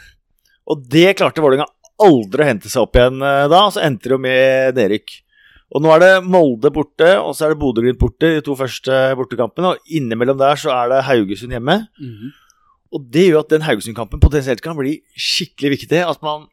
Og 0.71 0.85
det 0.93 1.17
klarte 1.19 1.43
Vålerenga 1.43 1.69
aldri 2.01 2.45
å 2.45 2.49
hente 2.49 2.71
seg 2.73 2.87
opp 2.87 2.97
igjen 2.97 3.21
eh, 3.21 3.49
da, 3.51 3.65
og 3.67 3.75
så 3.75 3.83
endte 3.85 4.09
det 4.09 4.15
jo 4.15 4.23
med 4.25 4.79
nedrykk. 4.79 5.17
Og 5.71 5.85
nå 5.85 5.91
er 5.95 6.03
det 6.03 6.13
Molde 6.27 6.71
borte, 6.75 7.11
og 7.23 7.35
så 7.37 7.47
er 7.47 7.53
det 7.53 7.61
Bodø-Glimt 7.61 8.01
borte, 8.01 8.33
de 8.35 8.45
to 8.47 8.57
første 8.59 8.95
bortekampene. 9.19 9.75
Og 9.75 9.93
innimellom 9.99 10.39
der 10.41 10.59
så 10.59 10.73
er 10.75 10.89
det 10.91 11.05
Haugesund 11.07 11.55
hjemme. 11.55 11.77
Og 12.91 13.05
det 13.15 13.29
gjør 13.29 13.45
at 13.45 13.53
den 13.53 13.63
Haugesund-kampen 13.63 14.23
potensielt 14.23 14.65
kan 14.65 14.75
bli 14.79 14.97
skikkelig 15.15 15.77
viktig. 15.77 16.01
At 16.03 16.25
man 16.27 16.49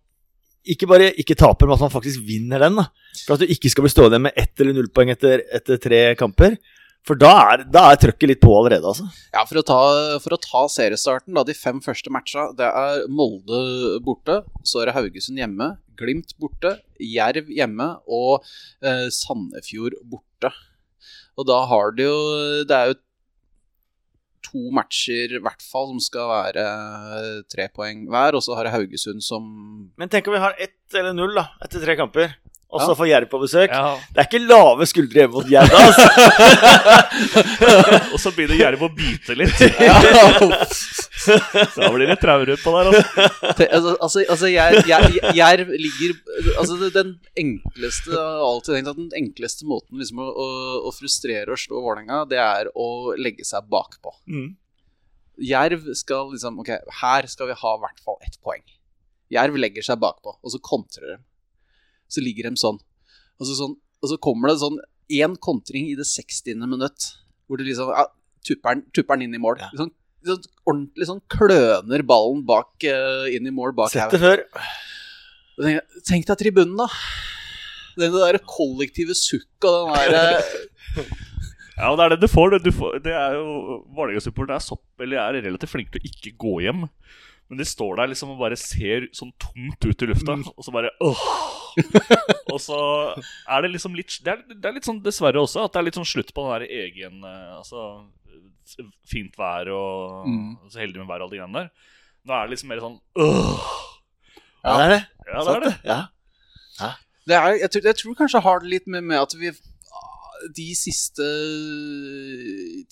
ikke 0.69 0.89
bare 0.91 1.10
ikke 1.17 1.38
taper, 1.39 1.65
men 1.65 1.80
at 1.80 1.86
man 1.88 1.93
faktisk 1.95 2.21
vinner 2.28 2.62
den. 2.62 2.78
Da. 2.78 2.91
For 3.23 3.34
at 3.38 3.41
du 3.41 3.54
ikke 3.56 3.71
skal 3.73 3.88
bli 3.88 3.93
stående 3.95 4.21
med 4.21 4.38
ett 4.38 4.54
eller 4.62 4.78
null 4.78 4.91
poeng 4.93 5.10
etter, 5.15 5.41
etter 5.50 5.82
tre 5.82 6.02
kamper. 6.19 6.60
For 7.08 7.20
da 7.20 7.32
er, 7.54 7.63
da 7.72 7.86
er 7.93 8.00
trøkket 8.02 8.32
litt 8.34 8.41
på 8.43 8.52
allerede, 8.52 8.84
altså. 8.84 9.08
Ja, 9.32 9.46
for 9.48 9.62
å, 9.62 9.63
ta, 9.65 9.80
for 10.24 10.36
å 10.36 10.39
ta 10.43 10.65
seriestarten, 10.72 11.38
da, 11.38 11.46
de 11.48 11.56
fem 11.56 11.80
første 11.84 12.12
matcha, 12.12 12.50
det 12.58 12.67
er 12.67 13.06
Molde 13.08 14.02
borte, 14.04 14.41
så 14.67 14.82
er 14.82 14.89
det 14.89 14.98
Haugesund 14.98 15.39
hjemme, 15.39 15.78
Glimt 15.98 16.36
borte, 16.38 16.76
Jerv 17.02 17.48
hjemme 17.50 17.88
og 18.06 18.43
eh, 18.86 19.08
Sandefjord 19.13 19.96
borte. 20.06 20.52
Og 21.38 21.48
da 21.50 21.62
har 21.70 21.93
du 21.93 22.04
jo 22.04 22.17
Det 22.70 22.76
er 22.76 22.91
jo 22.91 22.98
to 24.48 24.70
matcher 24.74 25.34
i 25.38 25.41
hvert 25.43 25.63
fall 25.63 25.89
som 25.91 26.02
skal 26.04 26.30
være 26.30 26.63
eh, 26.63 27.39
tre 27.52 27.67
poeng 27.74 28.06
hver, 28.12 28.38
og 28.38 28.46
så 28.46 28.58
har 28.58 28.67
det 28.67 28.76
Haugesund 28.76 29.26
som 29.26 29.48
Men 30.00 30.12
tenk 30.12 30.30
om 30.30 30.38
vi 30.38 30.43
har 30.43 30.60
ett 30.62 30.78
eller 30.96 31.15
null 31.17 31.36
da, 31.36 31.50
etter 31.65 31.84
tre 31.84 31.98
kamper, 32.00 32.38
og 32.67 32.82
så 32.82 32.89
Ja. 32.91 32.95
får 32.99 33.08
Jerv 33.08 33.30
på 33.32 33.39
besøk. 33.39 33.71
Ja. 33.71 33.95
Det 34.12 34.19
er 34.19 34.27
ikke 34.27 34.41
lave 34.43 34.86
skuldre 34.89 35.21
hjemme 35.21 35.34
mot 35.38 35.47
Jerv, 35.47 35.71
altså. 35.71 36.06
Og 38.13 38.19
så 38.19 38.32
begynner 38.36 38.60
Jerv 38.60 38.82
å 38.84 38.89
bite 38.91 39.38
litt. 39.39 39.56
Da 41.77 41.89
blir 41.93 42.08
det 42.12 42.17
trauer 42.21 42.51
utpå 42.53 42.73
der. 42.75 42.89
Altså. 42.91 43.95
Altså, 44.03 44.23
altså, 44.30 44.49
Jerv, 44.51 44.86
Jerv 45.36 45.71
ligger 45.75 46.13
Altså 46.60 46.77
Den 46.93 47.15
enkleste 47.39 48.12
Jeg 48.13 48.19
har 48.21 48.43
alltid 48.45 48.75
tenkt 48.77 48.91
at 48.93 48.99
den 48.99 49.10
enkleste 49.17 49.67
måten 49.67 49.99
liksom 49.99 50.21
å, 50.23 50.27
å, 50.30 50.47
å 50.88 50.93
frustrere 50.95 51.51
og 51.56 51.60
slå 51.62 51.82
Vålerenga, 51.84 52.21
det 52.30 52.39
er 52.41 52.69
å 52.75 52.88
legge 53.19 53.45
seg 53.47 53.67
bakpå. 53.71 54.13
Mm. 54.30 54.51
Jerv 55.47 55.88
skal 55.97 56.32
liksom 56.34 56.60
Ok, 56.63 56.71
her 57.01 57.27
skal 57.32 57.51
vi 57.51 57.58
ha 57.63 57.73
i 57.77 57.82
hvert 57.86 58.03
fall 58.06 58.19
ett 58.27 58.38
poeng. 58.43 58.63
Jerv 59.34 59.58
legger 59.60 59.84
seg 59.84 59.99
bakpå, 59.99 60.38
og 60.39 60.53
så 60.53 60.60
kontrer 60.63 61.15
de. 61.15 61.17
Så 62.08 62.24
ligger 62.24 62.50
de 62.50 62.60
sånn. 62.60 62.80
Og 63.38 63.46
så, 63.50 63.56
sånn, 63.58 63.76
og 64.02 64.12
så 64.12 64.17
kommer 64.22 64.52
det 64.52 64.62
sånn 64.62 64.80
én 65.13 65.38
kontring 65.39 65.89
i 65.91 65.96
det 65.98 66.08
60. 66.08 66.58
minutt, 66.67 67.12
hvor 67.48 67.60
du 67.60 67.63
liksom 67.67 67.91
ja, 67.93 68.08
tupper 68.48 68.82
den- 69.15 69.28
inn 69.28 69.36
i 69.36 69.41
mål. 69.41 69.60
Ja. 69.62 69.70
Sånn, 69.78 69.93
sånn, 70.28 70.43
ordentlig 70.67 71.08
sånn 71.08 71.22
kløner 71.32 72.04
ballen 72.08 72.43
bak 72.48 72.84
uh, 72.88 73.28
inn 73.32 73.48
i 73.48 73.54
mål 73.54 73.76
bak 73.78 73.91
Sett 73.93 74.12
det 74.12 74.20
før. 74.24 74.43
Og 75.58 75.63
tenker 75.65 76.04
Tenk 76.08 76.28
deg 76.30 76.41
tribunen, 76.41 76.76
da. 76.80 76.88
Den 77.98 78.13
der 78.13 78.38
kollektive 78.46 79.15
sukk 79.17 79.65
og 79.65 79.93
den 79.96 80.13
der 80.13 80.38
eh, 80.38 81.08
Ja, 81.78 81.91
og 81.91 82.00
det 82.00 82.06
er 82.08 82.13
det 82.15 82.24
du 82.26 82.28
får. 82.30 82.56
det. 82.56 82.63
Du 82.65 82.72
får 82.74 83.00
det 83.06 83.13
er 83.13 83.36
jo 83.38 83.84
Vålerenga-supportere 83.93 84.58
er 84.58 84.65
sopp, 84.65 84.84
eller 85.02 85.22
er 85.22 85.43
relativt 85.46 85.70
flinke 85.76 85.93
til 85.93 86.02
å 86.02 86.10
ikke 86.10 86.34
gå 86.41 86.54
hjem. 86.65 86.88
Men 87.48 87.62
de 87.62 87.67
står 87.70 88.00
der 88.00 88.10
liksom 88.12 88.34
og 88.34 88.41
bare 88.41 88.58
ser 88.60 89.06
sånn 89.15 89.30
tomt 89.39 89.86
ut 89.86 90.04
i 90.04 90.10
lufta, 90.10 90.39
og 90.41 90.65
så 90.65 90.74
bare 90.74 90.89
åh. 91.06 91.22
Og 92.53 92.59
så 92.63 92.77
er 93.17 93.61
det 93.65 93.71
liksom 93.73 93.95
litt 93.97 94.17
det 94.25 94.33
er, 94.33 94.41
det 94.53 94.65
er 94.69 94.75
litt 94.77 94.87
sånn 94.87 95.01
dessverre 95.05 95.41
også 95.43 95.65
at 95.65 95.73
det 95.75 95.81
er 95.81 95.87
litt 95.89 95.99
sånn 95.99 96.07
slutt 96.09 96.31
på 96.35 96.45
den 96.45 96.53
der 96.55 96.65
egen 96.83 97.23
eh, 97.27 97.53
Altså 97.57 97.83
fint 99.07 99.37
vær 99.39 99.69
og 99.71 100.25
Mm. 100.27 100.57
så 100.71 100.81
heldig 100.81 100.99
med 100.99 101.07
vær 101.07 101.21
og 101.23 101.27
alle 101.29 101.35
de 101.35 101.39
greiene 101.39 101.61
der. 101.61 101.69
Nå 102.27 102.33
er 102.35 102.43
det 102.47 102.51
liksom 102.55 102.71
mer 102.73 102.81
sånn 102.83 102.97
øh. 103.23 103.71
Ja, 104.65 104.73
det 104.75 104.83
er 104.83 104.91
det. 104.95 105.01
Ja, 105.31 105.43
det 105.47 105.53
er 105.55 105.63
det. 105.67 105.73
Ja. 105.87 106.91
det 107.29 107.35
er, 107.37 107.49
jeg, 107.61 107.69
tror, 107.71 107.85
jeg 107.91 107.99
tror 108.01 108.17
kanskje 108.19 108.41
har 108.43 108.59
det 108.63 108.71
litt 108.73 108.87
med, 108.91 109.05
med 109.07 109.21
at 109.21 109.35
vi 109.39 109.51
de 110.53 110.65
siste 110.77 111.25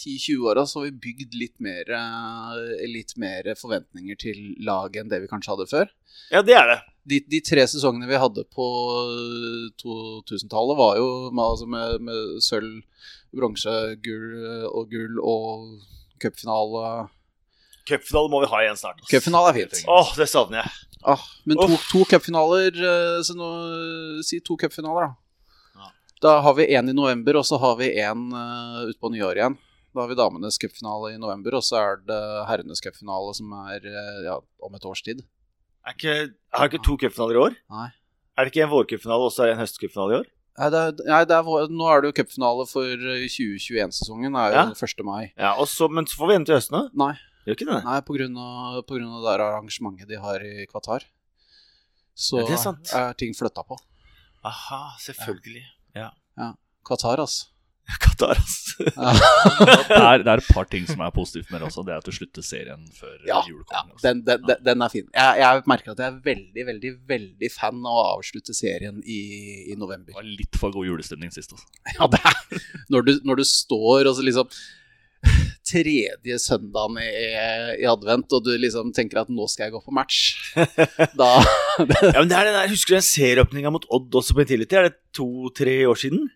10-20 0.01 0.47
åra 0.49 0.63
så 0.67 0.79
har 0.81 0.87
vi 0.89 0.95
bygd 1.03 1.35
litt 1.37 1.59
mer, 1.63 1.89
eh, 1.93 2.85
litt 2.89 3.13
mer 3.21 3.51
forventninger 3.59 4.17
til 4.21 4.39
laget 4.65 5.03
enn 5.03 5.11
det 5.11 5.21
vi 5.23 5.29
kanskje 5.31 5.53
hadde 5.53 5.67
før. 5.71 5.91
ja, 6.31 6.41
det 6.41 6.55
er 6.57 6.71
det. 6.73 6.79
De, 7.05 7.19
de 7.29 7.41
tre 7.45 7.65
sesongene 7.69 8.07
vi 8.09 8.17
hadde 8.17 8.45
på 8.49 8.65
2000-tallet, 9.81 10.77
var 10.79 10.95
jo 10.97 11.09
med, 11.29 11.43
altså 11.43 11.67
med, 11.69 11.99
med 12.01 12.39
sølv, 12.41 12.79
bronse, 13.35 13.75
gull 14.01 14.65
og 14.71 14.89
gull 14.89 15.19
og 15.21 15.67
cupfinale. 16.23 17.05
Cupfinale 17.85 18.31
må 18.33 18.41
vi 18.41 18.49
ha 18.49 18.63
igjen 18.63 18.79
snart. 18.79 19.03
Cupfinale 19.11 19.51
er 19.51 19.59
fint. 19.59 19.83
Åh, 19.91 20.15
det 20.17 20.27
savner 20.31 20.63
jeg. 20.63 20.73
Ah, 21.05 21.21
men 21.45 21.59
to, 21.59 21.77
to 21.91 21.99
cupfinaler 22.09 22.73
eh, 22.73 23.19
Så 23.21 23.35
nå 23.37 23.47
Si 24.25 24.39
to 24.41 24.57
cupfinaler, 24.57 25.11
da. 25.11 25.11
Ja. 25.77 25.91
Da 26.21 26.31
har 26.41 26.55
vi 26.57 26.65
én 26.73 26.89
i 26.89 26.95
november, 26.97 27.37
og 27.37 27.45
så 27.45 27.59
har 27.61 27.77
vi 27.77 27.91
én 28.01 28.25
uh, 28.33 28.81
utpå 28.89 29.11
nyåret 29.13 29.37
igjen. 29.37 29.57
Da 29.93 30.01
har 30.01 30.09
vi 30.09 30.17
damenes 30.17 30.57
cupfinale 30.59 31.13
i 31.13 31.19
november, 31.21 31.59
og 31.59 31.63
så 31.63 31.77
er 31.83 32.01
det 32.09 32.21
herrenes 32.49 32.81
cupfinale 32.83 33.35
som 33.37 33.53
er 33.67 33.85
eh, 33.85 34.23
ja, 34.25 34.39
om 34.65 34.75
et 34.75 34.87
års 34.89 35.05
tid. 35.05 35.21
Er 35.85 35.93
ikke, 35.97 36.13
har 36.57 36.69
ikke 36.71 36.83
to 36.85 36.95
cupfinaler 36.97 37.37
i 37.37 37.41
år? 37.45 37.55
Nei. 37.69 37.89
Er 38.37 38.45
det 38.47 38.51
ikke 38.53 38.63
en 38.65 38.71
vårcupfinale 38.73 39.27
og 39.27 39.31
så 39.31 39.45
en 39.51 39.59
høstcupfinale 39.61 40.15
i 40.15 40.17
år? 40.23 40.25
Nei, 40.57 40.69
det 40.71 40.79
er, 40.81 40.91
nei 41.11 41.19
det 41.27 41.35
er, 41.35 41.69
nå 41.75 41.87
er 41.91 42.01
det 42.03 42.09
jo 42.09 42.15
cupfinale 42.23 42.65
for 42.67 42.87
eh, 42.87 43.25
2021-sesongen. 43.31 44.35
er 44.39 44.53
jo 44.55 44.57
Ja. 44.57 44.65
1. 44.73 45.03
mai. 45.05 45.31
Ja, 45.37 45.53
og 45.59 45.67
så, 45.67 45.87
Men 45.91 46.05
så 46.07 46.17
får 46.17 46.27
vi 46.31 46.35
en 46.39 46.45
til 46.45 46.55
høsten, 46.55 46.77
da. 46.79 46.89
Nei, 47.05 47.13
Gjør 47.45 47.57
ikke 47.59 47.67
det? 47.69 47.79
nei 47.85 47.99
på, 48.01 48.15
grunn 48.17 48.37
av, 48.41 48.79
på 48.89 48.95
grunn 48.97 49.11
av 49.13 49.21
det 49.27 49.33
arrangementet 49.35 50.07
de 50.09 50.17
har 50.17 50.39
i 50.41 50.65
Qatar. 50.65 51.03
Så 52.15 52.39
Ja, 52.39 52.45
det 52.47 52.53
er 52.55 52.63
sant. 52.63 52.93
er 52.95 53.13
ting 53.13 53.33
flytta 53.37 53.61
på. 53.67 53.77
Aha, 54.43 54.95
selvfølgelig. 55.03 55.63
Ja. 55.95 56.09
Qatar, 56.87 57.19
altså. 57.19 57.51
Qatar, 58.01 58.39
ass. 58.41 58.61
Ja. 58.79 59.11
Det 59.85 59.97
er, 59.97 60.23
det 60.25 60.31
er 60.31 60.41
et 60.41 60.47
par 60.51 60.65
ting 60.67 60.85
som 60.89 61.01
er 61.05 61.11
positivt 61.15 61.51
med 61.53 61.61
det 61.61 61.67
også. 61.69 61.83
Det 61.85 61.93
er 61.93 62.01
at 62.01 62.07
du 62.07 62.15
slutter 62.15 62.43
serien 62.45 62.81
før 62.97 63.13
Ja, 63.27 63.37
jul 63.47 63.61
ja 63.71 63.83
altså. 63.83 64.01
den, 64.03 64.23
den, 64.25 64.41
den, 64.47 64.63
den 64.65 64.83
er 64.83 64.91
fin. 64.91 65.05
Jeg, 65.13 65.41
jeg 65.41 65.61
merker 65.69 65.93
at 65.93 66.01
jeg 66.01 66.09
er 66.09 66.17
veldig, 66.25 66.65
veldig 66.71 66.91
veldig 67.11 67.51
fan 67.53 67.83
av 67.85 67.99
å 68.01 68.05
avslutte 68.15 68.55
serien 68.57 68.97
i, 69.05 69.19
i 69.71 69.77
Det 69.77 70.15
var 70.17 70.25
litt 70.27 70.59
for 70.59 70.73
god 70.75 70.89
julestemning 70.89 71.31
sist. 71.35 71.53
Altså. 71.55 71.69
Ja, 71.99 72.09
det 72.11 72.19
er, 72.25 72.65
når, 72.91 73.05
du, 73.07 73.13
når 73.29 73.39
du 73.41 73.45
står 73.47 74.09
og 74.09 74.17
så 74.17 74.25
liksom 74.25 74.49
Tredje 75.69 76.39
søndagen 76.41 76.99
i, 77.01 77.07
i 77.81 77.87
advent, 77.89 78.33
og 78.37 78.43
du 78.45 78.51
liksom 78.61 78.91
tenker 78.97 79.23
at 79.23 79.31
nå 79.33 79.47
skal 79.49 79.69
jeg 79.69 79.77
gå 79.77 79.81
på 79.85 79.93
match. 79.95 80.19
Da 81.17 81.29
Ja, 81.39 82.19
men 82.19 82.29
det 82.29 82.37
er 82.37 82.49
det 82.49 82.57
der, 82.57 82.73
Husker 82.73 82.93
du 82.95 82.99
den 82.99 83.07
serieåpninga 83.07 83.71
mot 83.73 83.87
Odd 83.93 84.19
også 84.21 84.35
på 84.37 84.43
Intility? 84.43 84.77
Er 84.77 84.89
det 84.89 84.99
to-tre 85.15 85.79
år 85.89 85.97
siden? 86.01 86.27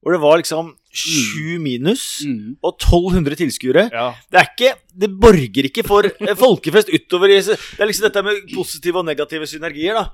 Hvor 0.00 0.14
det 0.14 0.22
var 0.22 0.38
liksom 0.40 0.70
sju 0.90 1.58
minus 1.62 2.04
mm. 2.26 2.58
og 2.66 2.74
1200 2.74 3.38
tilskuere. 3.38 3.86
Ja, 3.94 4.08
Det 4.30 4.40
er 4.40 4.48
ikke 4.50 4.72
Det 5.04 5.10
borger 5.22 5.68
ikke 5.68 5.84
for 5.86 6.08
eh, 6.10 6.36
folkefest 6.38 6.90
utover 6.90 7.30
i 7.30 7.40
Det 7.44 7.56
er 7.78 7.86
liksom 7.90 8.08
dette 8.08 8.24
med 8.26 8.48
positive 8.54 8.98
og 9.02 9.06
negative 9.06 9.46
synergier, 9.46 10.00
da. 10.00 10.08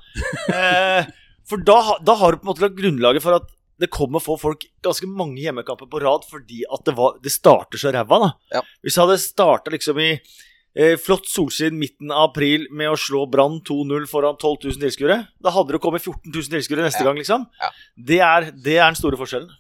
Eh, 0.53 1.13
for 1.47 1.63
da, 1.63 1.97
da 2.03 2.17
har 2.19 2.35
du 2.35 2.41
på 2.43 2.47
en 2.47 2.53
måte 2.53 2.65
lagt 2.67 2.77
grunnlaget 2.79 3.25
for 3.25 3.39
at 3.39 3.53
det 3.81 3.91
kommer 3.93 4.23
få 4.25 4.39
folk 4.41 4.65
ganske 4.85 5.07
mange 5.09 5.43
hjemmekamper 5.45 5.89
på 5.93 6.01
rad 6.01 6.25
fordi 6.29 6.63
at 6.73 6.85
det, 6.89 6.95
var, 6.97 7.19
det 7.23 7.33
starter 7.33 7.81
så 7.81 7.93
ræva, 7.93 8.19
da. 8.23 8.31
Ja. 8.57 8.63
Hvis 8.83 8.97
det 8.97 9.03
hadde 9.05 9.19
starta 9.21 9.73
liksom 9.75 10.01
i 10.01 10.09
eh, 10.15 10.97
flott 11.01 11.29
solskinn 11.29 11.77
midten 11.81 12.13
av 12.13 12.31
april 12.31 12.67
med 12.73 12.93
å 12.93 12.97
slå 13.01 13.27
Brann 13.31 13.61
2-0 13.67 14.09
foran 14.11 14.39
12 14.41 14.71
000 14.71 14.81
tilskuere, 14.87 15.19
da 15.45 15.53
hadde 15.55 15.77
det 15.77 15.83
kommet 15.85 16.05
14 16.05 16.33
000 16.33 16.51
tilskuere 16.57 16.89
neste 16.89 17.05
Ja. 17.05 17.09
gang, 17.11 17.21
liksom. 17.21 17.47
Ja. 17.61 17.71
Det, 17.97 18.21
er, 18.25 18.51
det 18.53 18.79
er 18.81 18.89
den 18.89 18.99
store 19.01 19.21
forskjellen. 19.21 19.53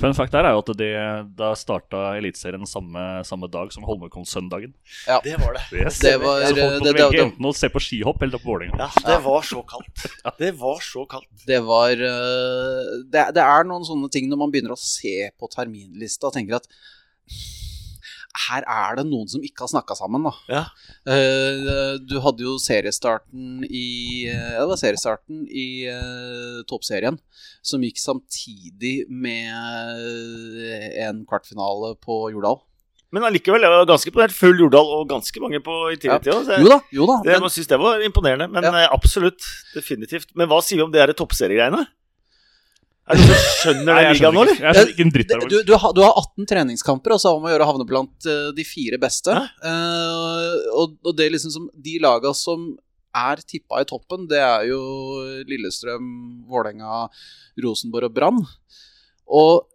Fun 0.00 0.14
fact 0.16 0.32
der 0.32 0.46
er 0.48 0.54
jo 0.56 0.62
at 0.62 0.70
det, 0.78 0.90
da 1.36 1.50
starta 1.58 2.14
Eliteserien 2.16 2.64
samme, 2.66 3.22
samme 3.28 3.48
dag 3.52 3.72
som 3.74 3.84
Holmenkollsøndagen. 3.84 4.72
Det 5.24 5.36
var 5.42 5.52
det. 5.58 5.64
Yes. 5.76 5.98
Det 6.00 6.14
var- 6.22 6.40
Så 6.40 6.46
folk 6.46 6.56
det- 6.56 6.68
måtte 6.70 6.84
det- 6.84 6.94
velge 7.00 7.10
det- 7.16 7.24
enten 7.26 7.44
å 7.50 7.54
se 7.54 7.68
på 7.68 7.80
skihopp 7.80 8.22
eller 8.22 8.38
på 8.38 8.48
Vålerenga. 8.52 8.78
Ja, 8.78 8.90
det 9.06 9.18
var 9.24 9.42
så 9.42 9.62
kaldt. 9.66 10.06
Det 10.38 10.52
var 10.56 10.78
så 10.80 11.06
kaldt. 11.08 11.44
Det 11.46 11.60
var 11.62 11.90
eh, 11.90 13.04
det, 13.10 13.26
det 13.34 13.42
er 13.44 13.64
noen 13.64 13.84
sånne 13.84 14.10
ting 14.10 14.28
når 14.30 14.38
man 14.38 14.50
begynner 14.50 14.72
å 14.72 14.78
se 14.80 15.30
på 15.38 15.48
terminlista 15.52 16.26
og 16.30 16.34
tenker 16.34 16.56
at 16.56 16.66
her 18.46 18.62
er 18.62 18.96
det 19.00 19.04
noen 19.08 19.28
som 19.30 19.42
ikke 19.42 19.64
har 19.64 19.70
snakka 19.72 19.96
sammen, 19.98 20.22
da. 20.28 20.32
Ja. 20.50 20.62
Eh, 21.10 21.98
du 22.06 22.16
hadde 22.22 22.44
jo 22.46 22.56
seriestarten 22.62 23.64
i 23.66 24.26
eh, 24.30 24.52
Ja, 24.54 24.62
det 24.62 24.70
var 24.70 24.80
seriestarten 24.80 25.44
i 25.50 25.86
uh, 25.90 26.62
toppserien, 26.70 27.18
som 27.62 27.82
gikk 27.82 27.98
samtidig 27.98 29.06
med 29.10 29.50
en 31.02 31.24
kvartfinale 31.28 31.94
på 32.02 32.22
Jordal. 32.34 32.60
Men 33.10 33.26
allikevel, 33.26 33.64
jeg 33.64 33.72
var 33.74 33.88
ganske 33.90 34.10
imponert. 34.12 34.34
Full 34.36 34.60
Jordal 34.62 34.90
og 34.94 35.08
ganske 35.10 35.40
mange 35.42 35.58
på 35.66 35.76
i 35.90 35.96
Intility 35.96 36.30
tid 36.30 36.52
Jo 36.62 36.68
da, 36.70 36.78
jo 36.94 37.06
da. 37.10 37.16
Det, 37.24 37.32
men- 37.34 37.48
jeg 37.48 37.54
synes 37.56 37.70
det 37.72 37.78
var 37.82 38.04
imponerende, 38.06 38.46
men 38.48 38.62
Ja. 38.62 38.86
absolutt. 38.94 39.42
Definitivt. 39.74 40.30
Men 40.36 40.46
hva 40.48 40.60
sier 40.62 40.78
vi 40.78 40.84
om 40.86 40.92
det 40.92 41.00
her 41.02 41.12
toppseriegreiene? 41.12 41.86
Er 43.10 43.18
det 43.18 43.24
noen 43.26 43.46
skjønner 43.48 43.88
den 43.88 44.04
jeg 44.04 44.16
ligaen 44.18 44.36
nå, 44.36 44.42
eller? 44.44 44.60
Jeg 44.60 44.76
skjønner 44.76 44.92
ikke 44.92 45.04
en 45.06 45.14
dritt 45.14 45.32
av 45.34 45.40
du, 45.42 45.54
det. 45.54 45.62
du, 45.66 45.72
har, 45.82 45.94
du 45.96 46.02
har 46.04 46.20
18 46.20 46.50
treningskamper, 46.52 47.14
og 47.14 47.22
så 47.22 47.32
har 47.32 47.40
man 47.40 47.50
å 47.50 47.54
gjøre 47.54 47.66
å 47.66 47.70
havne 47.72 47.88
blant 47.88 48.28
uh, 48.28 48.50
de 48.54 48.66
fire 48.68 49.00
beste. 49.02 49.34
Eh, 49.66 50.60
og, 50.76 50.94
og 51.02 51.16
det 51.18 51.26
er 51.26 51.34
liksom 51.34 51.54
som 51.54 51.66
De 51.74 51.96
laga 52.02 52.32
som 52.36 52.70
er 53.16 53.42
tippa 53.42 53.80
i 53.82 53.88
toppen, 53.88 54.28
det 54.30 54.38
er 54.38 54.68
jo 54.68 54.80
Lillestrøm, 55.48 56.06
Vålerenga, 56.46 57.08
Rosenborg 57.64 58.12
og 58.12 58.14
Brann. 58.14 58.40
Og 59.30 59.69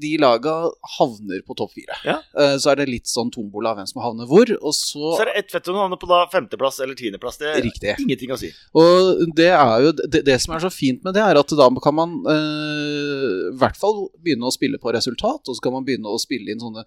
de 0.00 0.12
laga 0.20 0.52
havner 0.96 1.42
på 1.46 1.56
topp 1.58 1.72
fire. 1.76 1.96
Ja. 2.06 2.16
Eh, 2.38 2.56
så 2.62 2.72
er 2.72 2.80
det 2.80 2.88
litt 2.90 3.10
sånn 3.10 3.30
tombola 3.34 3.74
hvem 3.76 3.88
som 3.88 4.02
havner 4.04 4.28
hvor, 4.30 4.50
og 4.60 4.74
så, 4.76 5.14
Så 5.16 5.24
er 5.24 5.30
det 5.30 5.36
ett 5.42 5.54
fett 5.54 5.70
om 5.70 5.76
du 5.76 5.80
havner 5.82 6.00
på 6.00 6.08
da 6.10 6.22
femteplass 6.32 6.80
eller 6.84 6.98
tiendeplass. 6.98 7.40
Det 7.40 7.50
er 7.52 7.62
Riktig. 7.64 7.94
ingenting 8.04 8.34
å 8.34 8.38
si. 8.40 8.52
Og 8.76 9.24
det 9.36 9.50
er 9.54 9.86
jo 9.86 9.94
det, 9.98 10.22
det 10.26 10.38
som 10.42 10.56
er 10.56 10.64
så 10.66 10.72
fint 10.72 11.04
med 11.06 11.16
det, 11.16 11.24
er 11.24 11.40
at 11.40 11.56
da 11.58 11.70
kan 11.82 11.96
man 11.96 12.16
eh, 12.32 13.26
i 13.52 13.56
hvert 13.60 13.80
fall 13.80 14.06
begynne 14.20 14.48
å 14.48 14.54
spille 14.54 14.80
på 14.82 14.92
resultat, 14.96 15.42
og 15.46 15.56
så 15.56 15.64
kan 15.64 15.76
man 15.76 15.86
begynne 15.86 16.12
å 16.12 16.20
spille 16.20 16.52
inn 16.52 16.62
sånne 16.62 16.84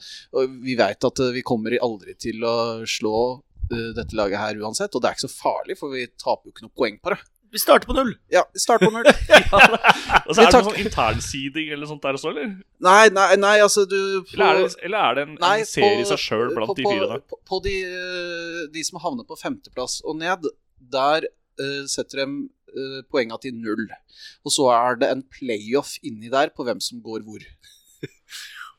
Vi 0.63 0.75
veit 0.79 1.03
at 1.05 1.19
eh, 1.23 1.33
vi 1.35 1.45
kommer 1.45 1.75
aldri 1.81 2.15
til 2.19 2.43
å 2.45 2.57
slå 2.87 3.41
dette 3.69 4.15
laget 4.17 4.41
her 4.41 4.57
uansett, 4.63 4.95
og 4.97 5.03
det 5.03 5.11
er 5.11 5.13
ikke 5.13 5.27
så 5.27 5.35
farlig, 5.43 5.75
for 5.77 5.93
vi 5.93 6.07
taper 6.17 6.49
jo 6.49 6.53
ikke 6.55 6.63
noe 6.65 6.73
poeng 6.73 6.95
på 6.97 7.11
det. 7.13 7.19
Vi 7.51 7.59
starter 7.59 7.89
på 7.89 7.95
null. 7.97 8.11
Ja, 8.29 8.43
vi 8.53 8.59
starter 8.61 8.85
på 8.85 8.93
null. 8.93 9.07
Og 10.27 10.35
så 10.35 10.43
er 10.43 10.51
det 10.51 10.53
noe 10.53 10.67
sånn 10.67 10.81
internsiding 10.83 11.71
eller 11.73 11.89
sånt 11.89 12.03
der 12.03 12.19
også, 12.19 12.33
eller? 12.33 12.51
Nei, 12.85 13.09
nei, 13.15 13.29
nei, 13.41 13.55
altså 13.63 13.85
du 13.89 13.97
på, 14.21 14.35
Eller 14.35 14.45
er 14.45 14.61
det, 14.61 14.69
eller 14.85 15.07
er 15.07 15.17
det 15.17 15.23
en, 15.25 15.33
Nei, 15.41 15.55
en 15.63 15.69
serie 15.69 16.03
i 16.03 16.05
seg 16.11 16.21
sjøl 16.21 16.53
blant 16.53 16.69
på, 16.69 16.77
de 16.77 16.85
fire? 16.85 17.09
da? 17.09 17.17
På, 17.31 17.39
på 17.49 17.61
de, 17.65 17.75
eh, 17.87 18.61
de 18.75 18.85
som 18.85 19.01
havner 19.01 19.25
på 19.29 19.39
femteplass 19.39 19.99
og 20.05 20.19
ned, 20.21 20.45
der 20.93 21.25
uh, 21.25 21.83
setter 21.89 22.23
de 22.23 22.27
uh, 22.29 23.01
poenga 23.09 23.39
til 23.41 23.57
null. 23.57 23.87
Og 24.45 24.53
så 24.53 24.69
er 24.75 25.01
det 25.01 25.09
en 25.09 25.25
playoff 25.39 25.97
inni 26.05 26.29
der 26.31 26.53
på 26.53 26.67
hvem 26.67 26.83
som 26.83 27.01
går 27.05 27.25
hvor. 27.25 27.49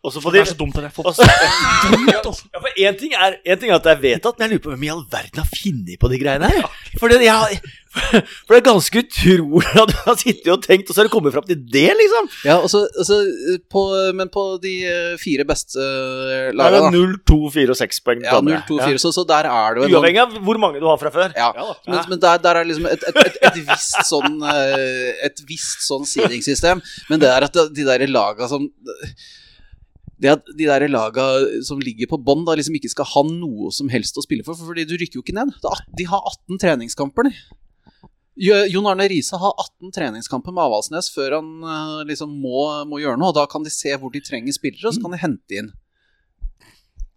Og 0.00 0.14
så 0.14 0.20
får 0.24 0.32
Det 0.32 0.40
er 0.40 0.48
så 0.48 0.56
dumt 0.56 0.76
det. 0.78 0.82
jeg 0.86 0.94
får 0.96 1.10
og 1.10 1.18
dumt, 1.20 2.14
altså. 2.24 2.46
Ja, 2.54 2.60
for 2.64 2.78
én 2.80 2.96
ting, 2.96 3.12
er, 3.12 3.34
en 3.44 3.58
ting 3.60 3.68
er 3.70 3.76
at 3.76 3.84
det 3.84 3.92
er 3.92 4.00
vedtatt, 4.00 4.38
men 4.38 4.46
jeg 4.46 4.54
lurer 4.54 4.62
på 4.64 4.72
hvem 4.72 4.84
i 4.86 4.90
all 4.94 5.02
verden 5.12 5.42
har 5.42 5.50
funnet 5.50 6.00
på 6.00 6.08
de 6.08 6.20
greiene 6.22 6.48
her. 6.48 6.78
For 6.96 7.12
det, 7.12 7.18
jeg, 7.26 7.58
for 8.46 8.54
det 8.54 8.60
er 8.60 8.64
ganske 8.70 9.02
utrolig 9.02 9.74
at 9.82 9.90
du 9.92 9.98
har 10.06 10.16
sittet 10.16 10.48
og 10.54 10.62
tenkt, 10.64 10.88
og 10.88 10.96
så 10.96 11.02
har 11.02 11.10
du 11.10 11.12
kommet 11.12 11.34
fram 11.34 11.44
til 11.50 11.58
det, 11.74 11.90
liksom. 11.98 12.30
Ja, 12.48 12.56
og 12.64 12.70
så, 12.72 12.86
og 12.88 13.08
så, 13.10 13.18
eh, 13.52 13.58
på, 13.68 13.82
Men 14.16 14.30
på 14.32 14.44
de 14.62 14.72
eh, 14.88 15.18
fire 15.20 15.44
beste 15.48 15.76
eh, 15.84 16.46
Da 16.48 16.54
lagene, 16.62 16.94
det 16.94 17.02
da. 17.02 17.02
0, 17.10 17.12
2, 17.28 17.38
4 17.58 17.74
og 17.74 17.80
6 17.82 18.00
poeng. 18.06 18.22
Ja, 18.24 18.38
0, 18.46 18.56
2, 18.70 18.78
4, 18.86 19.02
så, 19.04 19.12
så 19.18 19.26
der 19.28 19.50
er 19.50 19.76
det 19.76 19.82
jo 19.82 19.88
en 19.90 19.98
Uavhengig 19.98 20.22
av 20.24 20.38
hvor 20.48 20.62
mange 20.62 20.80
du 20.80 20.88
har 20.88 20.96
fra 21.02 21.12
før. 21.12 21.34
Ja, 21.36 21.50
Ja 21.60 21.66
da. 21.74 21.76
men, 21.90 22.00
men 22.14 22.22
der, 22.24 22.40
der 22.46 22.62
er 22.62 22.70
liksom 22.70 22.88
et, 22.88 23.04
et, 23.12 23.20
et, 23.26 23.36
et 23.50 23.60
visst 23.68 24.00
sånn 24.08 24.40
eh, 24.54 25.26
Et 25.28 25.44
visst 25.50 25.84
sånn 25.84 26.08
seedingssystem. 26.08 26.80
Men 27.12 27.20
det 27.20 27.28
er 27.34 27.50
at 27.50 27.60
de 27.76 27.84
der 27.84 28.08
laga 28.08 28.48
som 28.48 28.64
det 30.20 30.34
at 30.34 30.50
de 30.52 30.68
der 30.68 30.84
laga 30.90 31.24
som 31.66 31.80
ligger 31.80 32.10
på 32.10 32.20
bånn, 32.20 32.44
liksom 32.44 32.76
ikke 32.76 32.92
skal 32.92 33.08
ha 33.08 33.24
noe 33.28 33.70
som 33.72 33.88
helst 33.92 34.18
å 34.20 34.24
spille 34.24 34.44
for, 34.46 34.58
for 34.58 34.72
fordi 34.72 34.84
du 34.88 34.96
rykker 35.00 35.20
jo 35.20 35.24
ikke 35.24 35.36
ned. 35.38 35.54
De 35.96 36.06
har 36.10 36.28
18 36.34 36.60
treningskamper, 36.60 37.30
Jon 38.40 38.86
Arne 38.88 39.04
Riise 39.10 39.36
har 39.36 39.52
18 39.52 39.90
treningskamper 39.92 40.54
med 40.54 40.64
Avaldsnes 40.64 41.10
før 41.12 41.34
han 41.40 41.48
eh, 41.60 41.96
liksom 42.08 42.30
må, 42.40 42.62
må 42.88 43.00
gjøre 43.02 43.20
noe. 43.20 43.34
og 43.34 43.36
Da 43.36 43.44
kan 43.50 43.66
de 43.66 43.72
se 43.74 43.92
hvor 44.00 44.12
de 44.14 44.22
trenger 44.24 44.54
spillere, 44.56 44.88
og 44.88 44.96
så 44.96 45.02
kan 45.04 45.12
de 45.12 45.20
hente 45.20 45.58
inn. 45.60 45.68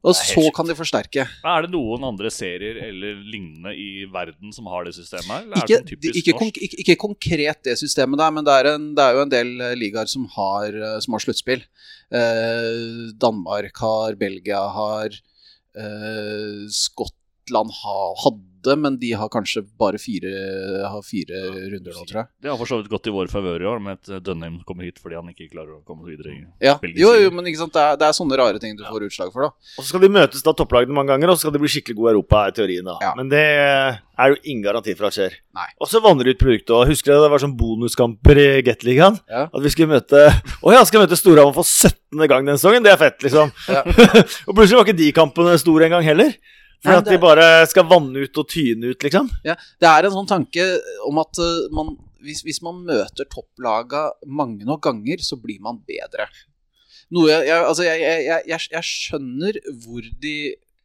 Og 0.03 0.15
så 0.19 0.25
sjukt. 0.33 0.51
kan 0.57 0.67
de 0.67 0.75
forsterke. 0.75 1.23
Er 1.47 1.63
det 1.63 1.71
noen 1.71 2.03
andre 2.03 2.27
serier 2.33 2.75
eller 2.89 3.21
lignende 3.23 3.71
i 3.79 4.03
verden 4.11 4.51
som 4.51 4.67
har 4.67 4.83
det 4.83 4.95
systemet 4.97 5.47
er 5.47 5.61
Ikke, 5.63 5.79
det 5.79 6.11
sånn 6.11 6.19
ikke, 6.19 6.33
norsk? 6.33 6.39
konk 6.41 6.59
ikke, 6.67 6.79
ikke 6.83 6.97
konkret 6.99 7.61
det 7.63 7.77
systemet 7.79 8.19
der, 8.19 8.33
men 8.35 8.47
det 8.47 8.57
er, 8.59 8.71
en, 8.73 8.89
det 8.97 9.05
er 9.05 9.15
jo 9.15 9.23
en 9.23 9.31
del 9.31 9.53
eh, 9.63 9.75
ligaer 9.79 10.11
som 10.11 10.25
har, 10.35 10.75
eh, 10.75 10.97
som 11.05 11.15
har 11.15 11.23
sluttspill. 11.23 11.63
Eh, 12.11 13.13
Danmark 13.15 13.79
har, 13.79 14.19
Belgia 14.19 14.59
har, 14.75 15.15
eh, 15.79 16.67
Skottland 16.67 17.71
har, 17.79 18.17
hadde, 18.25 18.43
men 18.79 18.97
de 19.01 19.11
har 19.19 19.29
kanskje 19.33 19.63
bare 19.79 19.99
fire, 20.01 20.31
har 20.89 21.03
fire 21.05 21.41
runder 21.71 21.95
nå, 21.95 22.05
tror 22.09 22.21
jeg. 22.21 22.29
Det 22.43 22.51
har 22.51 22.59
for 22.59 22.69
så 22.69 22.79
vidt 22.79 22.91
gått 22.91 23.09
i 23.09 23.13
vår 23.15 23.31
favør 23.31 23.65
i 23.65 23.69
år, 23.69 23.81
med 23.83 23.99
at 23.99 24.23
Dønheim 24.23 24.61
kommer 24.67 24.87
hit 24.87 25.01
fordi 25.03 25.19
han 25.19 25.29
ikke 25.33 25.49
klarer 25.51 25.75
å 25.77 25.81
komme 25.87 26.07
videre. 26.07 26.35
i 26.35 26.41
Ja, 26.63 26.77
jo, 26.81 27.13
jo, 27.19 27.33
men 27.35 27.49
ikke 27.49 27.63
sant? 27.65 27.75
Det, 27.75 27.83
er, 27.83 27.99
det 27.99 28.07
er 28.07 28.17
sånne 28.17 28.39
rare 28.39 28.61
ting 28.63 28.77
du 28.79 28.85
får 28.87 29.07
utslag 29.09 29.33
for, 29.35 29.49
da. 29.49 29.75
Og 29.77 29.83
så 29.83 29.91
skal 29.91 30.05
de 30.05 30.13
møtes 30.15 30.45
da 30.45 30.55
topplagene 30.57 30.95
mange 30.95 31.13
ganger, 31.13 31.33
og 31.33 31.37
så 31.37 31.47
skal 31.47 31.57
de 31.57 31.63
bli 31.63 31.73
skikkelig 31.75 31.99
gode 31.99 32.11
i 32.11 32.15
Europa, 32.15 32.47
i 32.47 32.57
teorien. 32.57 32.87
da. 32.87 32.97
Ja. 33.03 33.13
Men 33.19 33.31
det 33.33 33.43
er 33.43 34.33
jo 34.33 34.39
ingen 34.43 34.63
garanti 34.65 34.93
for 34.97 35.09
at 35.09 35.17
skjer. 35.17 35.37
Nei. 35.57 35.67
Og 35.81 35.89
så 35.89 36.01
vanner 36.03 36.27
det 36.27 36.35
ut 36.35 36.43
produktet. 36.43 36.73
og 36.75 36.89
Husker 36.89 37.13
dere 37.13 37.25
det 37.25 37.33
var 37.33 37.43
sånn 37.43 37.55
bonuskamper 37.57 38.41
i 38.41 38.47
Gateligaen? 38.65 39.19
Ja. 39.29 39.45
At 39.49 39.63
vi 39.63 39.71
skulle 39.73 39.95
møte 39.95 40.25
Å 40.29 40.73
ja, 40.73 40.83
skal 40.87 41.03
møte 41.03 41.17
Storhamar 41.19 41.55
for 41.55 41.67
17. 41.67 42.27
gang 42.29 42.45
den 42.47 42.59
sesongen? 42.59 42.85
Det 42.85 42.93
er 42.93 43.01
fett, 43.01 43.19
liksom. 43.25 43.53
Ja. 43.69 43.83
og 44.47 44.53
plutselig 44.53 44.79
var 44.79 44.87
ikke 44.87 45.01
de 45.01 45.13
kampene 45.15 45.57
store 45.61 45.89
engang 45.89 46.05
heller. 46.05 46.35
For 46.83 46.91
Nei, 46.91 46.99
at 46.99 47.07
de 47.07 47.19
bare 47.21 47.45
skal 47.71 47.85
vanne 47.87 48.25
ut 48.25 48.39
og 48.41 48.47
tyne 48.51 48.91
ut, 48.91 49.05
liksom. 49.05 49.29
Ja, 49.47 49.55
det 49.79 49.87
er 49.87 50.07
en 50.07 50.15
sånn 50.17 50.27
tanke 50.27 50.65
om 51.07 51.21
at 51.21 51.39
eh, 51.39 51.69
man, 51.71 51.93
hvis, 52.25 52.41
hvis 52.43 52.59
man 52.65 52.81
møter 52.83 53.29
topplaga 53.31 54.09
mange 54.27 54.67
nok 54.67 54.83
ganger, 54.89 55.23
så 55.23 55.39
blir 55.39 55.61
man 55.63 55.79
bedre. 55.87 56.27
Noe 57.13 57.29
jeg, 57.31 57.47
jeg, 57.47 57.63
altså 57.69 57.87
jeg, 57.87 58.03
jeg, 58.27 58.67
jeg, 58.73 58.83
skjønner 58.83 59.59
hvor 59.85 60.11
de 60.23 60.35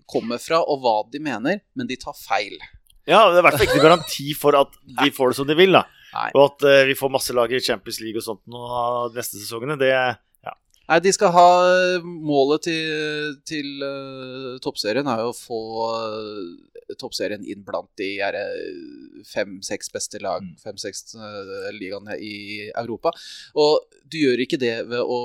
kommer 0.08 0.38
fra 0.42 0.60
og 0.62 0.84
hva 0.84 0.96
de 1.10 1.22
mener, 1.24 1.64
men 1.74 1.90
de 1.90 1.98
tar 1.98 2.14
feil. 2.14 2.54
Ja, 3.08 3.24
det 3.32 3.38
er 3.38 3.42
i 3.42 3.46
hvert 3.48 3.58
fall 3.58 3.68
ikke 3.68 3.84
garanti 3.88 4.30
for 4.38 4.58
at 4.58 4.78
de 5.02 5.10
får 5.14 5.32
det 5.32 5.40
som 5.40 5.50
de 5.50 5.58
vil, 5.58 5.74
da. 5.74 5.82
Nei. 6.14 6.30
Og 6.36 6.44
at 6.46 6.64
uh, 6.64 6.86
vi 6.88 6.96
får 6.96 7.10
masse 7.12 7.34
lag 7.36 7.50
i 7.52 7.60
Champions 7.60 7.98
League 8.04 8.20
og 8.20 8.24
sånt 8.24 8.44
nå 8.48 8.62
neste 9.16 9.40
sesongene, 9.42 9.76
det 9.80 9.90
Nei, 10.88 10.98
de 11.04 11.12
skal 11.12 11.32
ha 11.34 11.48
Målet 12.02 12.64
til, 12.64 13.34
til 13.48 13.82
uh, 13.84 14.54
toppserien 14.64 15.08
er 15.10 15.20
jo 15.20 15.32
å 15.34 15.36
få 15.36 15.60
uh, 15.84 16.78
toppserien 16.96 17.44
inn 17.44 17.64
blant 17.66 17.90
de 18.00 18.08
fem-seks 19.28 19.90
beste 19.92 20.20
lag, 20.24 20.44
fem-seks 20.62 21.12
eh, 21.18 21.66
ligaene 21.76 22.16
i 22.16 22.70
Europa. 22.70 23.12
Og 23.60 23.82
du 24.08 24.16
gjør 24.22 24.40
ikke 24.44 24.56
det 24.62 24.72
ved 24.88 25.02
å 25.02 25.18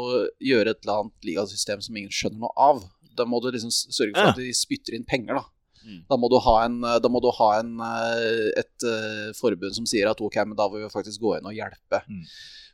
gjøre 0.43 0.73
et 0.73 0.81
eller 0.83 1.05
annet 1.05 1.29
ligasystem 1.29 1.79
som 1.85 1.95
ingen 1.95 2.11
skjønner 2.11 2.43
noe 2.43 2.51
av. 2.59 2.83
Da 3.15 3.23
må 3.29 3.39
du 3.39 3.47
liksom 3.53 3.71
sørge 3.71 4.11
for 4.11 4.25
Ja. 4.25 4.33
at 4.33 4.41
de 4.41 4.51
spytter 4.57 4.97
inn 4.97 5.07
penger, 5.07 5.39
da. 5.39 5.45
Mm. 5.83 6.01
Da 6.09 6.17
må 6.19 6.29
du 6.31 6.37
ha, 6.41 6.55
en, 6.65 6.79
da 7.03 7.11
må 7.11 7.21
du 7.23 7.29
ha 7.37 7.49
en, 7.59 7.73
eh, 7.83 8.49
et 8.63 8.87
eh, 8.87 9.31
forbund 9.37 9.75
som 9.77 9.87
sier 9.89 10.09
at 10.09 10.21
ok, 10.23 10.41
men 10.47 10.57
da 10.59 10.67
vil 10.71 10.85
vi 10.85 10.91
faktisk 10.93 11.23
gå 11.23 11.37
inn 11.37 11.49
og 11.49 11.55
hjelpe. 11.57 12.03
Mm. 12.07 12.27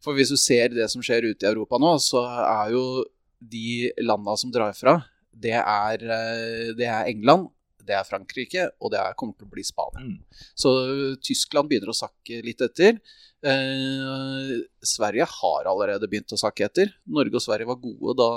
For 0.05 0.16
hvis 0.16 0.32
du 0.32 0.38
ser 0.39 0.72
det 0.76 0.88
som 0.93 1.03
skjer 1.03 1.28
ute 1.28 1.47
i 1.47 1.51
Europa 1.51 1.80
nå, 1.82 1.95
så 2.03 2.24
er 2.45 2.76
jo 2.76 2.84
de 3.39 3.89
landa 4.03 4.36
som 4.39 4.51
drar 4.53 4.76
fra, 4.78 4.99
det 5.32 5.55
er, 5.60 6.03
eh, 6.03 6.76
det 6.78 6.88
er 6.88 7.10
England, 7.12 7.49
det 7.89 7.95
er 7.97 8.05
Frankrike, 8.05 8.68
og 8.84 8.93
det 8.93 8.99
er, 9.01 9.16
kommer 9.18 9.34
til 9.38 9.47
å 9.47 9.53
bli 9.53 9.66
Spania. 9.66 10.05
Mm. 10.05 10.43
Så 10.53 10.74
Tyskland 11.26 11.72
begynner 11.72 11.89
å 11.89 11.97
sakke 11.97 12.43
litt 12.45 12.62
etter. 12.62 12.99
Eh, 13.39 14.53
Sverige 14.86 15.26
har 15.32 15.70
allerede 15.72 16.10
begynt 16.12 16.36
å 16.36 16.39
sakke 16.39 16.68
etter. 16.68 16.91
Norge 17.10 17.39
og 17.39 17.43
Sverige 17.43 17.70
var 17.72 17.80
gode 17.82 18.18
da 18.20 18.30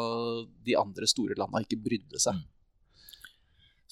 de 0.65 0.79
andre 0.79 1.09
store 1.11 1.37
landa 1.39 1.63
ikke 1.65 1.81
brydde 1.85 2.23
seg. 2.23 2.39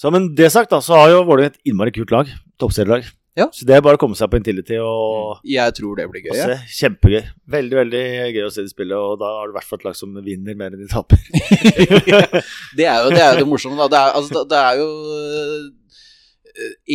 Så 0.00 0.10
men 0.14 0.30
det 0.36 0.48
sagt, 0.52 0.70
da, 0.72 0.78
så 0.80 0.96
har 0.96 1.10
jo 1.12 1.24
Vålerenga 1.28 1.52
et 1.52 1.68
innmari 1.68 1.92
kult 1.92 2.12
lag. 2.14 2.28
Toppserielag. 2.60 3.04
Ja. 3.38 3.46
Så 3.54 3.64
det 3.68 3.76
er 3.76 3.82
bare 3.84 3.94
å 3.94 4.00
komme 4.00 4.16
seg 4.18 4.26
på 4.32 4.38
Intility 4.40 4.74
og, 4.82 5.38
Jeg 5.46 5.72
tror 5.76 6.00
det 6.00 6.06
blir 6.10 6.24
gøy. 6.24 6.32
Ja. 6.34 6.56
Kjempegøy. 6.80 7.20
Veldig 7.54 7.76
veldig 7.78 8.00
gøy 8.34 8.46
å 8.46 8.50
se 8.52 8.64
de 8.66 8.72
spille, 8.72 8.96
og 8.98 9.20
da 9.20 9.28
har 9.36 9.46
du 9.48 9.52
i 9.54 9.56
hvert 9.58 9.68
fall 9.68 9.80
et 9.82 9.86
lag 9.86 9.98
som 9.98 10.16
vinner 10.24 10.56
mer 10.58 10.74
enn 10.74 10.82
de 10.82 10.88
taper. 10.90 11.20
Det 12.78 12.88
er 12.88 13.04
jo 13.04 13.12
det, 13.12 13.20
er 13.22 13.36
jo 13.36 13.44
det 13.44 13.46
morsomme, 13.52 13.78
da. 13.78 13.86
Det 13.92 14.00
er, 14.00 14.16
altså, 14.18 14.40
det- 14.40 14.48
det 14.50 14.62
er 14.64 14.80
jo 14.80 14.88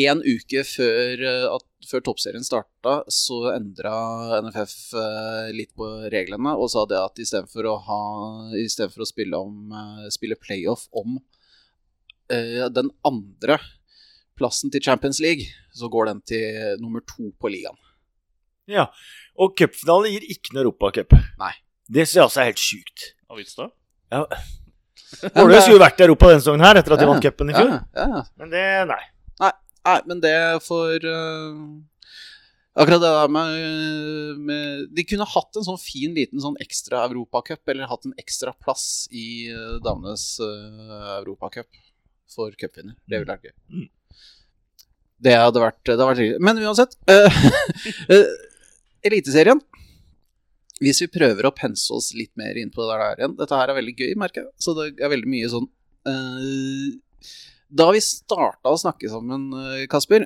én 0.05 0.19
uke 0.25 0.65
før, 0.67 1.23
eh, 1.29 1.45
at, 1.55 1.63
før 1.89 2.03
toppserien 2.09 2.43
starta, 2.45 2.97
så 3.09 3.39
endra 3.53 3.93
NFF 4.43 4.75
eh, 4.99 5.53
litt 5.55 5.71
på 5.77 5.87
reglene 6.13 6.55
og 6.57 6.69
sa 6.73 6.83
det 6.89 6.99
at 6.99 7.21
istedenfor 7.23 7.69
å 7.71 7.77
ha 7.87 8.01
Istedenfor 8.59 9.05
å 9.05 9.09
spille, 9.09 9.39
om, 9.39 9.71
eh, 9.71 10.09
spille 10.13 10.35
playoff 10.41 10.87
om 10.93 11.15
eh, 12.33 12.65
den 12.73 12.91
andre 13.07 13.59
plassen 14.35 14.71
til 14.71 14.83
Champions 14.83 15.21
League, 15.23 15.47
så 15.75 15.89
går 15.91 16.11
den 16.11 16.21
til 16.27 16.75
nummer 16.81 17.03
to 17.07 17.31
på 17.39 17.51
ligaen. 17.51 17.77
Ja. 18.67 18.89
Og 19.39 19.55
cupfinalen 19.59 20.15
gir 20.15 20.27
ikke 20.33 20.55
noen 20.55 20.65
Europacup. 20.65 21.15
Nei. 21.39 21.53
Det 21.85 22.05
syns 22.05 22.17
jeg 22.17 22.27
også 22.29 22.41
er 22.41 22.49
helt 22.49 22.61
sjukt. 22.61 23.09
Av 23.29 23.39
Vitstad? 23.39 23.73
Vålerenga 25.35 25.61
skulle 25.61 25.77
jo 25.77 25.83
vært 25.83 25.99
i 26.01 26.05
Europa 26.07 26.31
denne 26.31 26.41
sesongen 26.41 26.65
her, 26.65 26.79
etter 26.79 26.95
at 26.95 27.01
de 27.01 27.05
Ja, 27.05 27.11
vant 27.11 27.25
cupen 27.25 27.51
i 27.51 27.55
fjor. 27.55 27.75
Ja, 27.75 28.07
ja. 28.15 28.23
Men 28.41 28.53
det 28.53 28.63
Nei. 28.89 29.03
Nei, 29.85 29.99
men 30.09 30.21
det 30.23 30.37
for 30.65 31.03
uh, 31.05 31.57
Akkurat 32.75 33.03
det 33.03 33.11
der 33.13 33.31
med, 33.31 34.39
med 34.47 34.87
De 34.97 35.05
kunne 35.07 35.27
hatt 35.29 35.59
en 35.59 35.67
sånn 35.67 35.79
fin 35.79 36.15
liten 36.17 36.41
sånn 36.41 36.57
ekstra 36.63 37.05
europacup, 37.05 37.61
eller 37.69 37.91
hatt 37.91 38.07
en 38.09 38.15
ekstra 38.19 38.55
plass 38.57 39.05
i 39.13 39.51
uh, 39.53 39.77
damenes 39.85 40.25
uh, 40.41 41.19
europacup 41.19 41.69
for 42.31 42.55
cupvinner. 42.59 42.97
Det 43.05 43.19
ville 43.19 43.31
vært 43.31 43.49
gøy. 43.49 43.55
Mm. 43.73 43.87
Det 45.25 45.33
hadde 45.39 45.63
vært, 45.63 45.79
det 45.85 45.95
hadde 45.95 46.09
vært 46.09 46.21
hyggelig. 46.21 46.43
Men 46.43 46.61
uansett 46.65 46.97
eh, 47.11 47.39
Eliteserien. 49.07 49.61
Hvis 50.83 50.99
vi 51.05 51.07
prøver 51.07 51.47
å 51.47 51.55
pense 51.55 51.87
oss 51.95 52.09
litt 52.17 52.33
mer 52.35 52.57
inn 52.59 52.71
på 52.73 52.83
det 52.83 52.95
der 52.99 53.21
igjen 53.21 53.35
Dette 53.39 53.55
her 53.55 53.71
er 53.71 53.77
veldig 53.77 53.93
gøy, 53.95 54.15
merker 54.19 54.43
jeg. 54.43 54.51
Så 54.59 54.73
det 54.75 54.89
er 54.99 55.11
veldig 55.13 55.29
mye 55.31 55.51
sånn 55.53 55.69
uh, 56.09 57.29
Da 57.71 57.85
vi 57.95 58.01
starta 58.03 58.73
å 58.73 58.81
snakke 58.81 59.07
sammen, 59.07 59.45
Kasper, 59.91 60.25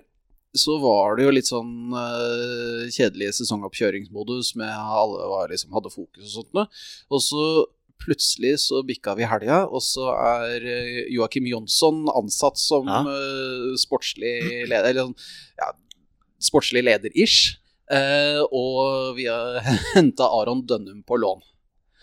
så 0.58 0.80
var 0.82 1.20
det 1.20 1.28
jo 1.28 1.34
litt 1.36 1.50
sånn 1.50 1.94
uh, 1.94 2.88
kjedelig 2.90 3.36
sesongoppkjøringsmodus 3.38 4.56
med 4.58 4.74
alle 4.74 5.28
var 5.30 5.54
liksom, 5.54 5.76
hadde 5.78 5.94
fokus 5.94 6.24
og 6.24 6.34
sånt. 6.34 6.52
noe. 6.58 6.66
Og 7.14 7.22
så 7.22 7.44
plutselig 8.00 8.56
så 8.64 8.82
bikka 8.88 9.14
vi 9.20 9.28
helga, 9.28 9.62
og 9.68 9.82
så 9.84 10.10
er 10.16 10.66
eh, 10.66 11.00
Joakim 11.14 11.46
Jonsson 11.50 12.06
ansatt 12.16 12.58
som 12.62 12.88
Ja. 12.88 13.02
eh, 13.04 13.76
sportslig 13.82 14.34
leder, 14.70 14.90
eller 14.94 15.10
sånn, 15.10 15.16
ja, 15.60 15.72
sportslig 16.40 16.84
leder-ish. 16.88 17.58
Eh, 17.92 18.40
og 18.54 19.16
vi 19.18 19.26
har 19.30 19.60
henta 19.96 20.28
Aron 20.30 20.66
Dønnum 20.70 21.04
på 21.04 21.18
lån. 21.20 21.42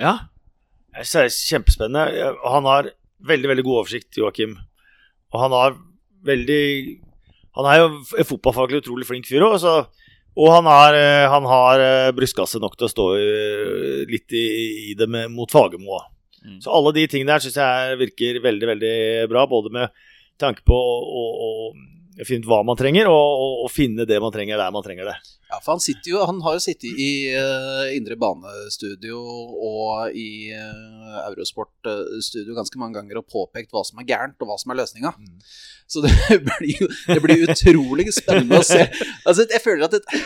Ja. 0.02 0.16
Jeg 0.96 1.06
synes 1.06 1.12
det 1.12 1.24
er 1.26 1.50
kjempespennende. 1.50 2.30
Han 2.48 2.64
har 2.68 2.90
veldig, 3.26 3.48
veldig 3.52 3.64
god 3.66 3.80
oversikt, 3.84 4.16
Joakim. 4.16 4.56
Og 5.32 5.40
han 5.42 5.52
har 5.52 5.76
veldig 6.26 7.00
Han 7.56 7.66
er 7.70 7.78
jo 7.80 8.24
fotballfaglig 8.28 8.82
utrolig 8.82 9.06
flink 9.08 9.24
fyr 9.28 9.40
òg, 9.46 9.54
så 9.62 9.74
Og 10.36 10.50
han 10.52 10.68
har, 10.68 10.94
eh, 10.94 11.24
han 11.32 11.48
har 11.48 11.80
eh, 11.80 12.12
brystkasse 12.16 12.60
nok 12.60 12.76
til 12.76 12.88
å 12.88 12.92
stå 12.92 13.06
litt 14.10 14.36
i, 14.36 14.46
i 14.90 14.94
det 14.98 15.08
med, 15.08 15.32
mot 15.32 15.50
Fagermo. 15.50 16.02
Mm. 16.44 16.60
Så 16.62 16.72
alle 16.76 16.92
de 16.98 17.06
tingene 17.10 17.32
der 17.32 17.44
syns 17.44 17.56
jeg 17.58 18.00
virker 18.02 18.42
veldig 18.44 18.70
veldig 18.74 18.96
bra. 19.32 19.46
Både 19.48 19.72
med 19.72 20.04
tanke 20.40 20.62
på 20.68 20.76
å, 20.76 21.24
å 21.48 21.50
finne 22.24 22.46
ut 22.46 22.48
hva 22.48 22.62
man 22.64 22.78
trenger, 22.78 23.10
og, 23.12 23.40
og, 23.44 23.56
og 23.66 23.72
finne 23.72 24.06
det 24.08 24.20
man 24.22 24.32
trenger 24.32 24.60
der 24.60 24.72
man 24.72 24.84
trenger 24.86 25.10
det. 25.10 25.16
Ja, 25.46 25.60
for 25.62 25.76
han, 25.76 26.00
jo, 26.08 26.22
han 26.26 26.40
har 26.42 26.56
jo 26.56 26.62
sittet 26.64 26.98
i 26.98 27.10
uh, 27.36 27.86
Indre 27.94 28.16
banestudio 28.18 29.20
og 29.20 30.16
i 30.16 30.50
uh, 30.50 31.20
Eurosport-studio 31.28 32.56
ganske 32.56 32.80
mange 32.80 32.98
ganger 32.98 33.20
og 33.20 33.28
påpekt 33.30 33.70
hva 33.74 33.84
som 33.86 34.02
er 34.02 34.08
gærent, 34.08 34.40
og 34.40 34.50
hva 34.50 34.58
som 34.58 34.74
er 34.74 34.80
løsninga. 34.80 35.12
Mm. 35.14 35.36
Så 35.86 36.02
det 36.02 36.14
blir 36.48 36.90
det 37.06 37.20
blir 37.22 37.44
utrolig 37.46 38.08
spennende 38.16 38.58
å 38.58 38.66
se. 38.66 38.88
Altså, 39.22 39.46
jeg 39.46 39.62
føler 39.62 39.86
at 39.86 39.94
det 39.94 40.18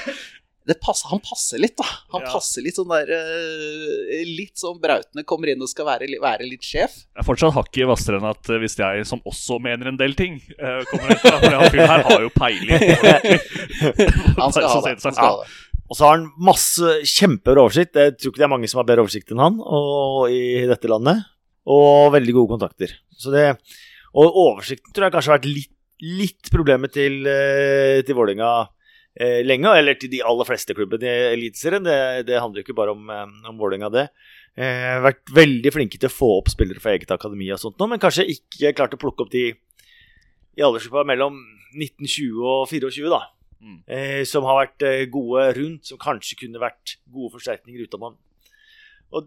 passer, 0.79 1.09
han 1.11 1.21
passer 1.25 1.59
litt, 1.59 1.75
da. 1.79 1.87
Han 2.15 2.23
Ja. 2.23 2.33
passer 2.35 2.63
litt 2.63 2.77
sånn 2.79 2.89
der 2.93 3.09
eh, 3.17 4.21
Litt 4.29 4.61
sånn 4.61 4.79
brautende, 4.83 5.25
kommer 5.27 5.51
inn 5.51 5.63
og 5.65 5.69
skal 5.73 5.87
være, 5.89 6.07
være 6.21 6.47
litt 6.49 6.63
sjef. 6.63 6.95
Jeg 7.17 7.23
er 7.25 7.27
fortsatt 7.27 7.55
hakket 7.57 7.89
hvassere 7.89 8.21
enn 8.21 8.29
at 8.31 8.51
eh, 8.53 8.61
hvis 8.63 8.77
jeg, 8.79 9.07
som 9.09 9.21
også 9.27 9.59
mener 9.65 9.89
en 9.91 9.99
del 10.01 10.15
ting, 10.15 10.39
eh, 10.59 10.83
kommer 10.91 11.15
etter. 11.17 11.39
For 11.41 11.57
han 11.57 11.73
fyren 11.75 11.91
her 11.91 12.07
har 12.07 12.23
jo 12.27 12.31
peiling. 12.37 12.87
Han 14.41 14.53
skal 14.55 14.69
ha 14.75 14.81
det. 14.87 14.95
Han 15.03 15.15
skal 15.17 15.25
ha 15.27 15.35
det. 15.43 15.51
Og 15.91 15.97
så 15.99 16.07
har 16.07 16.19
han 16.21 16.29
masse 16.39 16.91
kjempebra 17.11 17.65
oversikt. 17.67 17.97
Jeg 17.99 18.15
tror 18.21 18.31
ikke 18.31 18.39
det 18.39 18.47
er 18.47 18.53
mange 18.53 18.69
som 18.71 18.79
har 18.79 18.87
bedre 18.87 19.03
oversikt 19.03 19.33
enn 19.35 19.41
han 19.43 19.57
og, 19.59 20.29
i 20.31 20.63
dette 20.71 20.87
landet. 20.91 21.25
Og 21.67 22.13
veldig 22.15 22.35
gode 22.37 22.53
kontakter. 22.55 22.93
Så 23.19 23.33
det, 23.35 23.49
og 24.15 24.39
oversikten 24.45 24.95
tror 24.95 25.09
jeg 25.09 25.15
kanskje 25.17 25.33
har 25.33 25.41
vært 25.41 25.49
litt, 25.51 25.73
litt 26.01 26.53
problemet 26.55 26.95
til, 26.95 27.27
til 28.07 28.17
Vålerenga 28.17 28.53
eh, 29.17 29.41
lenge. 29.47 29.73
Eller 29.79 29.95
til 30.01 30.11
de 30.13 30.23
aller 30.27 30.45
fleste 30.49 30.75
klubbene 30.77 31.09
i 31.09 31.33
Eliteserien. 31.35 31.85
Det, 31.87 32.27
det 32.29 32.41
handler 32.41 32.63
ikke 32.63 32.77
bare 32.77 32.93
om, 32.95 33.09
eh, 33.11 33.49
om 33.49 33.59
Vålerenga, 33.59 33.91
det. 33.95 34.07
Eh, 34.57 35.01
vært 35.05 35.31
veldig 35.33 35.73
flinke 35.73 35.99
til 35.99 36.11
å 36.11 36.13
få 36.13 36.31
opp 36.41 36.49
spillere 36.53 36.83
fra 36.83 36.93
eget 36.97 37.11
akademi 37.15 37.53
og 37.55 37.61
sånt 37.63 37.79
nå, 37.79 37.87
men 37.89 38.01
kanskje 38.03 38.27
ikke 38.33 38.73
klart 38.75 38.97
å 38.97 38.99
plukke 39.01 39.23
opp 39.23 39.31
de 39.31 39.45
i 40.59 40.65
aldersgruppa 40.67 41.05
mellom 41.07 41.37
1920 41.79 42.41
og 42.43 42.67
24, 42.69 43.13
da 43.13 43.21
Mm. 43.61 43.83
eh, 43.93 44.25
som 44.25 44.43
har 44.49 44.57
vært 44.67 44.83
eh, 44.89 45.03
gode 45.13 45.43
rundt, 45.53 45.85
som 45.85 45.99
kanskje 46.01 46.39
kunne 46.41 46.59
vært 46.63 46.95
gode 47.13 47.35
forsterkninger 47.35 47.83
utenom. 47.85 48.15
Og 49.13 49.27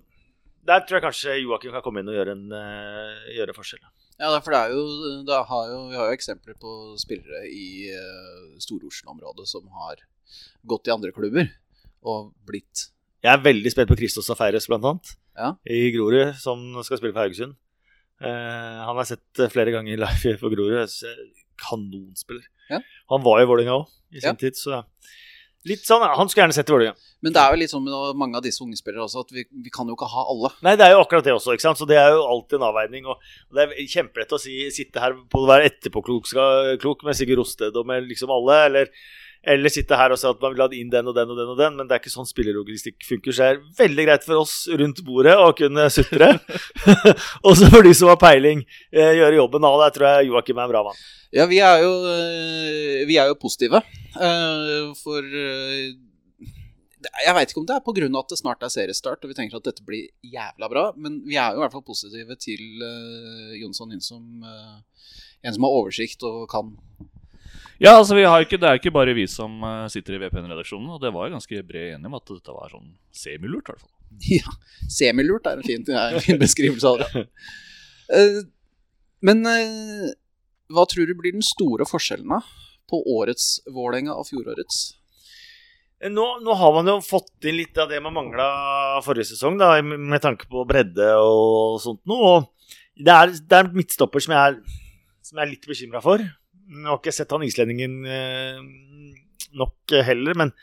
der 0.66 0.80
tror 0.82 0.98
jeg 0.98 1.04
kanskje 1.06 1.36
Joakim 1.44 1.72
kan 1.72 1.84
komme 1.86 2.02
inn 2.02 2.10
og 2.10 2.16
gjøre 2.18 2.34
en, 2.34 2.48
eh, 2.52 3.28
gjøre 3.38 3.54
en 3.54 3.60
forskjell. 3.60 3.84
Ja, 4.22 4.30
for 4.46 4.54
det 4.54 4.60
er 4.60 4.74
jo, 4.76 4.84
det 5.26 5.40
har 5.50 5.70
jo 5.72 5.78
Vi 5.90 5.98
har 5.98 6.10
jo 6.12 6.16
eksempler 6.18 6.58
på 6.62 6.72
spillere 7.02 7.44
i 7.50 7.90
uh, 7.90 8.54
Stor-Oslo-området 8.62 9.48
som 9.50 9.66
har 9.82 10.04
gått 10.70 10.88
i 10.88 10.94
andre 10.94 11.12
klubber 11.16 11.50
og 12.04 12.32
blitt 12.48 12.90
Jeg 13.24 13.32
er 13.34 13.44
veldig 13.44 13.72
spent 13.74 13.90
på 13.90 13.98
Christos 14.00 14.28
Safaris, 14.30 14.68
blant 14.70 14.86
annet, 14.86 15.14
Ja. 15.40 15.54
i 15.66 15.90
Grorud, 15.96 16.36
som 16.38 16.60
skal 16.84 17.00
spille 17.00 17.14
for 17.16 17.24
Haugesund. 17.24 17.56
Uh, 18.22 18.84
han 18.84 18.92
har 18.94 19.02
jeg 19.04 19.14
sett 19.16 19.40
eh, 19.44 19.52
flere 19.52 19.72
ganger 19.74 19.98
live 20.04 20.34
for 20.42 20.54
Grorud. 20.54 20.94
Kanonspiller. 21.64 22.46
Ja. 22.70 22.82
Han 23.12 23.24
var 23.24 23.42
i 23.42 23.48
Vålerenga 23.48 23.78
òg, 23.82 23.90
i 24.14 24.22
sin 24.24 24.38
tid, 24.40 24.58
så 24.60 24.84
litt 25.70 25.88
sånn, 25.88 26.04
Han 26.04 26.30
skulle 26.30 26.46
gjerne 26.46 26.56
sett 26.56 26.70
i 26.70 26.76
Vålerenga. 26.76 27.10
Men 27.24 27.36
det 27.36 27.40
er 27.40 27.54
jo 27.54 27.60
litt 27.62 27.72
sånn 27.72 27.86
med 27.88 28.20
mange 28.20 28.40
av 28.40 28.44
disse 28.44 28.64
unge 28.64 28.76
spillere 28.76 29.06
også, 29.06 29.24
at 29.24 29.34
vi, 29.36 29.46
vi 29.64 29.72
kan 29.74 29.88
jo 29.88 29.96
ikke 29.96 30.10
ha 30.12 30.26
alle. 30.34 30.52
Nei, 30.66 30.76
det 30.80 30.88
er 30.88 30.96
jo 30.96 31.04
akkurat 31.06 31.24
det 31.24 31.36
også, 31.36 31.56
ikke 31.56 31.66
sant. 31.66 31.80
Så 31.80 31.88
det 31.90 32.00
er 32.00 32.12
jo 32.12 32.26
alltid 32.28 32.60
en 32.60 32.68
avveining. 32.68 33.08
Og, 33.08 33.22
og 33.50 33.58
det 33.58 33.66
er 33.66 33.92
kjempelett 33.96 34.36
å 34.36 34.42
si, 34.42 34.58
sitte 34.76 35.04
her 35.04 35.16
på 35.32 35.44
å 35.44 35.50
være 35.50 35.70
etterpåklok 35.72 36.32
klok 36.84 37.06
med 37.08 37.18
Sigurd 37.18 37.44
Rosted 37.44 37.80
og 37.80 37.88
med 37.88 38.10
liksom 38.10 38.34
alle, 38.34 38.60
eller, 38.68 38.92
eller 39.44 39.72
sitte 39.74 39.98
her 40.00 40.14
og 40.14 40.20
si 40.20 40.28
at 40.30 40.40
man 40.44 40.54
vil 40.54 40.64
ha 40.64 40.68
inn 40.78 40.92
den 40.92 41.10
og 41.12 41.16
den 41.18 41.32
og 41.34 41.40
den 41.40 41.50
og 41.52 41.58
den, 41.60 41.76
men 41.80 41.90
det 41.90 41.98
er 41.98 42.04
ikke 42.04 42.14
sånn 42.14 42.30
spillelogistikk 42.30 43.04
funker. 43.08 43.36
Så 43.36 43.44
det 43.44 43.50
er 43.50 43.82
veldig 43.82 44.06
greit 44.08 44.28
for 44.28 44.44
oss 44.44 44.56
rundt 44.72 45.04
bordet 45.04 45.36
å 45.36 45.50
kunne 45.58 45.90
sutre. 45.94 46.30
og 47.46 47.58
så 47.60 47.68
for 47.74 47.84
de 47.84 47.92
som 47.98 48.14
har 48.14 48.22
peiling, 48.22 48.64
eh, 48.94 49.18
gjøre 49.20 49.42
jobben. 49.42 49.68
av 49.68 49.80
det. 49.80 49.90
Jeg 49.90 49.98
tror 49.98 50.08
jeg 50.10 50.32
Joakim 50.32 50.62
er 50.62 50.68
en 50.68 50.74
bra 50.74 50.86
mann. 50.88 51.04
Ja, 51.34 51.50
vi 51.50 51.60
er 51.66 51.84
jo, 51.84 51.92
øh, 52.14 53.04
vi 53.10 53.20
er 53.20 53.30
jo 53.32 53.40
positive. 53.42 53.84
øh, 54.22 54.94
For 55.02 55.28
jeg 57.04 57.36
veit 57.36 57.52
ikke 57.52 57.62
om 57.62 57.68
det 57.68 57.76
er 57.76 57.84
pga. 57.84 58.08
at 58.20 58.30
det 58.30 58.40
snart 58.40 58.64
er 58.64 58.72
seriestart 58.72 59.24
og 59.24 59.32
vi 59.32 59.38
tenker 59.38 59.58
at 59.58 59.66
dette 59.68 59.84
blir 59.86 60.08
jævla 60.24 60.70
bra, 60.70 60.86
men 60.96 61.22
vi 61.26 61.36
er 61.36 61.52
jo 61.52 61.60
i 61.60 61.64
hvert 61.64 61.76
fall 61.76 61.86
positive 61.86 62.36
til 62.40 62.62
uh, 62.80 63.52
Jonsson 63.60 64.00
som 64.02 64.44
øh, 64.44 64.80
en 65.44 65.54
som 65.54 65.64
har 65.64 65.76
oversikt 65.76 66.24
og 66.24 66.48
kan 66.50 66.76
Ja, 67.82 67.96
altså 67.98 68.16
vi 68.16 68.24
har 68.24 68.44
ikke, 68.46 68.60
Det 68.62 68.70
er 68.70 68.78
ikke 68.80 68.92
bare 68.94 69.14
vi 69.18 69.26
som 69.28 69.58
eh, 69.66 69.88
sitter 69.92 70.16
i 70.18 70.22
VPN-redaksjonen, 70.24 70.90
og 70.94 71.02
det 71.02 71.12
var 71.16 71.28
jo 71.28 71.36
ganske 71.38 71.62
bred 71.68 71.96
enighet 71.96 72.10
om 72.12 72.18
at 72.20 72.28
dette 72.30 72.56
var 72.56 72.70
sånn 72.74 72.92
semilurt. 73.12 73.70
i 73.70 73.74
hvert 73.74 73.82
fall. 73.84 73.92
Ja, 74.30 74.52
semilurt 74.94 75.48
er 75.50 75.58
en 75.58 75.66
fin, 75.66 75.86
er 75.90 76.14
en 76.20 76.22
fin 76.24 76.38
beskrivelse 76.42 76.92
av 76.92 77.00
det. 77.02 77.24
Eh, 78.14 78.42
Men 79.26 79.46
øh, 79.48 80.12
hva 80.74 80.84
tror 80.92 81.08
du 81.08 81.16
blir 81.18 81.32
den 81.34 81.46
store 81.46 81.86
forskjellen 81.88 82.28
da 82.36 82.42
på 82.92 83.00
årets 83.16 83.62
Vålerenga 83.72 84.14
og 84.20 84.28
fjorårets? 84.28 84.82
Nå, 86.04 86.26
nå 86.44 86.56
har 86.60 86.74
man 86.76 86.90
jo 86.92 86.98
fått 87.00 87.46
inn 87.48 87.56
litt 87.62 87.78
av 87.80 87.88
det 87.90 88.02
man 88.04 88.12
mangla 88.14 89.00
forrige 89.06 89.30
sesong, 89.32 89.56
da, 89.58 89.78
med 89.82 90.20
tanke 90.22 90.50
på 90.52 90.66
bredde 90.68 91.14
og 91.16 91.78
sånt 91.80 92.02
noe. 92.12 92.34
Og 92.34 92.50
det 93.00 93.14
er, 93.16 93.32
det 93.40 93.60
er 93.62 93.70
midtstopper 93.72 94.20
som 94.26 94.36
jeg 94.36 94.52
er, 94.52 94.58
som 95.24 95.40
jeg 95.40 95.46
er 95.48 95.52
litt 95.54 95.70
bekymra 95.72 96.02
for. 96.04 96.20
Jeg 96.70 96.88
har 96.88 97.00
ikke 97.00 97.14
sett 97.16 97.34
han 97.34 97.44
islendingen 97.46 98.00
eh, 98.08 98.62
nok 99.60 99.94
heller, 100.08 100.38
men 100.40 100.54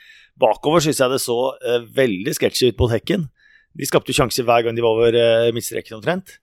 bakover 0.40 0.82
syns 0.84 1.03
jeg 1.03 1.12
det 1.12 1.20
så 1.22 1.38
eh, 1.61 1.84
veldig 1.96 2.34
sketchy 2.36 2.70
ut 2.70 2.80
mot 2.80 2.92
hekken. 2.94 3.28
De 3.76 3.86
skapte 3.86 4.11
jo 4.11 4.18
sjanser 4.18 4.46
hver 4.48 4.64
gang 4.66 4.76
de 4.76 4.84
var 4.84 4.96
over 4.96 5.16
eh, 5.18 5.51
midtstreken 5.55 6.01
omtrent. 6.01 6.38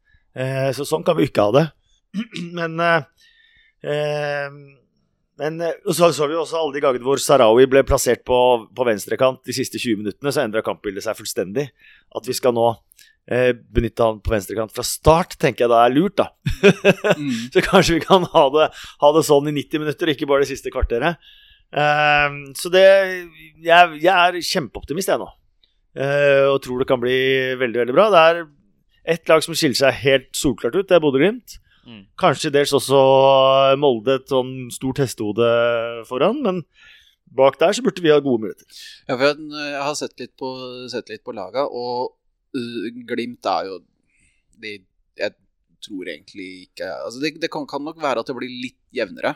Så 0.77 0.85
sånn 0.85 1.01
kan 1.01 1.15
vi 1.17 1.25
ikke 1.25 1.47
ha 1.47 1.53
det. 1.55 1.63
men 2.59 2.77
men 5.37 5.61
så 5.93 6.11
så 6.13 6.27
vi 6.29 6.35
også 6.37 6.59
alle 6.59 6.75
de 6.75 6.81
gangene 6.83 7.05
hvor 7.05 7.17
Sarawi 7.21 7.65
ble 7.69 7.81
plassert 7.85 8.21
på, 8.25 8.37
på 8.69 8.85
venstrekant 8.85 9.41
de 9.45 9.53
siste 9.53 9.81
20 9.81 10.03
minuttene, 10.03 10.33
så 10.33 10.43
endra 10.43 10.61
kampbildet 10.65 11.05
seg 11.05 11.17
fullstendig. 11.17 11.67
At 12.13 12.29
vi 12.29 12.37
skal 12.37 12.53
nå 12.57 12.67
eh, 13.31 13.51
benytte 13.53 14.05
han 14.05 14.21
på 14.23 14.33
venstrekant 14.33 14.73
fra 14.73 14.85
start, 14.87 15.37
tenker 15.41 15.65
jeg 15.65 15.73
da 15.73 15.83
er 15.85 15.95
lurt, 15.95 16.17
da. 16.19 16.31
Mm. 17.17 17.49
Så 17.53 17.61
kanskje 17.65 17.97
vi 17.97 18.03
kan 18.03 18.25
ha 18.29 18.43
det, 18.53 18.65
ha 19.01 19.09
det 19.15 19.23
sånn 19.25 19.47
i 19.49 19.53
90 19.55 19.81
minutter, 19.81 20.11
ikke 20.11 20.27
bare 20.29 20.43
det 20.43 20.51
siste 20.51 20.71
kvarteret. 20.73 21.17
Eh, 21.71 22.37
så 22.57 22.71
det 22.73 22.83
jeg, 22.85 23.99
jeg 24.03 24.13
er 24.13 24.37
kjempeoptimist, 24.37 25.11
jeg 25.11 25.21
nå. 25.21 25.29
Eh, 25.97 26.45
og 26.51 26.59
tror 26.63 26.81
det 26.81 26.89
kan 26.89 27.01
bli 27.01 27.17
veldig, 27.57 27.81
veldig 27.83 27.95
bra. 27.95 28.09
Det 28.13 28.25
er 28.25 28.43
ett 29.15 29.31
lag 29.31 29.41
som 29.45 29.55
skiller 29.57 29.79
seg 29.79 30.03
helt 30.03 30.29
solklart 30.37 30.77
ut, 30.77 30.85
det 30.89 30.97
er 30.97 31.03
Bodø-Glimt. 31.03 31.57
Mm. 31.87 32.03
Kanskje 32.19 32.51
dels 32.51 32.73
også 32.75 32.99
Molde 33.79 34.17
et 34.19 34.29
sånn 34.29 34.67
stort 34.75 34.99
hestehode 34.99 35.47
foran, 36.09 36.41
men 36.43 36.61
bak 37.37 37.57
der 37.61 37.75
så 37.75 37.83
burde 37.85 38.03
vi 38.03 38.11
ha 38.11 38.19
gode 38.23 38.43
muligheter. 38.43 38.67
Ja, 39.07 39.15
for 39.15 39.25
jeg, 39.29 39.47
jeg 39.55 39.83
har 39.85 39.97
sett 39.99 40.21
litt 40.21 40.33
på, 40.39 40.51
sett 40.91 41.11
litt 41.11 41.23
på 41.23 41.35
laga, 41.35 41.65
og 41.67 42.16
Glimt 43.07 43.47
er 43.51 43.67
jo 43.69 43.79
de, 44.61 44.77
Jeg 45.19 45.33
tror 45.83 46.09
egentlig 46.09 46.67
ikke 46.67 46.87
altså 47.05 47.21
Det, 47.21 47.35
det 47.41 47.51
kan, 47.53 47.67
kan 47.69 47.83
nok 47.85 47.99
være 48.01 48.23
at 48.23 48.29
det 48.29 48.37
blir 48.37 48.49
litt 48.49 48.79
jevnere 48.95 49.35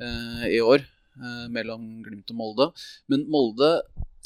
uh, 0.00 0.46
i 0.48 0.60
år 0.64 0.82
uh, 0.82 1.46
mellom 1.52 2.00
Glimt 2.06 2.32
og 2.32 2.38
Molde. 2.40 2.70
Men 3.12 3.26
Molde 3.30 3.72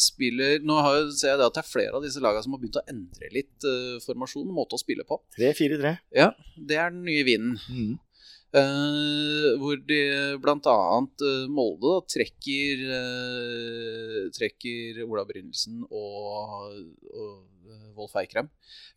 spiller 0.01 0.63
Nå 0.65 0.79
har 0.83 0.97
jeg, 0.97 1.11
ser 1.19 1.35
jeg 1.35 1.41
det 1.43 1.49
at 1.51 1.59
det 1.59 1.63
er 1.63 1.69
flere 1.69 1.99
av 1.99 2.07
disse 2.07 2.23
lagene 2.23 2.45
som 2.45 2.55
har 2.57 2.63
begynt 2.63 2.81
å 2.81 2.87
endre 2.91 3.29
litt 3.35 3.67
uh, 3.69 3.99
formasjon 4.07 4.49
måte 4.55 4.79
å 4.79 4.81
spille 4.81 5.05
på. 5.09 5.21
3-4-3. 5.37 5.93
Ja, 6.17 6.33
Det 6.57 6.79
er 6.81 6.95
den 6.95 7.05
nye 7.09 7.27
vinden. 7.29 7.59
Mm. 7.69 7.99
Eh, 8.53 9.47
hvor 9.57 9.79
de 9.89 9.99
blant 10.45 10.67
annet 10.69 11.23
eh, 11.25 11.45
Molde 11.49 11.89
da, 11.89 12.01
trekker 12.05 12.83
uh, 12.85 14.27
Trekker 14.37 14.99
Ola 15.07 15.23
Brynildsen 15.25 15.79
og, 15.89 16.75
og 17.17 17.31
eh, 17.65 17.87
Wolf 17.97 18.19
Eikrem 18.21 18.51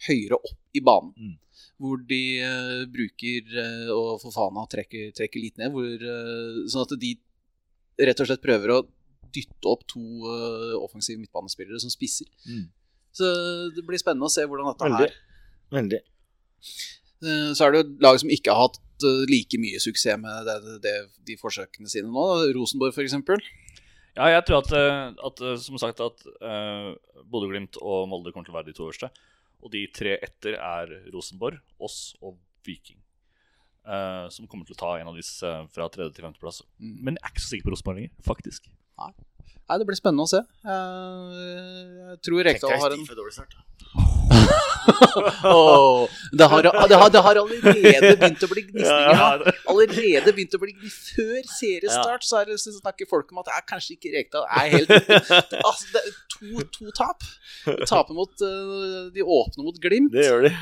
høyere 0.10 0.42
opp 0.42 0.76
i 0.76 0.84
banen. 0.84 1.16
Mm. 1.16 1.64
Hvor 1.80 2.04
de 2.10 2.20
bruker 2.92 3.56
uh, 3.56 3.94
Og 3.96 4.20
Fofana 4.26 4.66
trekker, 4.72 5.14
trekker 5.16 5.44
litt 5.44 5.62
ned. 5.62 5.72
Hvor, 5.72 6.04
sånn 6.72 6.84
at 6.84 7.00
de 7.00 7.16
rett 8.04 8.20
og 8.20 8.28
slett 8.28 8.44
prøver 8.44 8.76
å 8.76 8.82
dytte 9.36 9.72
opp 9.72 9.88
to 9.88 10.04
offensive 10.80 11.20
midtbanespillere 11.20 11.80
som 11.80 11.92
spisser. 11.92 12.28
Mm. 12.48 12.68
Så 13.16 13.28
det 13.76 13.84
blir 13.88 14.00
spennende 14.00 14.28
å 14.28 14.32
se 14.32 14.44
hvordan 14.44 14.68
dette 14.74 14.88
Veldig. 14.88 15.08
er. 15.08 15.76
Veldig. 15.76 16.02
Så 17.56 17.66
er 17.66 17.72
det 17.72 17.82
jo 17.82 17.88
lag 18.04 18.20
som 18.20 18.32
ikke 18.32 18.56
har 18.56 18.68
hatt 18.68 18.80
eh, 19.04 19.26
like 19.30 19.60
mye 19.60 19.82
suksess 19.84 20.20
med 20.22 20.48
det, 20.48 20.80
det, 20.84 20.96
de 21.28 21.38
forsøkene 21.40 21.90
sine 21.92 22.12
nå. 22.12 22.26
Rosenborg 22.56 22.96
f.eks. 22.96 23.18
Ja, 24.16 24.30
jeg 24.32 24.46
tror 24.48 24.62
at, 24.64 24.72
eh, 24.72 25.08
at 25.28 25.42
eh, 25.44 25.58
som 25.60 25.80
sagt 25.82 26.00
at 26.04 26.22
uh, 26.40 26.94
Bodø-Glimt 27.28 27.76
og 27.82 28.08
Molde 28.08 28.32
kommer 28.32 28.48
til 28.48 28.56
å 28.56 28.60
være 28.62 28.70
de 28.70 28.78
to 28.78 28.88
øverste. 28.88 29.12
Og 29.66 29.74
de 29.74 29.82
tre 29.92 30.16
etter 30.24 30.56
er 30.56 30.94
Rosenborg, 31.12 31.60
Oss 31.84 32.14
og 32.22 32.38
Viking. 32.68 33.02
Uh, 33.86 34.26
som 34.34 34.48
kommer 34.50 34.66
til 34.66 34.78
å 34.78 34.80
ta 34.80 34.96
en 34.98 35.12
av 35.12 35.18
disse 35.20 35.50
fra 35.76 35.90
tredje 35.94 36.16
til 36.16 36.26
femteplass. 36.26 36.64
Mm. 36.80 36.96
Men 37.06 37.20
jeg 37.20 37.28
er 37.28 37.34
ikke 37.34 37.44
så 37.44 37.52
sikker 37.52 37.68
på 37.68 37.76
Rosenborg 37.76 38.00
lenger, 38.00 38.16
faktisk. 38.26 38.72
Nei. 39.02 39.12
Nei, 39.66 39.78
det 39.82 39.88
blir 39.90 39.98
spennende 39.98 40.26
å 40.28 40.30
se. 40.30 40.42
Jeg, 40.66 41.46
jeg 42.12 42.20
tror 42.28 42.44
Rekdal 42.46 42.76
har 42.84 42.94
en 42.94 43.06
oh, 45.44 46.06
det, 46.38 46.46
har, 46.46 46.62
det, 46.62 46.72
har, 46.96 47.10
det 47.10 47.22
har 47.26 47.40
allerede 47.42 48.12
begynt 48.20 48.46
å 48.46 48.50
bli 48.52 48.64
gnisninger. 48.68 49.16
Ja. 49.16 49.54
Allerede 49.72 50.34
begynt 50.36 50.58
å 50.58 50.62
bli 50.62 50.76
Før 50.84 51.42
seriestart 51.50 52.28
så 52.28 52.42
er 52.42 52.52
det, 52.52 52.60
så 52.62 52.76
snakker 52.76 53.10
folk 53.10 53.32
om 53.34 53.42
at 53.42 53.52
ja, 53.54 53.62
kanskje 53.68 53.98
ikke 53.98 54.14
Rekdal 54.14 54.46
er 54.46 54.72
helt 54.78 54.94
altså, 55.68 55.92
det 55.96 56.02
er 56.02 56.16
to, 56.36 56.66
to 56.78 56.96
tap. 56.98 57.26
Taper 57.88 58.14
mot 58.18 58.46
eh, 58.46 59.12
De 59.16 59.26
åpner 59.26 59.66
mot 59.66 59.82
Glimt. 59.82 60.14
Det 60.14 60.28
gjør 60.28 60.50
de. 60.50 60.56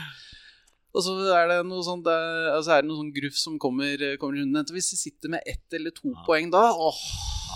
Og 0.94 1.02
så 1.02 1.14
er 1.34 1.48
det 1.50 1.62
noe 1.66 1.82
sånn, 1.82 2.04
det, 2.06 2.16
altså 2.54 2.76
er 2.76 2.84
det 2.86 2.94
sånn 2.94 3.14
gruff 3.16 3.38
som 3.42 3.56
kommer, 3.62 3.98
kommer 4.22 4.38
rundt. 4.40 4.74
Hvis 4.76 4.92
de 4.94 5.00
sitter 5.00 5.32
med 5.34 5.42
ett 5.50 5.74
eller 5.74 5.94
to 5.96 6.14
poeng 6.28 6.52
da 6.54 6.68
åh, 6.70 7.00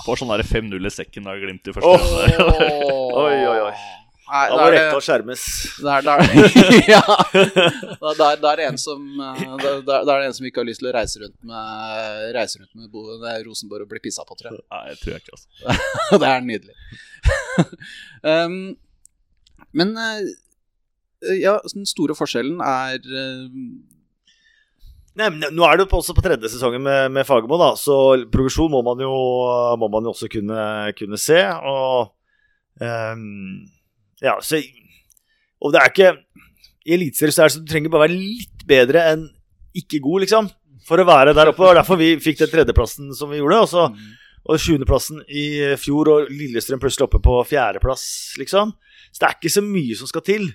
Får 0.06 0.22
sånn 0.22 0.34
der 0.34 0.44
5-0 0.48 0.90
i 0.90 0.92
sekken 0.94 1.30
av 1.30 1.40
Glimt 1.42 1.70
i 1.70 1.76
første 1.76 1.94
oh. 1.96 3.22
Oi, 3.24 3.38
oi, 3.48 3.60
oi. 3.70 3.78
Nei, 4.28 4.48
Da 4.52 4.56
var 4.60 4.74
må 4.76 4.80
er 4.82 4.98
å 4.98 5.04
skjermes. 5.04 5.44
Da 5.80 5.94
er, 5.98 6.08
er, 6.20 6.90
ja. 6.94 7.00
da, 8.20 8.26
er- 8.34 8.42
det 8.44 8.66
en 8.66 8.80
som 8.82 9.06
eh, 9.24 9.44
er 10.18 10.26
en 10.26 10.36
ikke 10.50 10.60
har 10.60 10.68
lyst 10.68 10.84
til 10.84 10.90
å 10.90 10.96
reise 10.98 11.22
rundt 11.22 11.38
med 11.48 12.34
Reise 12.36 12.60
rundt 12.60 12.74
med 12.76 12.90
Bo, 12.92 13.06
det 13.22 13.38
Rosenborg 13.46 13.88
og 13.88 13.94
bli 13.94 14.02
pissa 14.04 14.26
på, 14.28 14.36
tror 14.36 14.52
jeg. 14.52 14.66
Nei, 14.74 14.82
jeg 14.92 15.00
tror 15.04 15.16
jeg 15.16 15.24
ikke, 15.24 15.38
altså. 15.38 16.20
det 16.24 16.34
er 16.34 16.44
nydelig. 16.50 16.76
um, 18.28 18.60
men 19.80 19.96
eh, 20.04 20.28
ja, 21.46 21.56
den 21.72 21.88
store 21.88 22.16
forskjellen 22.18 22.60
er 22.68 23.00
eh, 23.00 23.48
Nei, 25.18 25.30
men 25.34 25.56
Nå 25.56 25.66
er 25.66 25.80
det 25.80 25.88
også 25.90 26.14
på 26.14 26.24
tredje 26.26 26.52
sesongen 26.54 26.84
med, 26.86 27.12
med 27.16 27.26
Fagermo, 27.26 27.58
da, 27.62 27.72
så 27.80 27.96
progresjon 28.34 28.70
må 28.74 28.84
man 28.86 29.02
jo, 29.02 29.14
må 29.82 29.90
man 29.90 30.06
jo 30.06 30.14
også 30.14 30.30
kunne, 30.30 30.60
kunne 30.98 31.20
se. 31.22 31.40
Og 31.42 32.12
um, 32.84 33.66
Ja, 34.22 34.38
så 34.42 34.62
Og 35.62 35.74
det 35.74 35.82
er 35.82 35.92
ikke 35.94 36.12
I 36.86 36.96
Eliteserien 36.98 37.34
så 37.34 37.44
er 37.44 37.50
det 37.50 37.58
så 37.58 37.64
du 37.64 37.72
trenger 37.72 37.94
bare 37.94 38.06
være 38.06 38.20
litt 38.20 38.68
bedre 38.70 39.08
enn 39.14 39.28
ikke 39.78 40.02
god, 40.06 40.24
liksom. 40.26 40.48
For 40.88 41.02
å 41.02 41.08
være 41.08 41.34
der 41.38 41.52
oppe. 41.52 41.66
Og 41.66 41.76
derfor 41.78 42.00
vi 42.00 42.14
fikk 42.22 42.40
den 42.40 42.54
tredjeplassen 42.54 43.12
som 43.18 43.30
vi 43.30 43.42
gjorde. 43.42 43.66
Og 43.66 43.70
så 43.74 43.90
og 44.48 44.62
sjuendeplassen 44.64 45.26
i 45.28 45.76
fjor, 45.76 46.08
og 46.08 46.30
Lillestrøm 46.32 46.80
plutselig 46.80 47.08
oppe 47.08 47.20
på 47.24 47.34
fjerdeplass, 47.50 48.06
liksom. 48.40 48.72
Så 49.12 49.20
det 49.20 49.28
er 49.28 49.36
ikke 49.36 49.52
så 49.52 49.64
mye 49.66 49.98
som 50.00 50.08
skal 50.08 50.24
til. 50.24 50.48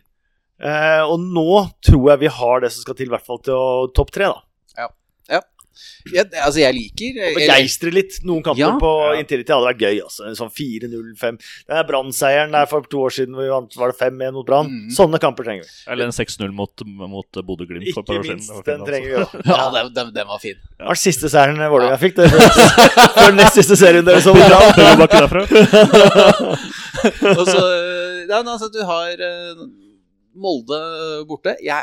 Uh, 0.62 1.02
og 1.10 1.18
nå 1.20 1.44
tror 1.84 2.12
jeg 2.12 2.22
vi 2.22 2.30
har 2.32 2.62
det 2.62 2.70
som 2.72 2.86
skal 2.86 2.96
til, 2.96 3.10
i 3.10 3.12
hvert 3.12 3.26
fall 3.26 3.42
til 3.44 3.58
å 3.58 3.90
topp 3.92 4.14
tre, 4.14 4.30
da. 4.32 4.51
Ja, 4.78 6.24
Altså, 6.44 6.60
jeg 6.60 6.74
liker 6.76 7.14
begeistre 7.32 7.90
litt. 7.94 8.18
Noen 8.28 8.42
kamper 8.44 8.60
Ja. 8.60 8.72
på 8.78 8.88
Ja. 9.14 9.20
Intility 9.20 9.52
hadde 9.52 9.68
vært 9.70 9.80
gøy. 9.80 10.00
altså 10.02 10.34
sånn 10.36 10.50
4-0-5. 10.52 11.38
Den 11.66 11.76
er 11.78 11.84
Brann-seieren 11.88 12.52
der 12.52 12.66
for 12.66 12.82
to 12.82 12.98
år 13.06 13.10
siden 13.10 13.34
hvor 13.34 13.42
vi 13.42 13.48
vant 13.48 13.76
var 13.76 13.92
det 13.92 13.96
5-1 13.98 14.32
mot 14.32 14.46
Brann. 14.46 14.66
Mm. 14.68 14.90
Sånne 14.92 15.18
kamper 15.18 15.44
trenger 15.44 15.64
vi. 15.64 15.70
Eller 15.90 16.04
en 16.04 16.12
6-0 16.12 16.52
mot, 16.52 16.84
mot 16.84 17.26
Bodø-Glimt 17.32 17.88
for 17.94 18.02
et 18.02 18.06
par 18.06 18.14
Ikke 18.14 18.20
år 18.20 18.24
siden. 18.28 18.36
minst. 18.36 18.64
Den 18.66 18.84
trenger 18.84 19.16
altså. 19.16 19.32
vi 19.32 19.38
òg. 19.38 19.46
Ja, 19.46 19.70
den, 19.70 19.94
den, 19.94 20.14
den 20.14 20.26
var 20.28 20.38
fin. 20.42 20.58
Det 20.78 20.86
var 20.86 20.94
siste 20.94 21.28
seieren 21.32 21.56
Vålerenga 21.72 21.98
fikk. 22.02 22.16
Det 22.16 22.28
før 23.16 23.32
nest 23.38 23.54
siste 23.56 23.76
serien 23.76 24.04
deres 24.04 24.26
over 24.26 24.44
Brann. 24.52 25.48
Og 27.38 27.46
så 27.48 27.62
ja, 28.28 28.38
men 28.42 28.48
altså, 28.52 28.68
du 28.72 28.82
har 28.84 29.10
eh, 29.18 29.64
Molde 30.36 31.24
borte. 31.28 31.56
Jeg 31.62 31.82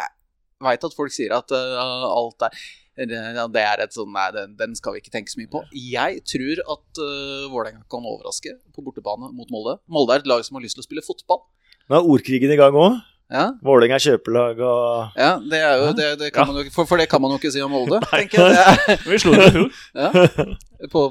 veit 0.63 0.83
at 0.85 0.95
folk 0.97 1.13
sier 1.15 1.33
at 1.37 1.51
uh, 1.55 2.05
alt 2.09 2.47
er 2.49 2.55
det 2.99 3.61
er 3.63 3.79
et 3.79 3.93
sånn 3.95 4.09
Nei, 4.11 4.25
den, 4.35 4.57
den 4.59 4.73
skal 4.75 4.91
vi 4.91 4.99
ikke 4.99 5.13
tenke 5.13 5.31
så 5.31 5.39
mye 5.39 5.47
på. 5.47 5.61
Jeg 5.71 6.19
tror 6.27 6.59
at 6.75 6.99
uh, 6.99 7.45
Vålerenga 7.47 7.85
kan 7.87 8.03
overraske 8.03 8.57
på 8.75 8.83
bortebane 8.83 9.29
mot 9.31 9.47
Molde. 9.53 9.77
Molde 9.87 10.17
er 10.17 10.23
et 10.25 10.27
lag 10.27 10.43
som 10.43 10.57
har 10.57 10.65
lyst 10.65 10.75
til 10.75 10.83
å 10.83 10.87
spille 10.87 11.05
fotball. 11.05 11.45
Nå 11.87 11.95
er 11.95 12.09
ordkrigen 12.11 12.51
i 12.51 12.57
gang 12.59 12.75
òg. 12.75 12.97
Ja, 13.29 13.45
Vålerenga 13.63 13.99
er 13.99 14.03
kjøpelag 14.03 14.57
og 14.65 15.17
ja 15.21 15.35
det 15.37 15.57
er 15.61 15.75
jo 15.77 15.89
det, 15.93 16.05
det 16.17 16.29
kan 16.33 16.47
man 16.49 16.57
jo, 16.57 16.63
for, 16.73 16.87
for 16.89 16.97
det 16.97 17.05
kan 17.11 17.21
man 17.21 17.35
jo 17.35 17.37
ikke 17.37 17.51
si 17.53 17.61
om 17.61 17.69
Molde, 17.71 17.99
tenker 18.09 18.51
jeg. 18.51 18.79
Det 18.89 18.95
Vi 19.13 19.19
slo 19.21 19.35
dem 19.37 19.45
i 19.45 19.51
fjor. 19.53 19.83
ja. 20.01 20.87
På 20.91 21.03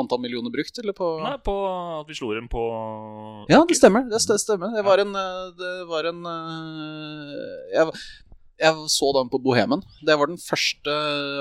antall 0.00 0.22
millioner 0.22 0.50
brukt, 0.54 0.78
eller 0.80 0.94
på 0.96 1.12
Nei, 1.20 1.34
på 1.44 1.54
at 2.00 2.08
vi 2.10 2.16
slo 2.16 2.32
dem 2.32 2.48
på 2.50 2.64
Ja, 3.52 3.60
det 3.68 3.76
stemmer. 3.78 4.08
Det 4.08 4.18
st- 4.22 4.38
stemmer. 4.40 4.72
Det 4.74 4.82
var 4.86 5.02
en 5.04 5.14
eh, 5.18 5.46
Det 5.60 5.72
var 5.90 6.08
en 6.10 6.20
jeg, 7.76 7.94
jeg 8.60 8.90
så 8.92 9.08
den 9.16 9.30
på 9.32 9.40
Bohemen. 9.42 9.82
Det 10.06 10.16
var 10.20 10.28
den 10.28 10.40
første 10.40 10.92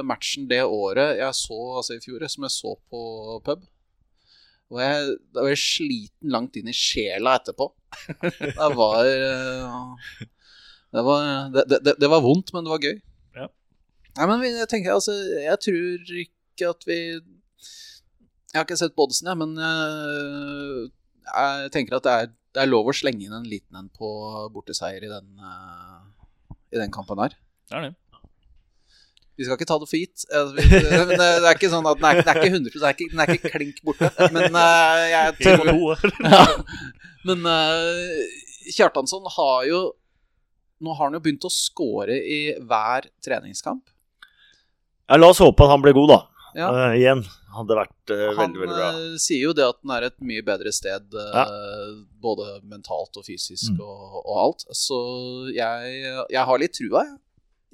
matchen 0.07 0.47
det 0.49 0.61
året 0.63 1.20
jeg 1.20 1.36
så, 1.36 1.57
altså 1.80 1.97
i 1.97 2.01
fjor, 2.03 2.24
som 2.32 2.47
jeg 2.47 2.55
så 2.55 2.74
på 2.91 3.01
pub. 3.45 3.65
Og 4.70 4.82
jeg, 4.84 5.15
da 5.34 5.43
var 5.43 5.51
jeg 5.51 5.61
sliten 5.63 6.34
langt 6.34 6.57
inn 6.59 6.70
i 6.70 6.76
sjela 6.78 7.39
etterpå. 7.39 7.72
Det 8.59 8.67
var 8.78 9.07
eh, 9.09 10.28
Det 10.93 11.01
var, 11.05 11.24
det, 11.53 11.80
det, 11.86 11.95
det 12.01 12.09
var 12.09 12.22
vondt, 12.22 12.51
men 12.53 12.65
det 12.65 12.72
var 12.72 12.84
gøy. 12.86 12.99
Ja. 13.38 13.47
Nei, 14.17 14.28
men 14.30 14.45
jeg 14.45 14.70
tenker 14.70 14.93
altså 14.93 15.13
Jeg 15.13 15.57
tror 15.61 16.13
ikke 16.22 16.70
at 16.70 16.86
vi 16.86 16.97
Jeg 17.17 18.57
har 18.57 18.65
ikke 18.65 18.78
sett 18.78 18.95
Bodsen, 18.97 19.30
jeg, 19.30 19.38
men 19.41 19.57
jeg, 19.57 20.89
jeg 21.30 21.74
tenker 21.74 21.97
at 21.97 22.05
det 22.05 22.13
er, 22.13 22.32
det 22.53 22.63
er 22.63 22.72
lov 22.72 22.89
å 22.89 22.95
slenge 22.95 23.26
inn 23.26 23.36
en 23.38 23.49
liten 23.49 23.78
en 23.78 23.89
på 23.93 24.09
borteseier 24.53 25.05
i 25.05 25.11
den, 25.11 25.30
eh, 25.38 26.09
i 26.74 26.80
den 26.82 26.91
kampen 26.93 27.20
her. 27.22 27.34
Det 27.70 27.78
er 27.78 27.88
det. 27.89 27.95
Vi 29.39 29.45
skal 29.47 29.55
ikke 29.55 29.67
ta 29.70 29.78
det 29.80 29.88
for 29.88 29.95
gitt. 30.01 30.26
Altså, 30.36 30.55
men 31.09 31.13
det 31.15 31.28
det 31.39 31.47
er 31.47 31.55
ikke 31.55 31.72
sånn 31.72 31.88
at 31.88 31.99
den 32.01 32.07
er, 32.09 32.17
den 32.20 32.32
er 32.32 32.39
ikke 32.41 32.51
100 32.51 32.74
den 32.74 32.84
er 32.89 32.95
ikke, 32.97 33.09
den 33.13 33.22
er 33.24 33.32
ikke 33.36 33.51
klink 33.53 33.78
borte. 33.88 34.09
Men 34.36 34.57
eh, 34.59 35.03
jeg 35.13 35.38
tror 35.39 36.03
ja. 36.34 36.41
Men 37.30 37.47
eh, 37.47 38.36
Kjartansson 38.76 39.26
har 39.38 39.63
jo 39.70 39.80
Nå 40.80 40.93
har 40.95 41.09
han 41.09 41.15
jo 41.17 41.20
begynt 41.24 41.43
å 41.43 41.49
score 41.51 42.15
i 42.15 42.53
hver 42.63 43.09
treningskamp. 43.26 43.82
ja, 45.09 45.17
La 45.20 45.28
oss 45.34 45.41
håpe 45.43 45.65
at 45.65 45.74
han 45.74 45.82
blir 45.84 45.91
god, 45.97 46.13
da. 46.13 46.20
Ja. 46.58 46.70
uh, 46.72 46.93
igjen. 46.97 47.24
Hadde 47.54 47.76
vært 47.80 48.12
eh, 48.14 48.26
Han 48.38 48.54
veldig, 48.54 48.60
veldig 48.64 48.76
bra. 48.78 48.89
Han 48.95 49.16
sier 49.22 49.41
jo 49.47 49.54
det 49.58 49.66
at 49.66 49.80
den 49.82 49.93
er 49.95 50.06
et 50.10 50.18
mye 50.22 50.43
bedre 50.45 50.72
sted, 50.74 51.16
ja. 51.34 51.45
både 52.22 52.60
mentalt 52.70 53.18
og 53.18 53.26
fysisk 53.26 53.74
Mm. 53.74 53.82
og, 53.82 54.20
og 54.24 54.36
alt. 54.43 54.66
Så 54.78 55.00
jeg, 55.56 55.97
jeg 56.30 56.45
har 56.52 56.62
litt 56.62 56.76
trua, 56.78 57.04
jeg. 57.08 57.18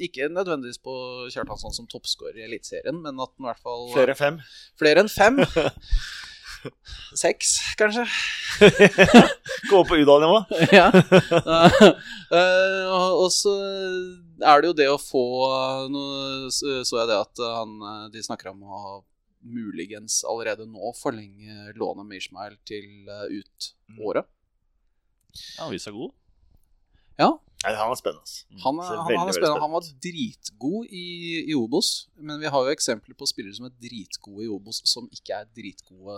Ikke 0.09 0.28
nødvendigvis 0.28 0.82
på 0.84 0.93
Kjartansson 1.32 1.71
som 1.71 1.86
toppskårer 1.88 2.41
i 2.41 2.43
Eliteserien, 2.49 2.97
men 3.03 3.19
at 3.23 3.32
den 3.38 3.45
i 3.45 3.47
hvert 3.47 3.61
fall 3.63 3.86
Flere 3.93 4.11
enn 4.11 4.19
fem. 4.19 4.39
flere 4.80 5.03
enn 5.05 5.11
fem. 5.11 5.38
Seks, 7.16 7.55
kanskje. 7.80 8.05
Gå 9.70 9.80
opp 9.82 9.89
på 9.89 9.97
Udal-nivå. 10.01 10.39
ja. 10.80 10.88
Eh, 12.36 12.93
og 12.93 13.28
så 13.34 13.53
er 14.43 14.61
det 14.61 14.72
jo 14.72 14.78
det 14.78 14.88
å 14.91 15.01
få 15.01 15.26
Nå 15.91 16.05
så 16.51 17.01
jeg 17.01 17.09
det 17.09 17.20
at 17.20 17.43
han, 17.55 17.76
de 18.13 18.24
snakker 18.26 18.51
om 18.51 18.63
å 18.66 19.03
muligens 19.45 20.24
allerede 20.28 20.66
nå 20.66 20.91
forlenge 20.97 21.74
lånet 21.78 22.07
med 22.07 22.20
Ishmael 22.20 22.57
til 22.68 23.09
eh, 23.09 23.41
ut 23.41 23.72
året. 24.01 24.28
Ja, 25.57 25.68
vi 25.70 25.80
er 25.80 25.95
god. 25.95 26.13
Ja, 27.20 27.30
Han 27.63 27.91
er 27.91 27.97
spennende. 27.97 28.21
altså. 28.21 28.43
han, 28.61 28.79
er- 28.79 28.89
han, 28.89 29.05
veldig, 29.07 29.19
han 29.19 29.29
er 29.31 29.33
spennende. 29.37 29.61
Han 29.63 29.71
var 29.73 29.85
dritgod 30.05 30.85
i, 30.91 31.05
i 31.49 31.55
Obos, 31.57 32.09
men 32.19 32.37
vi 32.43 32.51
har 32.51 32.67
jo 32.67 32.73
eksempler 32.75 33.15
på 33.17 33.25
spillere 33.25 33.55
som 33.57 33.65
er 33.65 33.73
dritgode 33.81 34.43
i 34.45 34.49
Obos, 34.53 34.81
som 34.85 35.07
ikke 35.09 35.33
er 35.39 35.47
dritgode 35.55 36.17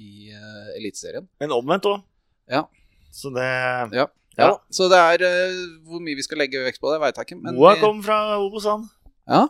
i 0.00 0.30
uh, 0.32 0.70
Eliteserien. 0.78 1.26
Men 1.42 1.52
omvendt 1.52 1.84
òg. 1.90 2.00
Ja. 2.48 2.64
Så 3.12 3.28
det 3.34 3.44
Ja. 3.98 4.06
Ja, 4.38 4.54
så 4.72 4.86
det 4.88 4.96
er 4.96 5.20
uh, 5.26 5.56
Hvor 5.90 6.00
mye 6.00 6.14
vi 6.16 6.22
skal 6.24 6.38
legge 6.40 6.62
vekt 6.64 6.80
på 6.80 6.88
det, 6.94 7.00
veit 7.02 7.18
jeg 7.18 7.26
ikke. 7.28 7.40
Men 7.42 7.58
Moa 7.58 7.74
kom 7.82 7.98
fra 8.06 8.38
Obos, 8.40 8.64
han. 8.70 8.86
Ja. 9.28 9.42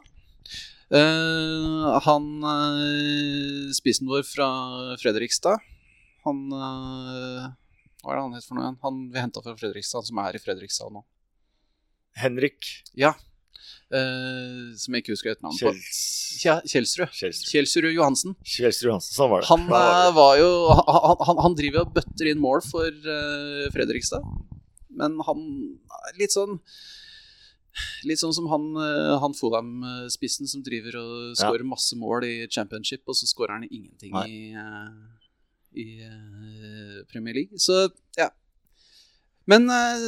Uh, 0.91 2.01
han 2.03 2.25
uh, 2.43 3.69
Spissen 3.77 4.09
vår 4.11 4.25
fra 4.27 4.49
Fredrikstad 4.99 5.61
Han 6.27 6.41
Hva 8.01 8.13
er 8.13 8.17
det 8.21 8.23
han 8.27 8.37
het 8.39 8.47
for 8.49 8.57
noe 8.57 8.65
igjen? 8.67 8.79
Han 8.85 9.01
vi 9.13 9.21
henta 9.21 9.43
fra 9.45 9.57
Fredrikstad, 9.61 10.07
som 10.09 10.21
er 10.23 10.37
i 10.39 10.41
Fredrikstad 10.43 10.93
nå. 10.95 11.03
Henrik 12.21 12.71
Ja. 12.99 13.15
Uh, 13.91 14.71
som 14.79 14.95
jeg 14.95 15.03
ikke 15.03 15.13
husker 15.17 15.33
et 15.35 15.43
navn 15.43 15.57
på. 15.59 15.73
Kjelsrud. 15.75 17.11
Kjelsrud. 17.11 17.43
Kjelsrud 17.51 17.91
Johansen. 17.93 18.37
Kjelsrud 18.47 18.89
Johansen. 18.93 19.17
Sånn 19.19 19.31
var 19.33 19.43
det. 19.43 19.49
Han 19.51 19.67
var 19.71 19.89
eh, 19.91 20.13
var 20.15 20.39
jo 20.39 20.51
han, 20.79 21.25
han, 21.29 21.43
han 21.45 21.57
driver 21.59 21.85
og 21.85 21.93
bøtter 21.99 22.31
inn 22.31 22.41
mål 22.43 22.63
for 22.69 22.87
uh, 22.89 23.67
Fredrikstad. 23.75 24.25
Men 25.01 25.19
han 25.27 25.45
litt 26.19 26.35
sånn 26.35 26.59
Litt 28.05 28.19
sånn 28.19 28.33
som 28.35 28.49
han, 28.51 28.65
han 29.23 29.35
Fulham-spissen 29.39 30.49
som 30.51 30.63
driver 30.67 30.97
og 30.99 31.13
Ja. 31.31 31.37
skårer 31.47 31.63
masse 31.65 31.95
mål 31.97 32.27
i 32.27 32.33
championship, 32.51 33.05
og 33.07 33.15
så 33.15 33.29
skårer 33.31 33.55
han 33.61 33.67
ingenting 33.69 34.11
Nei. 34.13 34.25
i, 34.27 34.41
eh, 34.59 35.20
i 35.79 36.03
eh, 36.05 37.01
Premier 37.13 37.35
League. 37.37 37.59
Så 37.61 37.89
ja. 38.19 38.29
Men 39.51 39.69
eh, 39.71 40.07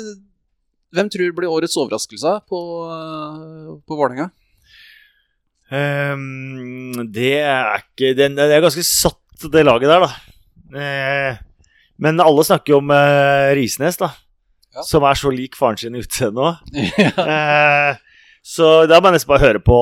hvem 0.93 1.09
tror 1.13 1.33
blir 1.37 1.51
årets 1.53 1.77
overraskelse 1.81 2.35
på, 2.51 2.59
uh, 2.91 3.77
på 3.89 3.97
Vålerenga? 3.97 4.29
Um, 5.73 7.07
det 7.15 7.39
er 7.41 7.79
ikke 7.81 8.11
den, 8.19 8.35
Det 8.37 8.45
er 8.53 8.61
ganske 8.61 8.85
satt, 8.85 9.47
det 9.49 9.65
laget 9.65 9.89
der, 9.89 10.05
da. 10.05 10.11
Eh, 10.77 11.39
Men 12.03 12.21
alle 12.21 12.45
snakker 12.45 12.75
jo 12.75 12.83
om 12.83 12.93
eh, 12.93 13.55
Risnes, 13.57 13.97
da. 14.01 14.11
Ja. 14.73 14.85
Som 14.85 15.05
er 15.05 15.17
så 15.17 15.33
lik 15.33 15.57
faren 15.57 15.79
sin 15.81 15.97
i 15.97 16.03
utseendet 16.05 16.43
òg. 16.45 16.77
ja. 17.01 17.13
Eh, 17.25 18.01
så 18.43 18.87
da 18.91 18.99
må 18.99 19.09
jeg 19.11 19.21
nesten 19.21 19.31
bare 19.31 19.45
høre 19.47 19.61
på, 19.63 19.77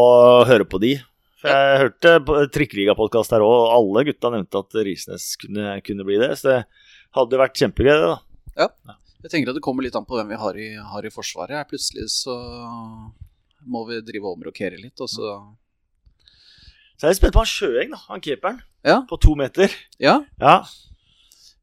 høre 0.47 0.67
på 0.69 0.79
de. 0.83 0.95
For 1.41 1.49
jeg 1.49 1.79
hørte 1.85 2.11
på 2.29 2.39
Trikkeligapodkast 2.53 3.33
her 3.33 3.45
òg, 3.45 3.55
og 3.57 3.71
alle 3.79 4.03
gutta 4.11 4.31
nevnte 4.35 4.61
at 4.61 4.75
Risnes 4.85 5.31
kunne, 5.41 5.79
kunne 5.87 6.05
bli 6.05 6.19
det. 6.21 6.35
Så 6.41 6.51
det 6.51 6.59
hadde 7.17 7.41
vært 7.41 7.57
kjempegøy, 7.63 7.95
det, 7.95 8.11
da. 8.11 8.19
Ja. 8.67 8.97
Jeg 9.25 9.33
tenker 9.35 9.53
at 9.53 9.57
det 9.59 9.63
kommer 9.65 9.85
litt 9.85 9.97
an 9.97 10.07
på 10.09 10.17
hvem 10.17 10.31
vi 10.33 10.39
har 10.41 10.57
i, 10.61 10.69
har 10.93 11.05
i 11.05 11.13
Forsvaret. 11.13 11.69
Plutselig 11.69 12.07
så 12.13 12.37
må 13.69 13.83
vi 13.89 13.99
drive 14.05 14.25
og 14.29 14.39
omrokere 14.39 14.79
litt, 14.81 14.97
og 15.05 15.09
så 15.13 15.33
Så 17.01 17.07
jeg 17.09 17.15
er 17.15 17.19
spent 17.19 17.33
på 17.37 17.41
han 17.43 17.49
Sjøeng, 17.49 17.91
da. 17.95 18.01
Han 18.11 18.21
keeperen. 18.25 18.61
Ja. 18.85 18.99
På 19.09 19.17
to 19.21 19.35
meter. 19.37 19.73
Ja. 20.01 20.19
Ja. 20.41 20.55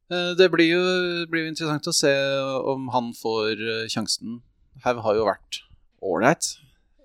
eh, 0.10 0.34
Det 0.38 0.50
blir 0.54 0.70
jo, 0.72 0.82
blir 1.30 1.46
jo 1.46 1.52
interessant 1.54 1.86
å 1.90 1.94
se 1.94 2.14
om 2.74 2.90
han 2.94 3.12
får 3.18 3.62
eh, 3.62 3.86
sjansen. 3.94 4.40
Haug 4.86 5.02
har 5.06 5.18
jo 5.18 5.26
vært 5.30 5.62
ålreit. 6.02 6.56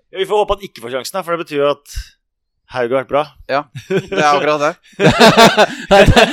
Ja, 0.09 0.17
Vi 0.21 0.25
får 0.29 0.41
håpe 0.43 0.57
han 0.57 0.65
ikke 0.69 0.81
får 0.85 0.95
sjansen, 0.97 1.23
for 1.25 1.33
det 1.37 1.45
betyr 1.45 1.61
jo 1.61 1.71
at 1.73 1.97
Haug 2.73 2.89
har 2.89 3.03
vært 3.03 3.11
bra. 3.11 3.23
Ja, 3.49 3.61
det 3.87 4.17
er 4.17 4.27
akkurat 4.31 4.63
det. 4.63 4.71
det, 5.93 5.99
det, 6.09 6.25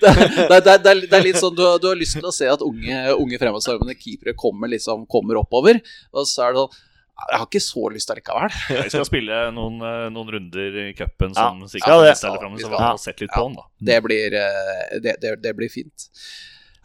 det, 0.00 0.12
det, 0.48 0.58
det, 0.64 0.74
er, 0.74 1.00
det 1.04 1.18
er 1.18 1.24
litt 1.24 1.38
sånn 1.40 1.56
du 1.56 1.62
har, 1.66 1.78
du 1.82 1.90
har 1.90 1.98
lyst 2.00 2.16
til 2.16 2.28
å 2.28 2.34
se 2.34 2.48
at 2.48 2.64
unge, 2.64 3.02
unge 3.14 3.40
fremadstormende 3.42 3.96
keepere 3.98 4.36
kommer, 4.38 4.72
liksom, 4.72 5.04
kommer 5.10 5.40
oppover. 5.42 5.82
Og 6.16 6.28
så 6.28 6.46
er 6.46 6.56
det 6.56 6.62
sånn 6.64 6.82
Jeg 7.26 7.40
har 7.40 7.46
ikke 7.46 7.64
så 7.64 7.84
lyst 7.92 8.10
allikevel. 8.12 8.56
Vi 8.72 8.88
skal 8.92 9.06
spille 9.08 9.44
noen, 9.56 9.78
eh, 9.84 10.08
noen 10.12 10.34
runder 10.34 10.80
i 10.86 10.90
cupen 10.96 11.36
som 11.36 11.62
ja, 11.64 11.70
sikkert 11.76 12.04
det. 12.08 12.16
steller 12.20 12.42
fram. 12.42 12.58
Så 12.60 12.72
har 12.72 13.00
sett 13.00 13.24
litt 13.24 13.32
på 13.36 13.46
den, 13.46 13.56
da. 13.60 13.68
Det 13.92 14.02
blir, 14.04 14.36
eh, 14.40 14.98
det, 15.04 15.16
det, 15.22 15.36
det 15.44 15.54
blir 15.56 15.72
fint. 15.72 16.10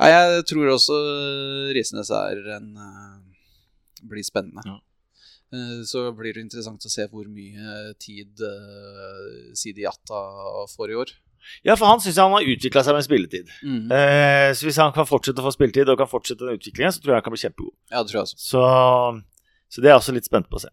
Ja, 0.02 0.24
jeg 0.26 0.46
tror 0.50 0.72
også 0.76 0.96
Risnes 1.76 2.10
er 2.16 2.40
en 2.58 2.72
eh, 2.76 3.20
blir 4.12 4.26
spennende. 4.26 4.64
Eh, 5.52 5.82
Så 5.88 6.06
blir 6.16 6.34
det 6.36 6.46
interessant 6.46 6.86
å 6.86 6.92
se 6.92 7.08
hvor 7.12 7.28
mye 7.28 7.92
tid 8.00 8.40
uh, 8.40 9.52
Sidi 9.58 9.84
Jata 9.84 10.22
får 10.76 10.94
i 10.94 10.98
år. 11.04 11.14
Ja, 11.66 11.76
for 11.76 11.90
han 11.90 12.02
syns 12.02 12.20
han 12.22 12.34
har 12.36 12.46
utvikla 12.46 12.84
seg 12.86 12.96
med 12.96 13.06
spilletid. 13.08 13.50
Mm. 13.66 13.90
Eh, 13.92 14.50
så 14.58 14.68
hvis 14.68 14.80
han 14.82 14.94
kan 14.96 15.08
fortsette 15.10 15.42
å 15.42 15.48
få 15.48 15.56
spilletid 15.56 15.90
og 15.90 15.98
kan 16.00 16.10
fortsette 16.10 16.46
den 16.46 16.60
utviklingen, 16.60 16.94
så 16.94 17.02
tror 17.02 17.16
jeg 17.16 17.22
han 17.22 17.26
kan 17.26 17.36
bli 17.36 17.42
kjempegod. 17.42 17.74
Ja, 17.90 18.04
det 18.04 18.12
tror 18.12 18.20
jeg 18.20 18.28
også. 18.28 18.38
Så, 18.44 18.62
så 19.74 19.82
det 19.82 19.90
er 19.90 19.96
jeg 19.96 20.04
også 20.04 20.16
litt 20.18 20.30
spent 20.30 20.52
på 20.52 20.62
å 20.62 20.64
se. 20.66 20.72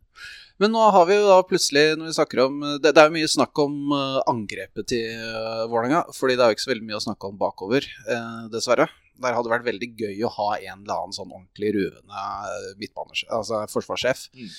Men 0.58 0.72
nå 0.74 0.84
har 0.90 1.04
vi 1.06 1.16
jo 1.16 1.26
da 1.28 1.38
plutselig, 1.46 1.84
når 1.98 2.10
vi 2.10 2.14
snakker 2.16 2.40
om 2.42 2.56
Det, 2.82 2.90
det 2.90 2.98
er 2.98 3.06
jo 3.06 3.14
mye 3.14 3.30
snakk 3.30 3.60
om 3.62 3.92
eh, 3.94 4.16
angrepet 4.30 4.88
til 4.90 5.20
uh, 5.22 5.66
Vålerenga, 5.70 6.00
fordi 6.16 6.34
det 6.34 6.44
er 6.44 6.50
jo 6.50 6.58
ikke 6.58 6.66
så 6.66 6.72
veldig 6.72 6.88
mye 6.88 6.98
å 6.98 7.04
snakke 7.04 7.30
om 7.30 7.36
bakover, 7.38 7.86
eh, 7.86 8.40
dessverre. 8.52 8.88
Der 9.18 9.34
hadde 9.34 9.48
det 9.48 9.54
vært 9.56 9.66
veldig 9.68 9.88
gøy 9.98 10.22
å 10.26 10.34
ha 10.36 10.50
en 10.58 10.84
eller 10.84 10.94
annen 10.94 11.16
sånn 11.16 11.32
ordentlig 11.32 11.72
ruvende 11.74 12.26
eh. 12.78 13.24
Altså 13.34 13.64
forsvarssjef. 13.72 14.28
Mm. 14.36 14.52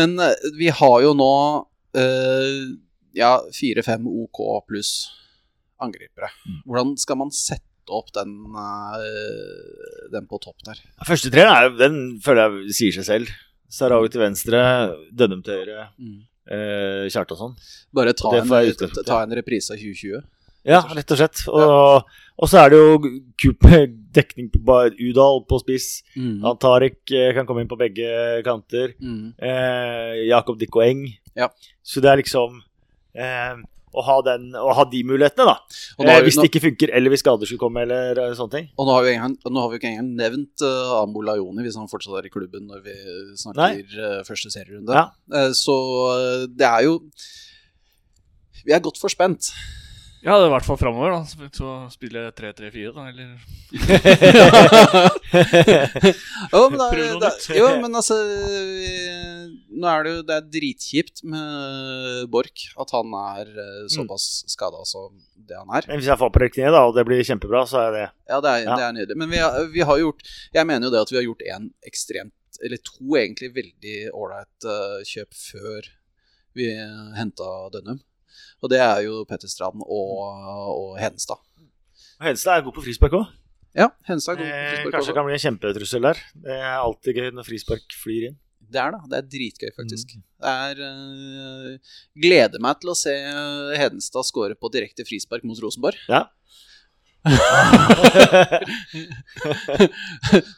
Men 0.00 0.18
eh, 0.20 0.50
vi 0.58 0.68
har 0.74 0.98
jo 1.04 1.14
nå 1.16 1.32
eh, 1.96 2.76
ja, 3.16 3.32
fire-fem 3.54 4.06
OK 4.08 4.42
pluss 4.68 4.92
angripere. 5.82 6.30
Mm. 6.44 6.60
Hvordan 6.66 6.94
skal 7.00 7.20
man 7.22 7.34
sette 7.34 7.64
opp 7.94 8.10
den, 8.12 8.34
uh, 8.52 10.08
den 10.12 10.26
på 10.28 10.40
topp 10.42 10.64
der? 10.66 10.80
Første 11.08 11.30
treeren 11.32 11.54
er, 11.54 11.76
den 11.78 12.00
føler 12.24 12.58
jeg 12.66 12.78
sier 12.80 12.98
seg 12.98 13.06
selv. 13.08 13.36
Sarawi 13.72 14.10
til 14.12 14.22
venstre, 14.24 14.60
Dønnum 15.12 15.42
til 15.44 15.60
høyre, 15.60 15.82
eh, 16.48 17.04
Kjartansson. 17.12 17.52
Bare 17.92 18.14
ta 18.16 18.32
en, 18.38 18.48
ta 19.04 19.18
en 19.20 19.34
reprise 19.36 19.74
av 19.74 19.80
2020. 19.82 20.22
Ja, 20.68 20.80
rett 20.96 21.12
og 21.12 21.20
slett. 21.20 21.42
Og, 21.52 22.08
og 22.38 22.46
så 22.50 22.60
er 22.64 22.70
det 22.70 22.78
jo 22.78 22.98
kult 23.42 23.64
med 23.68 23.96
dekning 24.14 24.48
på 24.54 24.60
bare 24.66 24.92
Udal 24.98 25.40
på 25.50 25.58
spiss. 25.62 25.88
Mm. 26.16 26.38
Antarek 26.52 27.00
eh, 27.10 27.32
kan 27.36 27.46
komme 27.48 27.64
inn 27.64 27.70
på 27.70 27.78
begge 27.80 28.06
kanter. 28.46 28.94
Mm. 29.02 29.32
Eh, 29.42 30.20
Jakob 30.28 30.58
Dikko 30.60 30.84
Eng. 30.86 31.02
Ja. 31.38 31.50
Så 31.82 32.00
det 32.04 32.10
er 32.12 32.20
liksom 32.22 32.60
eh, 33.18 33.58
å, 33.88 34.02
ha 34.04 34.16
den, 34.26 34.50
å 34.58 34.70
ha 34.76 34.84
de 34.90 35.00
mulighetene, 35.08 35.46
da. 35.48 35.54
Eh, 35.98 36.06
vi- 36.20 36.28
hvis 36.28 36.38
det 36.38 36.46
ikke 36.50 36.62
funker, 36.66 36.92
eller 36.94 37.10
hvis 37.14 37.22
skader 37.24 37.48
skulle 37.48 37.62
komme, 37.62 37.82
eller 37.86 38.20
eh, 38.28 38.34
sånne 38.38 38.54
ting. 38.54 38.66
Og 38.78 38.86
nå 38.86 38.94
har 38.96 39.06
vi, 39.06 39.14
engang, 39.16 39.34
nå 39.48 39.64
har 39.64 39.72
vi 39.72 39.80
ikke 39.80 39.90
engang 39.94 40.10
nevnt 40.18 40.64
uh, 40.66 40.92
Ambo 41.00 41.22
Lajoni 41.26 41.64
hvis 41.66 41.78
han 41.80 41.88
fortsatt 41.90 42.20
er 42.20 42.28
i 42.28 42.32
klubben 42.34 42.68
når 42.70 42.84
vi 42.86 42.94
snakker 43.40 43.98
uh, 43.98 44.20
første 44.28 44.52
serierunde. 44.54 44.94
Ja. 44.94 45.08
Uh, 45.32 45.50
så 45.58 45.74
uh, 46.14 46.46
det 46.54 46.68
er 46.68 46.86
jo 46.86 46.98
Vi 48.66 48.74
er 48.76 48.82
godt 48.84 48.98
forspent. 49.00 49.50
Ja, 50.28 50.34
det 50.36 50.44
er 50.44 50.50
i 50.50 50.52
hvert 50.52 50.66
fall 50.66 50.76
framover, 50.80 51.14
da. 51.14 51.48
Så- 51.56 51.88
spiller 51.94 52.26
jeg 52.28 52.34
3-3-4, 52.36 52.90
da, 52.92 53.02
eller 53.08 53.28
jo, 56.52 56.60
men, 56.70 56.78
da, 56.80 56.86
da, 57.22 57.30
jo, 57.56 57.66
men 57.82 57.96
altså 57.98 58.16
vi, 58.24 58.92
Nå 59.78 59.88
er 59.90 60.04
det 60.06 60.12
jo 60.14 60.22
Det 60.28 60.34
er 60.36 60.46
dritkjipt 60.54 61.22
med 61.28 62.28
Borch 62.32 62.68
at 62.80 62.92
han 62.96 63.12
er 63.18 63.50
eh, 63.52 63.84
såpass 63.92 64.24
skada 64.50 64.80
som 64.88 65.10
det 65.48 65.56
han 65.56 65.70
er. 65.72 65.86
Men 65.88 66.00
hvis 66.00 66.08
jeg 66.10 66.20
får 66.20 66.32
på 66.34 66.42
riktig 66.42 66.64
ned, 66.66 66.74
da, 66.76 66.82
og 66.88 66.96
det 66.96 67.04
blir 67.08 67.22
kjempebra, 67.24 67.62
så 67.70 67.76
er 67.86 67.90
det 67.94 68.04
Ja, 68.28 68.40
det 68.44 68.50
er, 68.52 68.58
Ja. 68.66 68.74
det 68.76 68.84
er 68.88 68.92
nydelig. 68.98 69.16
Men 69.22 69.30
vi 69.32 69.38
har, 69.40 69.52
vi 69.72 69.80
har 69.86 69.98
gjort 70.02 70.20
Jeg 70.54 70.66
mener 70.68 70.88
jo 70.88 70.92
det 70.94 71.00
at 71.06 71.12
vi 71.14 71.18
har 71.20 71.26
gjort 71.28 71.44
en 71.54 71.70
ekstremt 71.88 72.34
Eller 72.64 72.80
to 72.84 73.16
egentlig 73.20 73.52
veldig 73.56 73.96
ålreit 74.12 74.68
eh, 74.68 74.98
kjøp 75.08 75.32
før 75.38 75.88
vi 76.58 76.64
henta 77.14 77.46
Dønnum. 77.70 78.00
Og 78.62 78.66
det 78.72 78.80
er 78.82 78.98
jo 79.06 79.14
Petter 79.28 79.48
Strand 79.50 79.78
og, 79.84 80.10
og 80.74 80.88
Hedenstad. 81.00 81.38
Henstad 82.22 82.52
er 82.58 82.62
god 82.66 82.74
på 82.74 82.82
frispark 82.86 83.12
òg. 83.20 83.26
Ja, 83.78 83.86
Hedenstad 84.08 84.32
er 84.34 84.38
god 84.40 84.48
på 84.48 84.52
Eh, 84.56 84.60
frispark 84.72 84.92
kanskje 84.96 85.04
også. 85.04 85.14
kan 85.18 85.26
bli 85.28 85.34
en 85.36 85.44
kjempetrussel 85.46 86.02
der. 86.08 86.16
Det 86.46 86.54
er 86.58 86.74
alltid 86.78 87.12
gøy 87.20 87.28
når 87.36 87.44
frispark 87.46 87.86
flyr 88.02 88.22
inn. 88.30 88.36
Det 88.68 88.80
er 88.82 88.90
det. 88.92 89.00
Det 89.08 89.16
er 89.18 89.28
dritgøy, 89.32 89.70
faktisk. 89.76 90.06
Mm. 90.12 90.22
Det 90.44 90.52
er 90.52 90.74
uh, 90.84 91.72
Gleder 92.20 92.60
meg 92.60 92.74
til 92.82 92.90
å 92.92 92.96
se 92.98 93.14
Hedenstad 93.80 94.24
score 94.28 94.54
på 94.58 94.68
direkte 94.74 95.06
frispark 95.08 95.42
mot 95.48 95.60
Rosenborg. 95.62 95.96
Ja. 96.10 96.22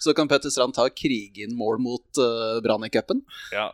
Så 0.05 0.13
kan 0.17 0.29
Petter 0.31 0.51
Strand 0.53 0.75
ta 0.77 0.85
krigen-mål 0.91 1.79
mot 1.83 2.21
uh, 2.21 2.59
Brann 2.65 2.85
i 2.87 2.91
cupen. 2.93 3.23
Ja. 3.55 3.71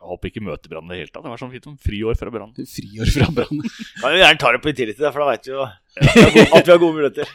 Jeg 0.00 0.08
håper 0.08 0.30
ikke 0.30 0.40
møter 0.46 0.70
Brann 0.72 0.86
i 0.88 0.94
det 0.94 0.98
hele 1.02 1.12
tatt. 1.12 1.24
Det 1.26 1.30
var 1.34 1.40
sånn 1.42 1.50
fint 1.52 1.66
om 1.68 1.74
friår 1.76 2.16
fra 2.16 2.30
Brann. 2.32 2.54
Friår 2.74 3.10
fra 3.12 3.26
Brann. 3.36 3.58
Kan 4.00 4.14
jo 4.14 4.20
gjerne 4.22 4.40
ta 4.40 4.52
det 4.56 4.60
på 4.64 4.70
Intility, 4.72 5.02
for 5.04 5.20
da 5.20 5.26
veit 5.28 5.44
vi 5.44 5.52
jo 5.52 5.64
at 6.56 6.64
vi 6.64 6.72
har 6.72 6.80
gode 6.80 6.94
muligheter. 6.96 7.34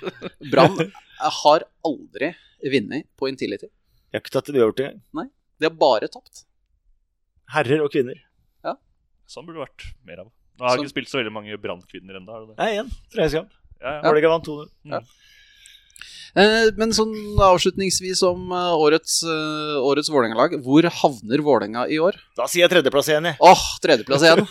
Brann 0.50 0.80
har 1.42 1.66
aldri 1.86 2.32
vunnet 2.74 3.06
på 3.22 3.30
Intility. 3.30 3.70
Jeg 3.70 4.18
har 4.18 4.24
ikke 4.26 4.34
tatt 4.40 4.50
en 4.50 4.58
uavgjort 4.58 4.82
engang. 4.88 5.30
De 5.62 5.70
har 5.70 5.76
bare 5.86 6.10
tapt. 6.12 6.42
Herrer 7.54 7.84
og 7.86 7.92
kvinner. 7.94 8.18
Ja. 8.66 8.74
Sånn 9.30 9.46
burde 9.46 9.60
det 9.62 9.68
vært 9.68 9.86
mer 10.10 10.24
av. 10.26 10.32
Nå 10.56 10.66
har 10.66 10.72
jeg 10.74 10.80
Sånn. 10.82 10.88
ikke 10.88 10.94
spilt 10.96 11.12
så 11.12 11.20
veldig 11.20 11.34
mange 11.36 11.58
Brann-kvinner 11.62 12.18
ennå. 12.18 12.32
det 12.42 12.56
det? 12.56 12.58
Nei, 12.64 12.68
igjen. 12.74 12.90
Treningskamp. 13.14 13.54
Ja, 13.78 13.92
ja. 14.00 14.02
Vålerenga 14.08 14.32
vant 14.34 14.48
2-0. 14.50 15.00
Eh, 16.36 16.70
men 16.76 16.92
sånn 16.96 17.14
avslutningsvis 17.40 18.20
om 18.28 18.50
eh, 18.52 18.72
årets, 18.76 19.22
uh, 19.24 19.78
årets 19.88 20.12
Vålerenga-lag. 20.12 20.58
Hvor 20.66 20.88
havner 21.02 21.44
Vålerenga 21.46 21.86
i 21.88 22.00
år? 22.04 22.18
Da 22.36 22.50
sier 22.52 22.66
jeg 22.66 22.74
tredjeplass 22.74 23.12
igjen, 23.12 23.30
jeg. 23.32 23.40
Åh, 23.40 23.66
tredjeplass 23.86 24.26
igjen! 24.28 24.44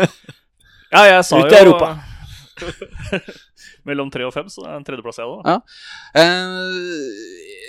ja, 0.94 1.02
jeg 1.10 1.26
sa 1.28 1.42
Ut 1.42 1.50
jo 1.50 1.52
i 1.52 1.60
Europa. 1.60 1.90
Mellom 3.88 4.10
tre 4.12 4.24
og 4.26 4.32
fem, 4.34 4.48
så 4.48 4.64
det 4.64 4.70
er 4.70 4.78
en 4.80 4.86
tredjeplass 4.86 5.20
jeg 5.20 5.28
òg. 5.28 5.44
Eh, 6.20 7.64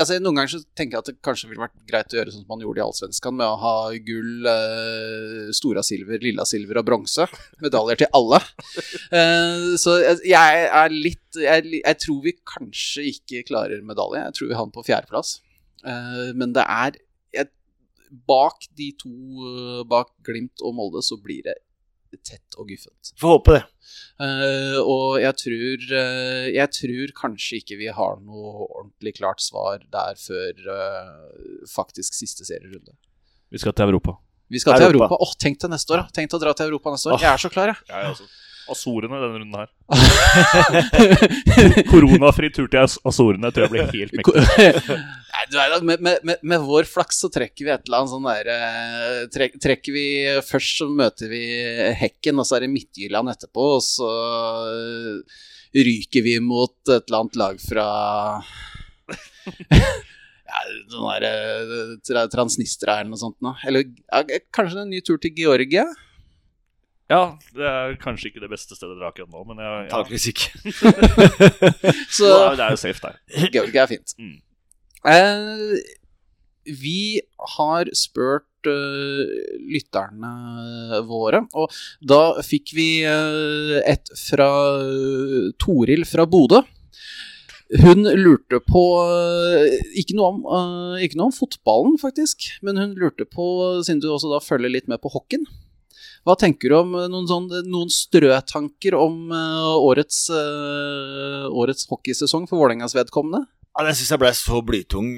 altså, 0.00 0.18
noen 0.22 0.38
ganger 0.38 0.52
så 0.54 0.60
tenker 0.76 0.96
jeg 0.96 1.02
at 1.02 1.10
det 1.10 1.24
kanskje 1.24 1.50
ville 1.50 1.62
vært 1.62 1.76
greit 1.88 2.14
å 2.14 2.18
gjøre 2.18 2.32
sånn 2.32 2.44
som 2.44 2.52
man 2.54 2.64
gjorde 2.64 2.80
i 2.80 2.84
Allsvenskan, 2.84 3.36
med 3.38 3.48
å 3.48 3.60
ha 3.60 3.74
gull, 4.06 4.48
eh, 4.52 5.52
Stora 5.56 5.84
silver, 5.86 6.22
Lilla 6.22 6.46
silver 6.48 6.80
og 6.80 6.88
bronse. 6.88 7.26
Medaljer 7.64 8.02
til 8.04 8.12
alle. 8.18 8.40
Eh, 9.12 9.72
så 9.80 9.98
jeg, 10.24 10.66
er 10.72 10.92
litt 10.92 11.36
jeg, 11.36 11.68
jeg 11.82 11.98
tror 12.00 12.20
vi 12.24 12.32
kanskje 12.48 13.04
ikke 13.10 13.42
klarer 13.48 13.84
medalje. 13.84 14.22
Jeg 14.24 14.38
tror 14.38 14.48
vi 14.48 14.56
har 14.58 14.68
den 14.68 14.74
på 14.74 14.86
fjerdeplass. 14.86 15.34
Eh, 15.84 16.30
men 16.38 16.54
det 16.56 16.64
er 16.64 16.96
jeg, 17.36 17.50
Bak 18.28 18.66
de 18.76 18.90
to, 19.00 19.12
bak 19.88 20.10
Glimt 20.26 20.60
og 20.60 20.74
Molde, 20.76 21.00
så 21.04 21.16
blir 21.16 21.40
det 21.46 21.54
tett 22.20 22.58
og 22.58 22.68
guffent. 22.68 23.12
Får 23.20 23.36
håpe 23.36 23.54
det. 23.56 23.62
Uh, 24.22 24.78
og 24.82 25.20
jeg 25.22 25.36
tror, 25.40 25.86
uh, 25.96 26.48
jeg 26.52 26.72
tror 26.76 27.14
kanskje 27.18 27.60
ikke 27.62 27.78
vi 27.80 27.88
har 27.92 28.20
noe 28.22 28.66
ordentlig 28.68 29.14
klart 29.16 29.42
svar 29.42 29.82
der 29.92 30.20
før 30.20 30.60
uh, 30.68 31.64
faktisk 31.72 32.16
siste 32.18 32.46
serierunde. 32.48 32.94
Vi 33.52 33.60
skal 33.60 33.74
til 33.76 33.90
Europa. 33.90 34.16
Vi 34.52 34.60
skal 34.60 34.78
til 34.78 34.92
Europa. 34.92 35.16
Åh, 35.16 35.26
Åh, 35.26 35.34
Tenk 35.40 35.60
til 35.60 35.72
neste 35.72 35.94
år, 35.94 36.04
da. 36.04 36.16
Tenk 36.16 36.30
til 36.30 36.38
å 36.38 36.42
dra 36.44 36.52
til 36.56 36.68
Europa 36.68 36.92
neste 36.94 37.10
år. 37.10 37.16
Oh. 37.16 37.24
Jeg 37.24 37.32
er 37.32 37.40
så 37.40 37.50
klar, 37.52 37.72
jeg. 37.72 37.88
Ja, 37.88 38.04
jeg 38.04 38.16
også. 38.16 38.28
Azorene 38.70 39.18
denne 39.18 39.38
runden 39.42 39.58
her. 39.58 39.66
Koronafri 41.90 42.50
tur 42.54 42.68
til 42.70 42.78
Az- 42.82 43.00
Azorene 43.08 43.50
tror 43.50 43.64
jeg 43.66 43.72
blir 43.74 43.90
helt 43.96 44.12
mektig. 44.18 44.42
Med, 45.82 45.98
med, 46.00 46.16
med, 46.40 46.60
vår 46.64 46.84
flaks 46.88 47.16
så 47.24 47.28
trekker 47.32 47.64
vi 47.66 47.70
et 47.74 47.82
eller 47.88 47.98
annet 47.98 48.12
sånn 48.12 48.28
derre 48.28 48.58
trek, 49.34 49.52
Trekker 49.60 49.92
vi 49.92 50.04
Først 50.46 50.78
så 50.78 50.86
møter 50.88 51.28
vi 51.32 51.40
Hekken, 51.98 52.38
og 52.38 52.44
så 52.46 52.54
er 52.56 52.60
det 52.64 52.70
Midtjylland 52.72 53.28
etterpå, 53.32 53.62
og 53.76 53.82
så 53.84 54.08
øh, 54.70 55.16
ryker 55.74 56.22
vi 56.24 56.34
mot 56.44 56.74
et 56.86 57.04
eller 57.08 57.18
annet 57.24 57.36
lag 57.42 57.56
fra 57.64 57.86
ja, 60.52 60.58
sånn 60.92 61.08
eller 61.18 61.36
noe 63.10 63.20
sånt 63.20 63.38
noe. 63.44 63.54
Eller 63.66 63.80
ja, 63.88 64.18
kanskje 64.54 64.80
en 64.86 64.92
ny 64.94 65.00
tur 65.04 65.18
til 65.20 65.32
Georgia? 65.36 65.84
Ja, 67.12 67.22
det 67.52 67.66
er 67.68 67.96
kanskje 68.00 68.30
ikke 68.30 68.40
det 68.40 68.48
beste 68.52 68.76
stedet 68.78 68.94
dere 68.96 69.04
har 69.10 69.12
akkurat 69.12 69.32
nå, 69.34 69.42
men 69.50 69.60
jeg, 69.60 69.72
ja. 69.84 69.88
Antakeligvis 69.90 70.28
ikke. 70.32 70.46
Så 72.18 72.30
er- 72.30 72.54
det 72.56 72.64
er 72.64 72.76
jo 72.76 72.80
safe 72.80 73.02
der. 73.04 73.18
Georgia 73.52 73.82
er 73.84 73.90
fint. 73.90 74.14
Mm. 74.16 74.38
Eh, 75.12 75.80
vi 76.78 77.20
har 77.56 77.90
spurt 77.98 78.46
uh, 78.70 79.32
lytterne 79.74 81.02
våre, 81.08 81.40
og 81.58 81.74
da 82.06 82.20
fikk 82.46 82.70
vi 82.76 82.86
uh, 83.02 83.80
et 83.82 84.12
fra 84.28 84.46
uh, 84.78 85.50
Toril 85.60 86.06
fra 86.08 86.24
Bodø. 86.30 86.62
Hun 87.82 88.04
lurte 88.20 88.58
på 88.68 88.80
ikke, 89.96 90.12
noe 90.18 90.26
om, 90.28 90.40
ikke 91.00 91.16
noe 91.16 91.30
om 91.30 91.32
fotballen, 91.32 91.94
faktisk, 92.00 92.50
men 92.60 92.76
hun 92.76 92.92
lurte 93.00 93.24
på, 93.24 93.46
siden 93.80 94.02
du 94.04 94.10
også 94.12 94.28
da 94.34 94.42
følger 94.44 94.74
litt 94.74 94.90
med 94.92 95.00
på 95.00 95.08
hockeyen 95.14 95.48
Hva 96.22 96.36
tenker 96.38 96.70
du 96.70 96.76
om 96.78 96.92
eh, 96.98 97.08
noen, 97.10 97.26
sånn, 97.26 97.48
noen 97.66 97.90
strøtanker 97.90 98.94
om 98.98 99.32
eh, 99.34 99.72
årets, 99.90 100.28
eh, 100.30 101.48
årets 101.50 101.88
hockeysesong 101.90 102.46
for 102.50 102.60
Vålerengas 102.60 102.94
vedkommende? 102.94 103.48
Ja, 103.72 103.86
Den 103.88 103.96
syns 103.96 104.12
jeg 104.12 104.20
ble 104.20 104.30
så 104.36 104.58
blytung, 104.68 105.14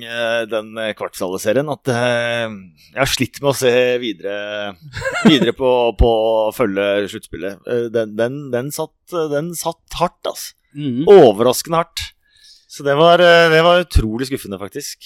den 0.47 0.77
kvartfinaleserien, 0.95 1.67
at 1.73 1.91
jeg 1.91 3.01
har 3.01 3.11
slitt 3.11 3.41
med 3.43 3.51
å 3.51 3.55
se 3.59 3.73
videre, 3.99 4.37
videre 5.27 5.51
på, 5.59 5.71
på 5.99 6.11
å 6.29 6.53
følge 6.55 7.09
sluttspillet. 7.11 7.67
Den, 7.91 8.15
den, 8.15 8.37
den, 8.55 8.71
den 8.71 9.51
satt 9.59 9.99
hardt, 9.99 10.21
altså. 10.31 10.55
Mm. 10.71 11.03
Overraskende 11.03 11.83
hardt. 11.83 12.05
Så 12.71 12.87
det 12.87 12.95
var, 12.95 13.19
det 13.19 13.65
var 13.67 13.83
utrolig 13.83 14.31
skuffende, 14.31 14.63
faktisk. 14.63 15.03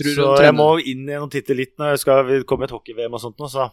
Tror 0.00 0.08
du 0.08 0.22
så 0.22 0.32
jeg 0.46 0.56
må 0.56 0.70
inn 0.80 1.04
igjen 1.04 1.28
og 1.28 1.32
titte 1.36 1.60
litt 1.60 1.76
når 1.76 1.92
jeg 1.92 2.06
skal 2.06 2.34
komme 2.48 2.64
i 2.64 2.70
et 2.70 2.76
hockey-VM 2.78 3.20
og 3.20 3.20
sånt 3.20 3.36
nå, 3.36 3.52
så 3.52 3.68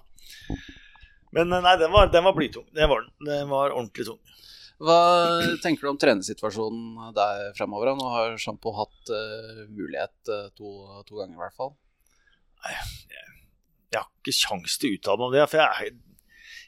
Men 1.36 1.52
eh, 1.54 1.62
nei, 1.66 1.76
den 1.82 1.92
var, 1.94 2.08
den 2.14 2.24
var 2.26 2.36
blytung. 2.38 2.66
Det 2.76 2.88
var 2.90 3.04
den. 3.04 3.14
Den 3.28 3.50
var 3.52 3.74
ordentlig 3.76 4.08
tung. 4.08 4.20
Hva 4.84 4.96
tenker 5.64 5.86
du 5.88 5.90
om 5.94 6.00
trenersituasjonen 6.00 7.14
der 7.16 7.46
fremover? 7.56 7.94
Nå 7.96 8.10
har 8.12 8.34
Sjampo 8.42 8.74
hatt 8.76 9.12
uh, 9.12 9.62
mulighet 9.72 10.32
eh, 10.36 10.50
to, 10.58 10.74
to 11.08 11.16
ganger, 11.22 11.38
i 11.38 11.42
hvert 11.46 11.56
fall. 11.56 11.72
Nei, 12.66 12.74
Jeg 13.94 14.02
har 14.02 14.10
ikke 14.20 14.34
kjangs 14.36 14.76
til 14.82 14.92
å 14.92 14.98
uttale 14.98 15.22
meg 15.22 15.30
om 15.30 15.36
det, 15.38 15.46
for 15.52 15.62
jeg, 15.64 15.94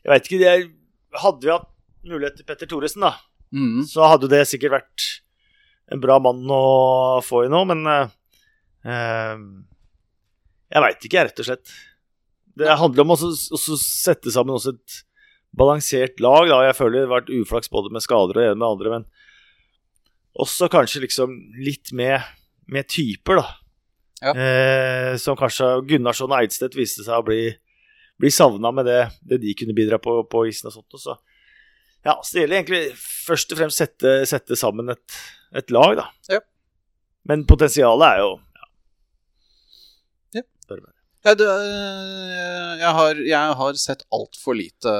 jeg 0.05 0.11
veit 0.13 0.29
ikke 0.29 0.39
jeg, 0.43 0.69
Hadde 1.17 1.47
vi 1.47 1.51
hatt 1.51 1.67
mulighet 2.07 2.35
til 2.39 2.47
Petter 2.47 2.69
Thoresen, 2.71 3.03
da, 3.07 3.15
Mm. 3.47 3.85
så 3.87 4.03
hadde 4.11 4.27
det 4.27 4.41
sikkert 4.49 4.73
vært 4.73 5.03
en 5.95 6.01
bra 6.03 6.17
mann 6.19 6.41
å 6.51 7.21
få 7.23 7.45
i 7.45 7.51
nå, 7.51 7.61
men 7.69 7.79
eh, 7.87 9.37
Jeg 10.67 10.83
veit 10.83 11.07
ikke, 11.07 11.23
rett 11.29 11.39
og 11.39 11.47
slett. 11.47 11.71
Det 12.57 12.79
handler 12.79 13.05
om 13.05 13.13
å 13.13 13.17
sette 13.19 14.33
sammen 14.33 14.55
også 14.55 14.73
et 14.75 14.97
balansert 15.57 16.19
lag. 16.23 16.47
Da. 16.49 16.63
Jeg 16.67 16.77
føler 16.77 16.97
det 16.97 17.05
har 17.05 17.15
vært 17.19 17.33
uflaks 17.33 17.71
både 17.73 17.93
med 17.93 18.05
skader 18.05 18.39
og 18.39 18.47
ene 18.47 18.57
med 18.57 18.67
andre, 18.67 18.97
men 18.97 19.07
også 20.37 20.69
kanskje 20.69 21.03
liksom 21.05 21.33
litt 21.61 21.93
med, 21.97 22.21
med 22.69 22.89
typer, 22.93 23.41
da. 23.41 23.47
Ja. 24.17 24.33
Eh, 24.33 25.13
som 25.21 25.37
kanskje 25.37 25.69
Gunnarsson 25.85 26.31
og 26.31 26.39
Eidstedt 26.39 26.77
viste 26.77 27.05
seg 27.05 27.21
å 27.21 27.25
bli, 27.25 27.51
bli 28.17 28.31
savna 28.33 28.71
med 28.73 28.87
det, 28.89 29.01
det 29.29 29.41
de 29.43 29.53
kunne 29.57 29.75
bidra 29.77 29.99
på 30.01 30.23
på 30.29 30.45
isen 30.49 30.71
og 30.71 30.77
sånt. 30.79 30.97
Og 30.97 31.03
så 31.03 31.17
ja, 32.05 32.13
så 32.23 32.37
det 32.37 32.43
gjelder 32.43 32.57
egentlig 32.61 32.83
først 33.27 33.51
og 33.51 33.59
fremst 33.59 33.81
sette, 33.81 34.11
sette 34.29 34.57
sammen 34.59 34.93
et, 34.93 35.17
et 35.57 35.73
lag, 35.75 35.97
da. 35.99 36.05
Ja. 36.31 36.39
Men 37.27 37.43
potensialet 37.49 38.07
er 38.07 38.21
jo. 38.23 38.29
Du, 41.25 41.43
eh, 41.43 42.73
jeg, 42.79 42.91
har, 42.95 43.17
jeg 43.19 43.55
har 43.59 43.79
sett 43.81 44.03
altfor 44.15 44.55
lite 44.55 44.91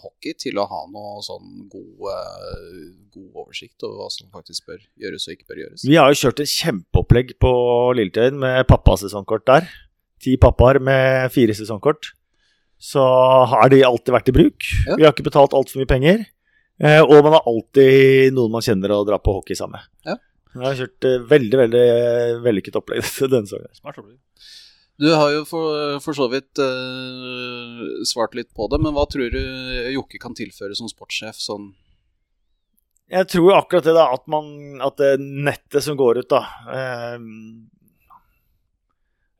hockey 0.00 0.36
til 0.38 0.60
å 0.62 0.64
ha 0.70 0.82
noe 0.88 1.18
sånn 1.26 1.66
god, 1.72 2.12
eh, 2.12 2.84
god 3.12 3.42
oversikt 3.42 3.84
over 3.84 4.04
hva 4.04 4.10
som 4.12 4.30
faktisk 4.32 4.70
bør 4.70 4.78
gjøres 5.02 5.26
og 5.26 5.34
ikke 5.34 5.50
bør 5.50 5.62
gjøres. 5.64 5.84
Vi 5.84 5.98
har 5.98 6.12
jo 6.12 6.20
kjørt 6.22 6.44
et 6.44 6.52
kjempeopplegg 6.52 7.34
på 7.42 7.52
Lilletøyen 7.98 8.38
med 8.40 8.62
pappasesongkort 8.70 9.44
der. 9.50 9.68
Ti 10.22 10.38
pappaer 10.40 10.80
med 10.80 11.28
fire 11.34 11.56
sesongkort. 11.58 12.14
Så 12.80 13.02
har 13.50 13.68
de 13.72 13.82
alltid 13.84 14.14
vært 14.14 14.30
i 14.30 14.36
bruk. 14.36 14.70
Ja. 14.86 14.96
Vi 14.96 15.04
har 15.04 15.12
ikke 15.12 15.28
betalt 15.28 15.56
altfor 15.56 15.82
mye 15.82 15.90
penger. 15.90 16.24
Eh, 16.76 17.02
og 17.02 17.24
man 17.24 17.38
har 17.38 17.48
alltid 17.48 18.34
noen 18.36 18.52
man 18.52 18.64
kjenner 18.64 18.92
å 18.92 19.04
dra 19.08 19.18
på 19.20 19.38
hockey 19.38 19.56
sammen 19.56 19.80
med. 19.80 19.92
Ja. 20.08 20.16
Vi 20.56 20.64
har 20.64 20.78
kjørt 20.78 21.08
eh, 21.08 21.22
veldig 21.30 21.60
veldig 21.62 21.84
vellykket 22.44 22.78
opplegg 22.80 23.04
denne 23.32 23.48
sesongen. 23.48 23.72
Smart 23.76 24.00
opplegg. 24.00 24.20
Du 24.96 25.10
har 25.12 25.28
jo 25.34 25.42
for, 25.44 25.98
for 26.00 26.16
så 26.16 26.26
vidt 26.32 26.56
uh, 26.62 27.80
svart 28.08 28.36
litt 28.36 28.48
på 28.56 28.68
det, 28.72 28.80
men 28.80 28.94
hva 28.96 29.04
tror 29.10 29.28
du 29.32 29.42
Jokke 29.92 30.20
kan 30.20 30.36
tilføre 30.36 30.76
som 30.78 30.88
sportssjef? 30.88 31.36
Sånn 31.36 31.68
Jeg 33.12 33.28
tror 33.34 33.58
akkurat 33.58 33.84
det, 33.84 33.92
da, 33.98 34.06
at, 34.16 34.24
man, 34.32 34.80
at 34.84 34.96
det 35.00 35.12
nettet 35.20 35.84
som 35.84 35.98
går 36.00 36.22
ut, 36.22 36.32
da 36.32 36.40
uh, 36.72 37.20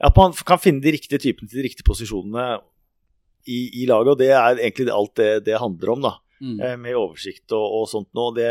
At 0.04 0.20
man 0.20 0.36
kan 0.44 0.61
finne 0.61 0.84
de 0.84 0.92
riktige 0.98 1.22
typene 1.24 1.48
til 1.48 1.62
de 1.62 1.68
riktige 1.70 1.88
posisjonene 1.88 2.59
i, 3.46 3.82
i 3.82 3.86
laget. 3.88 4.12
Og 4.12 4.20
det 4.20 4.32
er 4.34 4.59
egentlig 4.59 4.92
alt 4.92 5.14
det 5.16 5.30
det 5.46 5.61
handler 5.62 5.94
om, 5.94 6.04
da. 6.04 6.14
mm. 6.42 6.57
Uh, 6.61 6.76
med 6.82 6.98
oversikt 6.98 7.54
og, 7.57 7.64
og 7.80 7.88
sånt 7.88 8.11
nå. 8.16 8.28
Det, 8.36 8.50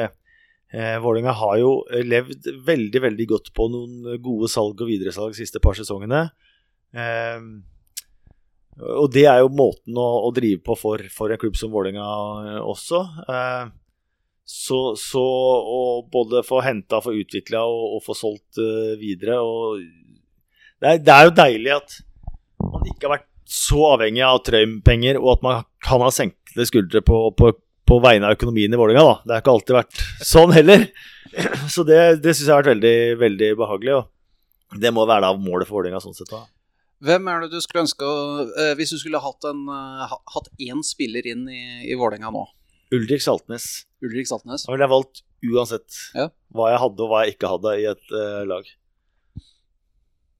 eh, 0.74 0.96
Vålerenga 1.04 1.36
har 1.38 1.60
jo 1.62 1.72
levd 2.02 2.50
veldig, 2.66 3.02
veldig 3.06 3.30
godt 3.30 3.54
på 3.54 3.70
noen 3.70 4.18
gode 4.24 4.50
salg 4.52 4.82
og 4.82 4.90
videresalg 4.90 5.36
de 5.36 5.44
siste 5.44 5.62
par 5.62 5.78
sesongene. 5.78 6.26
Eh, 6.96 7.40
og 8.76 9.08
det 9.16 9.24
er 9.32 9.40
jo 9.40 9.54
måten 9.56 9.96
å, 10.00 10.08
å 10.28 10.32
drive 10.36 10.60
på 10.66 10.76
for, 10.80 11.04
for 11.14 11.32
en 11.32 11.40
klubb 11.40 11.56
som 11.60 11.72
Vålerenga 11.72 12.08
eh, 12.56 12.62
også. 12.64 13.02
Eh, 13.32 13.68
så, 14.46 14.80
så 15.00 15.24
å 15.24 15.80
både 16.12 16.44
få 16.46 16.60
henta, 16.66 17.00
få 17.02 17.16
utvikla 17.18 17.64
og, 17.66 17.98
og 17.98 18.04
få 18.06 18.18
solgt 18.18 18.60
eh, 18.62 18.98
videre 19.00 19.40
og 19.42 19.80
det 20.82 20.92
er, 20.92 21.00
det 21.02 21.14
er 21.14 21.26
jo 21.26 21.36
deilig 21.38 21.72
at 21.74 21.96
man 22.62 22.90
ikke 22.90 23.08
har 23.08 23.14
vært 23.16 23.30
så 23.50 23.80
avhengig 23.94 24.24
av 24.26 24.42
Trøim-penger, 24.46 25.20
og 25.22 25.36
at 25.36 25.46
man 25.46 25.68
kan 25.86 26.02
ha 26.04 26.10
senkede 26.14 26.66
skuldre 26.68 27.02
på, 27.06 27.20
på, 27.38 27.52
på 27.88 27.98
vegne 28.04 28.28
av 28.28 28.36
økonomien 28.36 28.74
i 28.74 28.80
Vålerenga. 28.80 29.22
Det 29.24 29.36
har 29.36 29.44
ikke 29.44 29.54
alltid 29.54 29.78
vært 29.78 30.02
sånn 30.26 30.54
heller. 30.56 30.88
Så 31.72 31.86
det, 31.88 32.00
det 32.24 32.34
syns 32.34 32.48
jeg 32.48 32.54
har 32.54 32.64
vært 32.64 32.74
veldig, 32.74 32.98
veldig 33.22 33.50
behagelig. 33.60 33.96
Og 34.02 34.82
det 34.82 34.92
må 34.96 35.06
være 35.08 35.28
da 35.28 35.32
målet 35.38 35.70
for 35.70 35.80
Vålerenga 35.80 36.02
sånn 36.04 36.18
sett. 36.18 36.32
da. 36.34 36.44
Hvem 37.04 37.28
er 37.28 37.44
det 37.44 37.52
du 37.52 37.60
skulle 37.60 37.84
ønske 37.84 38.08
eh, 38.62 38.74
Hvis 38.80 38.94
du 38.96 39.00
skulle 39.02 39.20
hatt, 39.20 39.44
en, 39.50 39.66
eh, 39.68 40.14
hatt 40.36 40.48
én 40.64 40.84
spiller 40.86 41.28
inn 41.28 41.44
i, 41.52 41.64
i 41.92 41.98
Vålerenga 42.00 42.32
nå, 42.32 42.46
Ulrik 42.96 43.24
Saltnes. 43.26 43.66
Ulrik 44.06 44.30
Saltnes 44.30 44.64
Da 44.68 44.72
ville 44.72 44.86
jeg 44.88 44.94
valgt 44.94 45.24
uansett 45.46 46.00
Ja. 46.16 46.30
hva 46.56 46.72
jeg 46.72 46.82
hadde 46.86 47.04
og 47.06 47.12
hva 47.12 47.24
jeg 47.26 47.36
ikke 47.36 47.52
hadde 47.52 47.74
i 47.82 47.86
et 47.92 48.14
uh, 48.16 48.42
lag. 48.48 48.70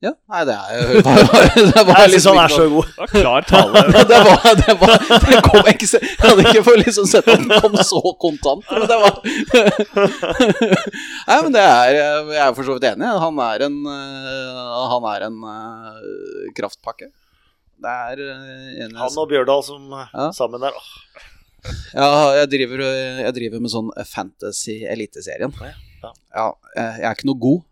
Ja, 0.04 0.10
nei, 0.28 0.40
det 0.44 0.52
er 0.52 0.74
jo 0.76 1.00
det 1.72 1.82
var, 1.88 2.02
liksom 2.12 2.36
han 2.36 2.44
er 2.44 2.52
så 2.52 2.66
god. 2.68 2.88
Det 2.92 2.98
var 3.00 3.10
klar 3.14 3.46
tale. 3.48 3.82
det 4.10 4.18
var, 4.26 4.42
det 4.60 4.74
var, 4.82 4.96
det 5.24 5.38
kom 5.46 5.70
ikke 5.72 5.88
Jeg 5.88 6.18
hadde 6.20 6.44
ikke 6.50 6.64
fått 6.66 6.82
liksom 6.82 7.06
sett 7.08 7.30
at 7.32 7.40
den 7.40 7.62
kom 7.64 7.78
så 7.80 8.02
kontant, 8.20 8.66
men 8.68 8.84
det 8.90 8.98
var 9.00 9.16
Nei, 10.04 11.38
men 11.46 11.54
det 11.54 11.62
er 11.64 11.96
Jeg 11.96 12.42
er 12.44 12.52
for 12.58 12.66
så 12.68 12.76
vidt 12.76 12.88
enig. 12.90 13.08
Han 13.24 13.40
er 13.46 13.64
en 13.66 13.78
eh, 13.92 14.60
Han 14.92 15.06
er 15.14 15.24
en 15.30 15.38
eh, 15.52 16.50
kraftpakke. 16.58 17.08
Det 17.86 17.94
er 18.12 18.22
eh, 18.26 18.84
en 18.86 18.94
Han 19.00 19.18
og 19.24 19.30
Bjørdal 19.32 19.64
som 19.66 19.88
Ja. 19.96 20.28
sammen 20.36 20.60
der. 20.62 20.76
Åh, 20.76 20.92
Ja, 21.96 22.10
jeg 22.42 22.50
driver, 22.52 22.84
jeg 23.24 23.32
driver 23.40 23.64
med 23.64 23.72
sånn 23.72 23.88
Fantasy 24.06 24.82
Eliteserien. 24.86 25.56
Ja, 25.58 25.72
ja. 26.04 26.12
Ja, 26.36 26.46
jeg 26.76 27.08
er 27.08 27.16
ikke 27.16 27.26
noe 27.32 27.40
god, 27.42 27.64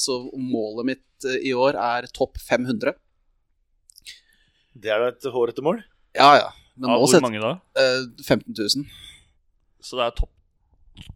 så 0.00 0.16
målet 0.34 0.88
mitt 0.92 1.26
eh, 1.28 1.38
i 1.50 1.52
år 1.54 1.78
er 1.78 2.08
topp 2.14 2.38
500. 2.48 2.94
Det 4.78 4.90
er 4.94 5.02
da 5.02 5.10
et 5.12 5.28
hårete 5.34 5.62
mål. 5.64 5.80
Ja, 6.16 6.32
ja. 6.38 6.48
Men 6.78 6.90
Av 6.92 6.98
må 7.00 7.04
hvor 7.06 7.10
sette 7.12 7.24
mange 7.26 7.40
da? 7.42 7.52
eh, 7.78 8.04
15 8.26 8.54
000. 8.54 8.84
Så 9.82 9.98
det 9.98 10.04
er 10.08 10.16
topp 10.18 10.34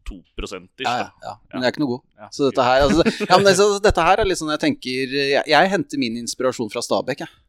2 0.06 0.16
ish, 0.42 0.52
Ja, 0.84 0.92
ja, 1.00 1.06
ja. 1.24 1.32
Men 1.52 1.62
jeg 1.64 1.68
er 1.70 1.74
ikke 1.74 1.82
noe 1.82 1.92
god. 1.96 2.02
Ja. 2.18 2.28
Så 2.34 2.46
dette 2.48 2.66
her, 2.66 2.84
altså, 2.86 3.02
ja, 3.26 3.38
men 3.38 3.46
det, 3.48 3.54
dette 3.86 4.04
her 4.06 4.22
er 4.22 4.28
litt 4.28 4.38
sånn 4.38 4.52
jeg 4.54 4.62
tenker 4.62 5.14
Jeg, 5.18 5.42
jeg 5.50 5.70
henter 5.72 5.98
min 6.02 6.18
inspirasjon 6.20 6.70
fra 6.70 6.82
Stabæk, 6.84 7.24
jeg. 7.24 7.41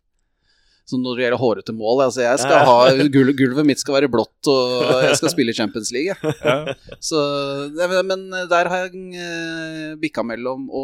Så 0.83 0.97
når 0.99 1.15
det 1.15 1.23
gjelder 1.23 1.39
hårete 1.39 1.73
mål 1.77 2.01
altså 2.03 2.25
Jeg 2.25 2.39
skal 2.43 2.65
ha 2.67 3.07
gul, 3.13 3.29
Gulvet 3.39 3.63
mitt 3.69 3.79
skal 3.79 3.95
være 3.95 4.09
blått, 4.11 4.49
og 4.51 4.81
jeg 5.05 5.15
skal 5.15 5.31
spille 5.31 5.53
Champions 5.55 5.93
League. 5.95 6.11
Ja. 6.43 6.73
Så, 6.99 7.21
men- 8.03 8.25
der 8.51 8.67
har 8.71 8.83
jeg 8.89 8.99
uh, 9.15 9.93
bikka 10.01 10.25
mellom 10.27 10.65
å 10.75 10.83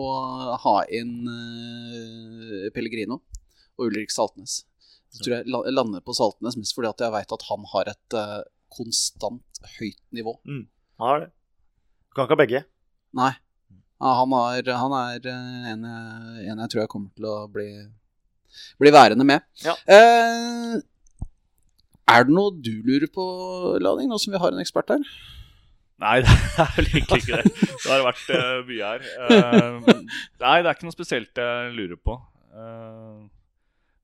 ha 0.64 0.78
inn 0.95 1.28
eh, 1.28 2.70
Pellegrino 2.76 3.20
og 3.80 3.89
Ulrik 3.89 4.12
Saltnes. 4.14 4.62
Så 5.12 5.24
tror 5.26 5.36
jeg 5.39 5.50
lander 5.76 6.04
på 6.06 6.14
Saltnes 6.16 6.56
mest 6.60 6.76
fordi 6.78 6.91
at 6.91 7.02
jeg 7.04 7.14
veit 7.16 7.36
at 7.36 7.45
han 7.50 7.64
har 7.74 7.91
et 7.91 8.16
eh, 8.20 8.39
konstant 8.72 9.62
høyt 9.80 10.00
nivå. 10.16 10.36
Han 11.02 11.08
har 11.12 11.24
det. 11.26 11.30
Kan 12.16 12.26
ikke 12.28 12.36
ha 12.38 12.41
begge. 12.43 12.64
Nei. 13.20 13.32
Ja, 14.00 14.12
han, 14.22 14.32
har, 14.32 14.64
han 14.80 14.93
er 14.95 15.26
eh, 15.28 15.72
en, 15.74 15.84
jeg- 15.89 16.52
en 16.54 16.62
jeg 16.64 16.72
tror 16.72 16.84
jeg 16.86 16.91
kommer 16.93 17.12
til 17.18 17.28
å 17.28 17.38
bli, 17.52 17.68
bli 18.82 18.91
værende 18.95 19.26
med. 19.28 19.43
Ja. 19.66 19.76
Eh, 19.89 20.78
er 22.10 22.26
det 22.26 22.34
noe 22.34 22.54
du 22.58 22.72
lurer 22.88 23.10
på, 23.14 23.26
Lading, 23.84 24.10
nå 24.10 24.18
som 24.22 24.34
vi 24.34 24.39
har 24.41 24.54
en 24.56 24.62
ekspert 24.64 24.89
her? 24.95 25.04
Nei, 26.00 26.22
det 26.26 26.64
er 26.64 26.72
vel 26.78 26.88
egentlig 26.93 27.20
ikke 27.26 27.41
det. 27.41 27.52
Det 27.84 27.91
har 27.91 28.06
vært 28.08 28.30
uh, 28.32 28.62
mye 28.70 28.91
her. 28.93 29.04
Uh, 29.20 29.89
nei, 30.39 30.56
det 30.64 30.70
er 30.70 30.78
ikke 30.78 30.88
noe 30.88 30.95
spesielt 30.95 31.41
jeg 31.43 31.74
lurer 31.76 32.00
på. 32.00 32.16
Uh, 32.56 33.28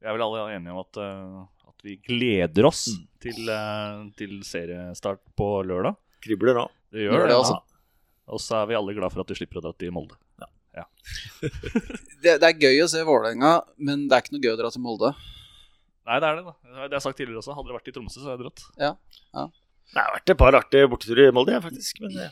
vi 0.04 0.10
er 0.12 0.18
vel 0.18 0.26
alle 0.28 0.41
enige 0.54 0.74
om 0.76 0.82
at, 0.84 0.98
eh, 1.02 1.70
at 1.72 1.86
vi 1.88 1.96
gleder 2.06 2.68
oss 2.68 2.84
Mm. 2.91 3.06
til, 3.24 3.48
eh, 3.50 4.02
til 4.20 4.34
seriestart 4.46 5.22
på 5.39 5.48
lørdag. 5.66 5.96
Kribler 6.22 6.54
nå. 6.60 6.66
Det 6.93 7.08
Gjør 7.08 7.26
det. 7.26 7.34
altså. 7.39 7.56
Og 8.30 8.39
så 8.43 8.60
er 8.60 8.68
vi 8.70 8.76
alle 8.78 8.93
glad 8.93 9.10
for 9.16 9.24
at 9.24 9.32
du 9.32 9.34
slipper 9.34 9.58
å 9.58 9.64
dra 9.66 9.72
til 9.74 9.89
Molde. 9.96 10.14
Det, 12.26 12.39
det 12.41 12.47
er 12.49 12.57
gøy 12.57 12.80
å 12.84 12.88
se 12.89 13.03
Vålerenga, 13.05 13.51
men 13.78 14.07
det 14.09 14.15
er 14.17 14.23
ikke 14.26 14.34
noe 14.36 14.41
gøy 14.45 14.53
å 14.55 14.59
dra 14.63 14.71
til 14.73 14.82
Molde. 14.82 15.11
Nei, 16.05 16.15
det 16.21 16.28
er 16.32 16.39
det, 16.39 16.45
da. 16.47 16.53
Det 16.65 16.80
har 16.80 16.95
jeg 16.97 17.03
sagt 17.05 17.17
tidligere 17.19 17.41
også. 17.43 17.53
Hadde 17.57 17.69
det 17.69 17.76
vært 17.78 17.91
i 17.91 17.93
Tromsø, 17.93 18.17
så 18.21 18.32
hadde 18.32 18.41
jeg 18.41 18.47
dratt. 18.47 18.63
Det 19.93 20.01
har 20.01 20.15
vært 20.15 20.34
et 20.34 20.39
par 20.41 20.57
artige 20.57 20.89
borteturer 20.89 21.30
i 21.30 21.36
Molde, 21.36 21.53
ja, 21.55 21.61
faktisk. 21.63 22.01
Men 22.05 22.17
det... 22.17 22.32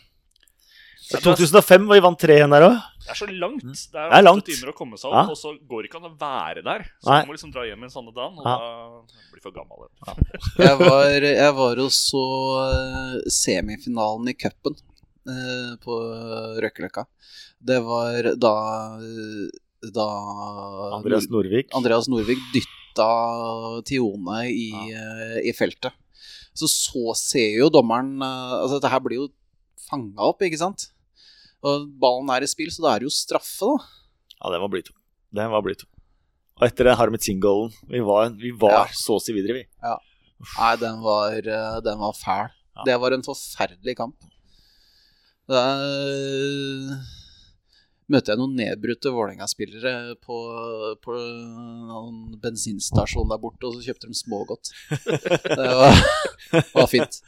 Det 1.03 1.17
er 1.19 1.23
2005, 1.25 1.83
var 1.89 1.97
vi 1.99 2.03
vant 2.05 2.21
3-1 2.23 2.53
der 2.55 2.63
òg. 2.63 2.75
Det 3.03 3.09
er 3.11 3.17
så 3.19 3.25
langt. 3.27 3.63
Det 3.65 3.99
er, 3.99 4.05
Det 4.07 4.17
er 4.17 4.23
langt. 4.23 4.45
timer 4.47 4.69
å 4.71 4.75
komme 4.77 4.95
seg 4.97 5.11
Ja. 5.11 5.23
og 5.27 5.35
så 5.35 5.51
går 5.67 5.83
det 5.83 5.89
ikke 5.89 5.99
an 5.99 6.07
å 6.07 6.13
være 6.21 6.61
der. 6.63 6.85
Så 7.03 7.09
Nei. 7.11 7.17
må 7.27 7.35
liksom 7.35 7.51
dra 7.51 7.65
hjem 7.67 7.83
en 7.83 7.91
sånn 7.91 8.07
dag, 8.15 8.37
og 8.39 8.47
Ja. 8.47 8.53
da 8.55 9.27
blir 9.33 9.43
for 9.43 9.51
gammel. 9.51 9.89
Jeg 10.63 10.77
var, 10.79 11.27
jeg 11.27 11.53
var 11.59 11.81
og 11.83 11.91
så 11.91 12.23
eh, 12.63 13.17
semifinalen 13.35 14.31
i 14.31 14.35
cupen 14.45 14.77
eh, 14.79 14.92
på 15.84 15.97
Røkkeløkka. 16.63 17.05
Det 17.63 17.78
var 17.86 18.34
da 18.36 18.55
da 19.93 20.07
Andreas 20.95 21.28
Norvik. 21.32 21.69
Andreas 21.76 22.07
Norvik 22.11 22.39
dytta 22.53 23.09
Tione 23.88 24.45
i, 24.51 24.69
ja. 24.91 25.39
i 25.43 25.51
feltet. 25.55 25.95
Så 26.53 26.69
så 26.69 27.15
ser 27.17 27.57
jo 27.57 27.69
dommeren 27.74 28.21
eh, 28.21 28.51
Altså, 28.61 28.78
dette 28.78 28.91
her 28.93 29.01
blir 29.03 29.24
jo 29.24 29.30
fanga 29.89 30.30
opp, 30.30 30.43
ikke 30.45 30.59
sant? 30.61 30.88
Og 31.65 31.88
ballen 31.99 32.30
er 32.34 32.45
i 32.45 32.49
spill, 32.49 32.69
så 32.71 32.84
da 32.86 32.93
er 32.93 33.03
det 33.03 33.09
jo 33.09 33.15
straffe, 33.15 33.67
da. 33.71 34.36
Ja, 34.38 34.51
den 34.53 34.63
var 34.63 34.71
blytung. 34.71 34.97
Den 35.34 35.51
var 35.53 35.63
blytung. 35.65 35.89
Og 36.59 36.67
etter 36.67 36.86
den 36.86 36.97
Harmet 36.99 37.24
Singh-goalen 37.26 37.74
Vi 37.89 38.01
var, 38.05 38.30
vi 38.38 38.51
var 38.51 38.84
Ja. 38.84 38.84
så 38.93 39.17
å 39.17 39.24
si 39.24 39.34
videre, 39.34 39.63
vi. 39.63 39.63
Nei, 40.59 40.76
den 40.78 40.99
var, 41.01 41.34
eh, 41.39 41.80
den 41.82 41.97
var 41.99 42.13
fæl. 42.13 42.51
Ja. 42.76 42.84
Det 42.86 42.99
var 43.01 43.15
en 43.15 43.26
forferdelig 43.26 43.95
kamp. 43.97 44.15
Da 45.53 45.63
møter 48.11 48.33
jeg 48.33 48.41
noen 48.41 48.55
nedbrutte 48.57 49.13
Vålerenga-spillere 49.13 50.17
på, 50.23 50.37
på 51.03 51.17
en 51.17 52.19
bensinstasjon 52.43 53.31
der 53.31 53.41
borte, 53.41 53.69
og 53.69 53.77
så 53.77 53.87
kjøpte 53.87 54.09
de 54.09 54.17
smågodt. 54.17 54.73
Det 55.47 55.69
var, 55.79 55.99
var 56.75 56.89
fint. 56.91 57.21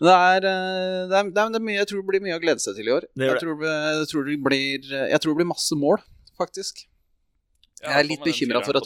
Det 0.00 0.12
er, 0.14 0.46
eh, 0.48 1.08
det, 1.10 1.16
er, 1.16 1.26
det, 1.28 1.42
er, 1.42 1.60
mye, 1.60 1.76
jeg 1.76 1.88
tror 1.90 2.00
det 2.00 2.08
blir 2.08 2.22
mye 2.24 2.38
å 2.38 2.40
glede 2.40 2.62
seg 2.62 2.78
til 2.78 2.88
i 2.88 2.94
år. 2.94 3.04
Det 3.12 3.26
Jeg 3.28 3.42
tror, 3.42 3.66
jeg, 3.66 4.06
tror 4.12 4.30
det 4.30 4.38
blir, 4.46 4.86
jeg 4.88 5.20
tror 5.20 5.34
det 5.34 5.40
blir 5.42 5.50
masse 5.50 5.76
mål, 5.76 6.00
faktisk. 6.40 6.86
Jeg 7.80 7.96
er 7.96 8.04
litt 8.04 8.24
bekymra 8.24 8.60
for 8.60 8.76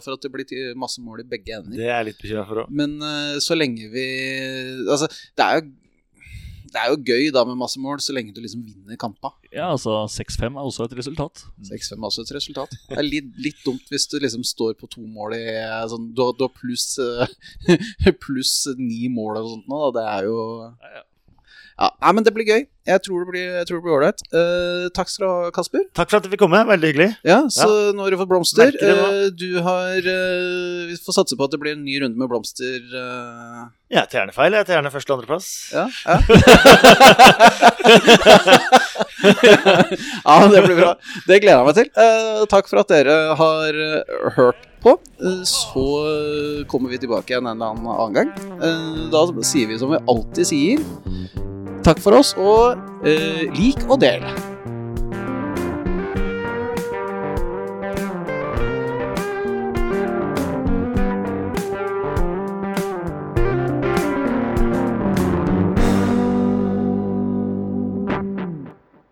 for 0.00 0.16
at 0.16 0.22
det 0.24 0.30
blir 0.32 0.76
masse 0.80 1.02
mål 1.04 1.20
i 1.20 1.26
begge 1.28 1.56
ender. 1.56 1.76
Det 1.76 1.88
er 1.88 1.98
jeg 1.98 2.08
litt 2.10 2.20
bekymra 2.20 2.44
for 2.48 2.62
òg. 2.62 2.72
Men 2.72 2.96
eh, 3.04 3.36
så 3.44 3.56
lenge 3.56 3.88
vi 3.92 4.06
Altså, 4.88 5.08
det 5.36 5.44
er 5.46 5.58
jo 5.60 5.66
det 6.70 6.80
er 6.80 6.92
jo 6.92 6.98
gøy 7.02 7.28
da 7.34 7.44
med 7.48 7.58
masse 7.60 7.80
mål, 7.82 8.00
så 8.02 8.14
lenge 8.16 8.34
du 8.34 8.40
liksom 8.42 8.62
vinner 8.66 8.98
kampa. 9.00 9.32
Ja, 9.50 9.70
altså 9.72 10.04
6-5 10.10 10.54
er 10.54 10.62
også 10.62 10.86
et 10.86 10.96
resultat. 11.00 11.44
6-5 11.66 11.98
er 11.98 12.08
også 12.10 12.24
et 12.26 12.32
resultat. 12.38 12.78
Det 12.88 12.98
er 12.98 13.06
litt, 13.06 13.30
litt 13.42 13.60
dumt 13.66 13.90
hvis 13.90 14.08
du 14.10 14.18
liksom 14.22 14.46
står 14.46 14.76
på 14.80 14.90
to 14.90 15.04
mål 15.04 15.36
i 15.38 15.44
eh, 15.56 15.84
sånn, 15.90 16.10
Du 16.14 16.24
har 16.24 16.34
du 16.38 16.46
har 16.46 16.54
pluss 16.54 16.94
plus 18.24 18.54
ni 18.78 19.08
mål 19.12 19.42
og 19.42 19.54
sånt 19.54 19.70
nå, 19.70 19.84
da. 19.86 19.92
Det 20.00 20.10
er 20.16 20.28
jo 20.30 20.40
Ja, 20.64 20.98
ja. 20.98 21.06
Ja, 21.80 21.88
nei, 21.96 22.10
men 22.18 22.24
det 22.26 22.32
blir 22.36 22.44
gøy. 22.44 22.66
Jeg 22.90 23.00
tror 23.06 23.22
det 23.22 23.30
blir 23.30 23.44
jeg 23.56 23.66
tror 23.68 23.78
det 23.78 23.84
blir 23.86 23.94
ålreit. 23.96 24.22
Uh, 24.34 24.90
takk 24.92 25.08
skal 25.08 25.24
du 25.24 25.28
ha, 25.30 25.52
Kasper. 25.56 25.86
Takk 25.96 26.10
for 26.12 26.18
at 26.18 26.26
du 26.26 26.32
fikk 26.32 26.42
komme. 26.42 26.60
Veldig 26.68 26.90
hyggelig. 26.90 27.08
Ja, 27.24 27.40
så 27.48 27.68
nå 27.96 28.04
har 28.04 28.12
du 28.12 28.18
fått 28.20 28.28
blomster. 28.28 28.76
Uh. 28.76 28.90
Eh, 28.90 29.28
du 29.32 29.62
har 29.64 29.96
uh, 29.96 30.90
Vi 30.90 30.98
får 31.00 31.16
satse 31.22 31.38
på 31.40 31.48
at 31.48 31.54
det 31.54 31.60
blir 31.62 31.78
en 31.78 31.86
ny 31.86 31.96
runde 32.02 32.20
med 32.20 32.28
blomster. 32.28 32.84
Jeg 33.90 34.06
tar 34.06 34.20
gjerne 34.20 34.34
feil. 34.34 34.54
Jeg 34.54 34.66
tar 34.68 34.76
gjerne 34.76 34.90
første- 34.94 35.10
og 35.10 35.18
andreplass. 35.18 35.46
Ja, 35.74 35.86
ja. 36.06 36.16
ja, 40.24 40.36
det 40.52 40.62
blir 40.62 40.76
bra. 40.78 40.92
Det 41.26 41.40
gleder 41.42 41.58
jeg 41.58 41.66
meg 41.66 41.74
til. 41.80 41.88
Eh, 42.04 42.42
takk 42.52 42.70
for 42.70 42.78
at 42.84 42.92
dere 42.92 43.16
har 43.40 43.80
eh, 43.86 44.14
hørt 44.36 44.62
på. 44.84 44.94
Eh, 45.18 45.42
så 45.48 45.86
kommer 46.70 46.94
vi 46.94 47.00
tilbake 47.02 47.34
igjen 47.34 47.50
en 47.50 47.56
eller 47.58 47.74
annen 47.74 47.90
annen 47.96 48.14
gang. 48.20 48.30
Eh, 48.62 49.10
da 49.10 49.24
sier 49.42 49.66
vi 49.72 49.80
som 49.82 49.90
vi 49.90 49.98
alltid 50.06 50.46
sier. 50.52 50.86
Takk 51.82 51.98
for 52.04 52.14
oss, 52.20 52.30
og 52.38 52.78
eh, 53.08 53.48
lik 53.58 53.82
og 53.88 53.98
del. 54.06 54.22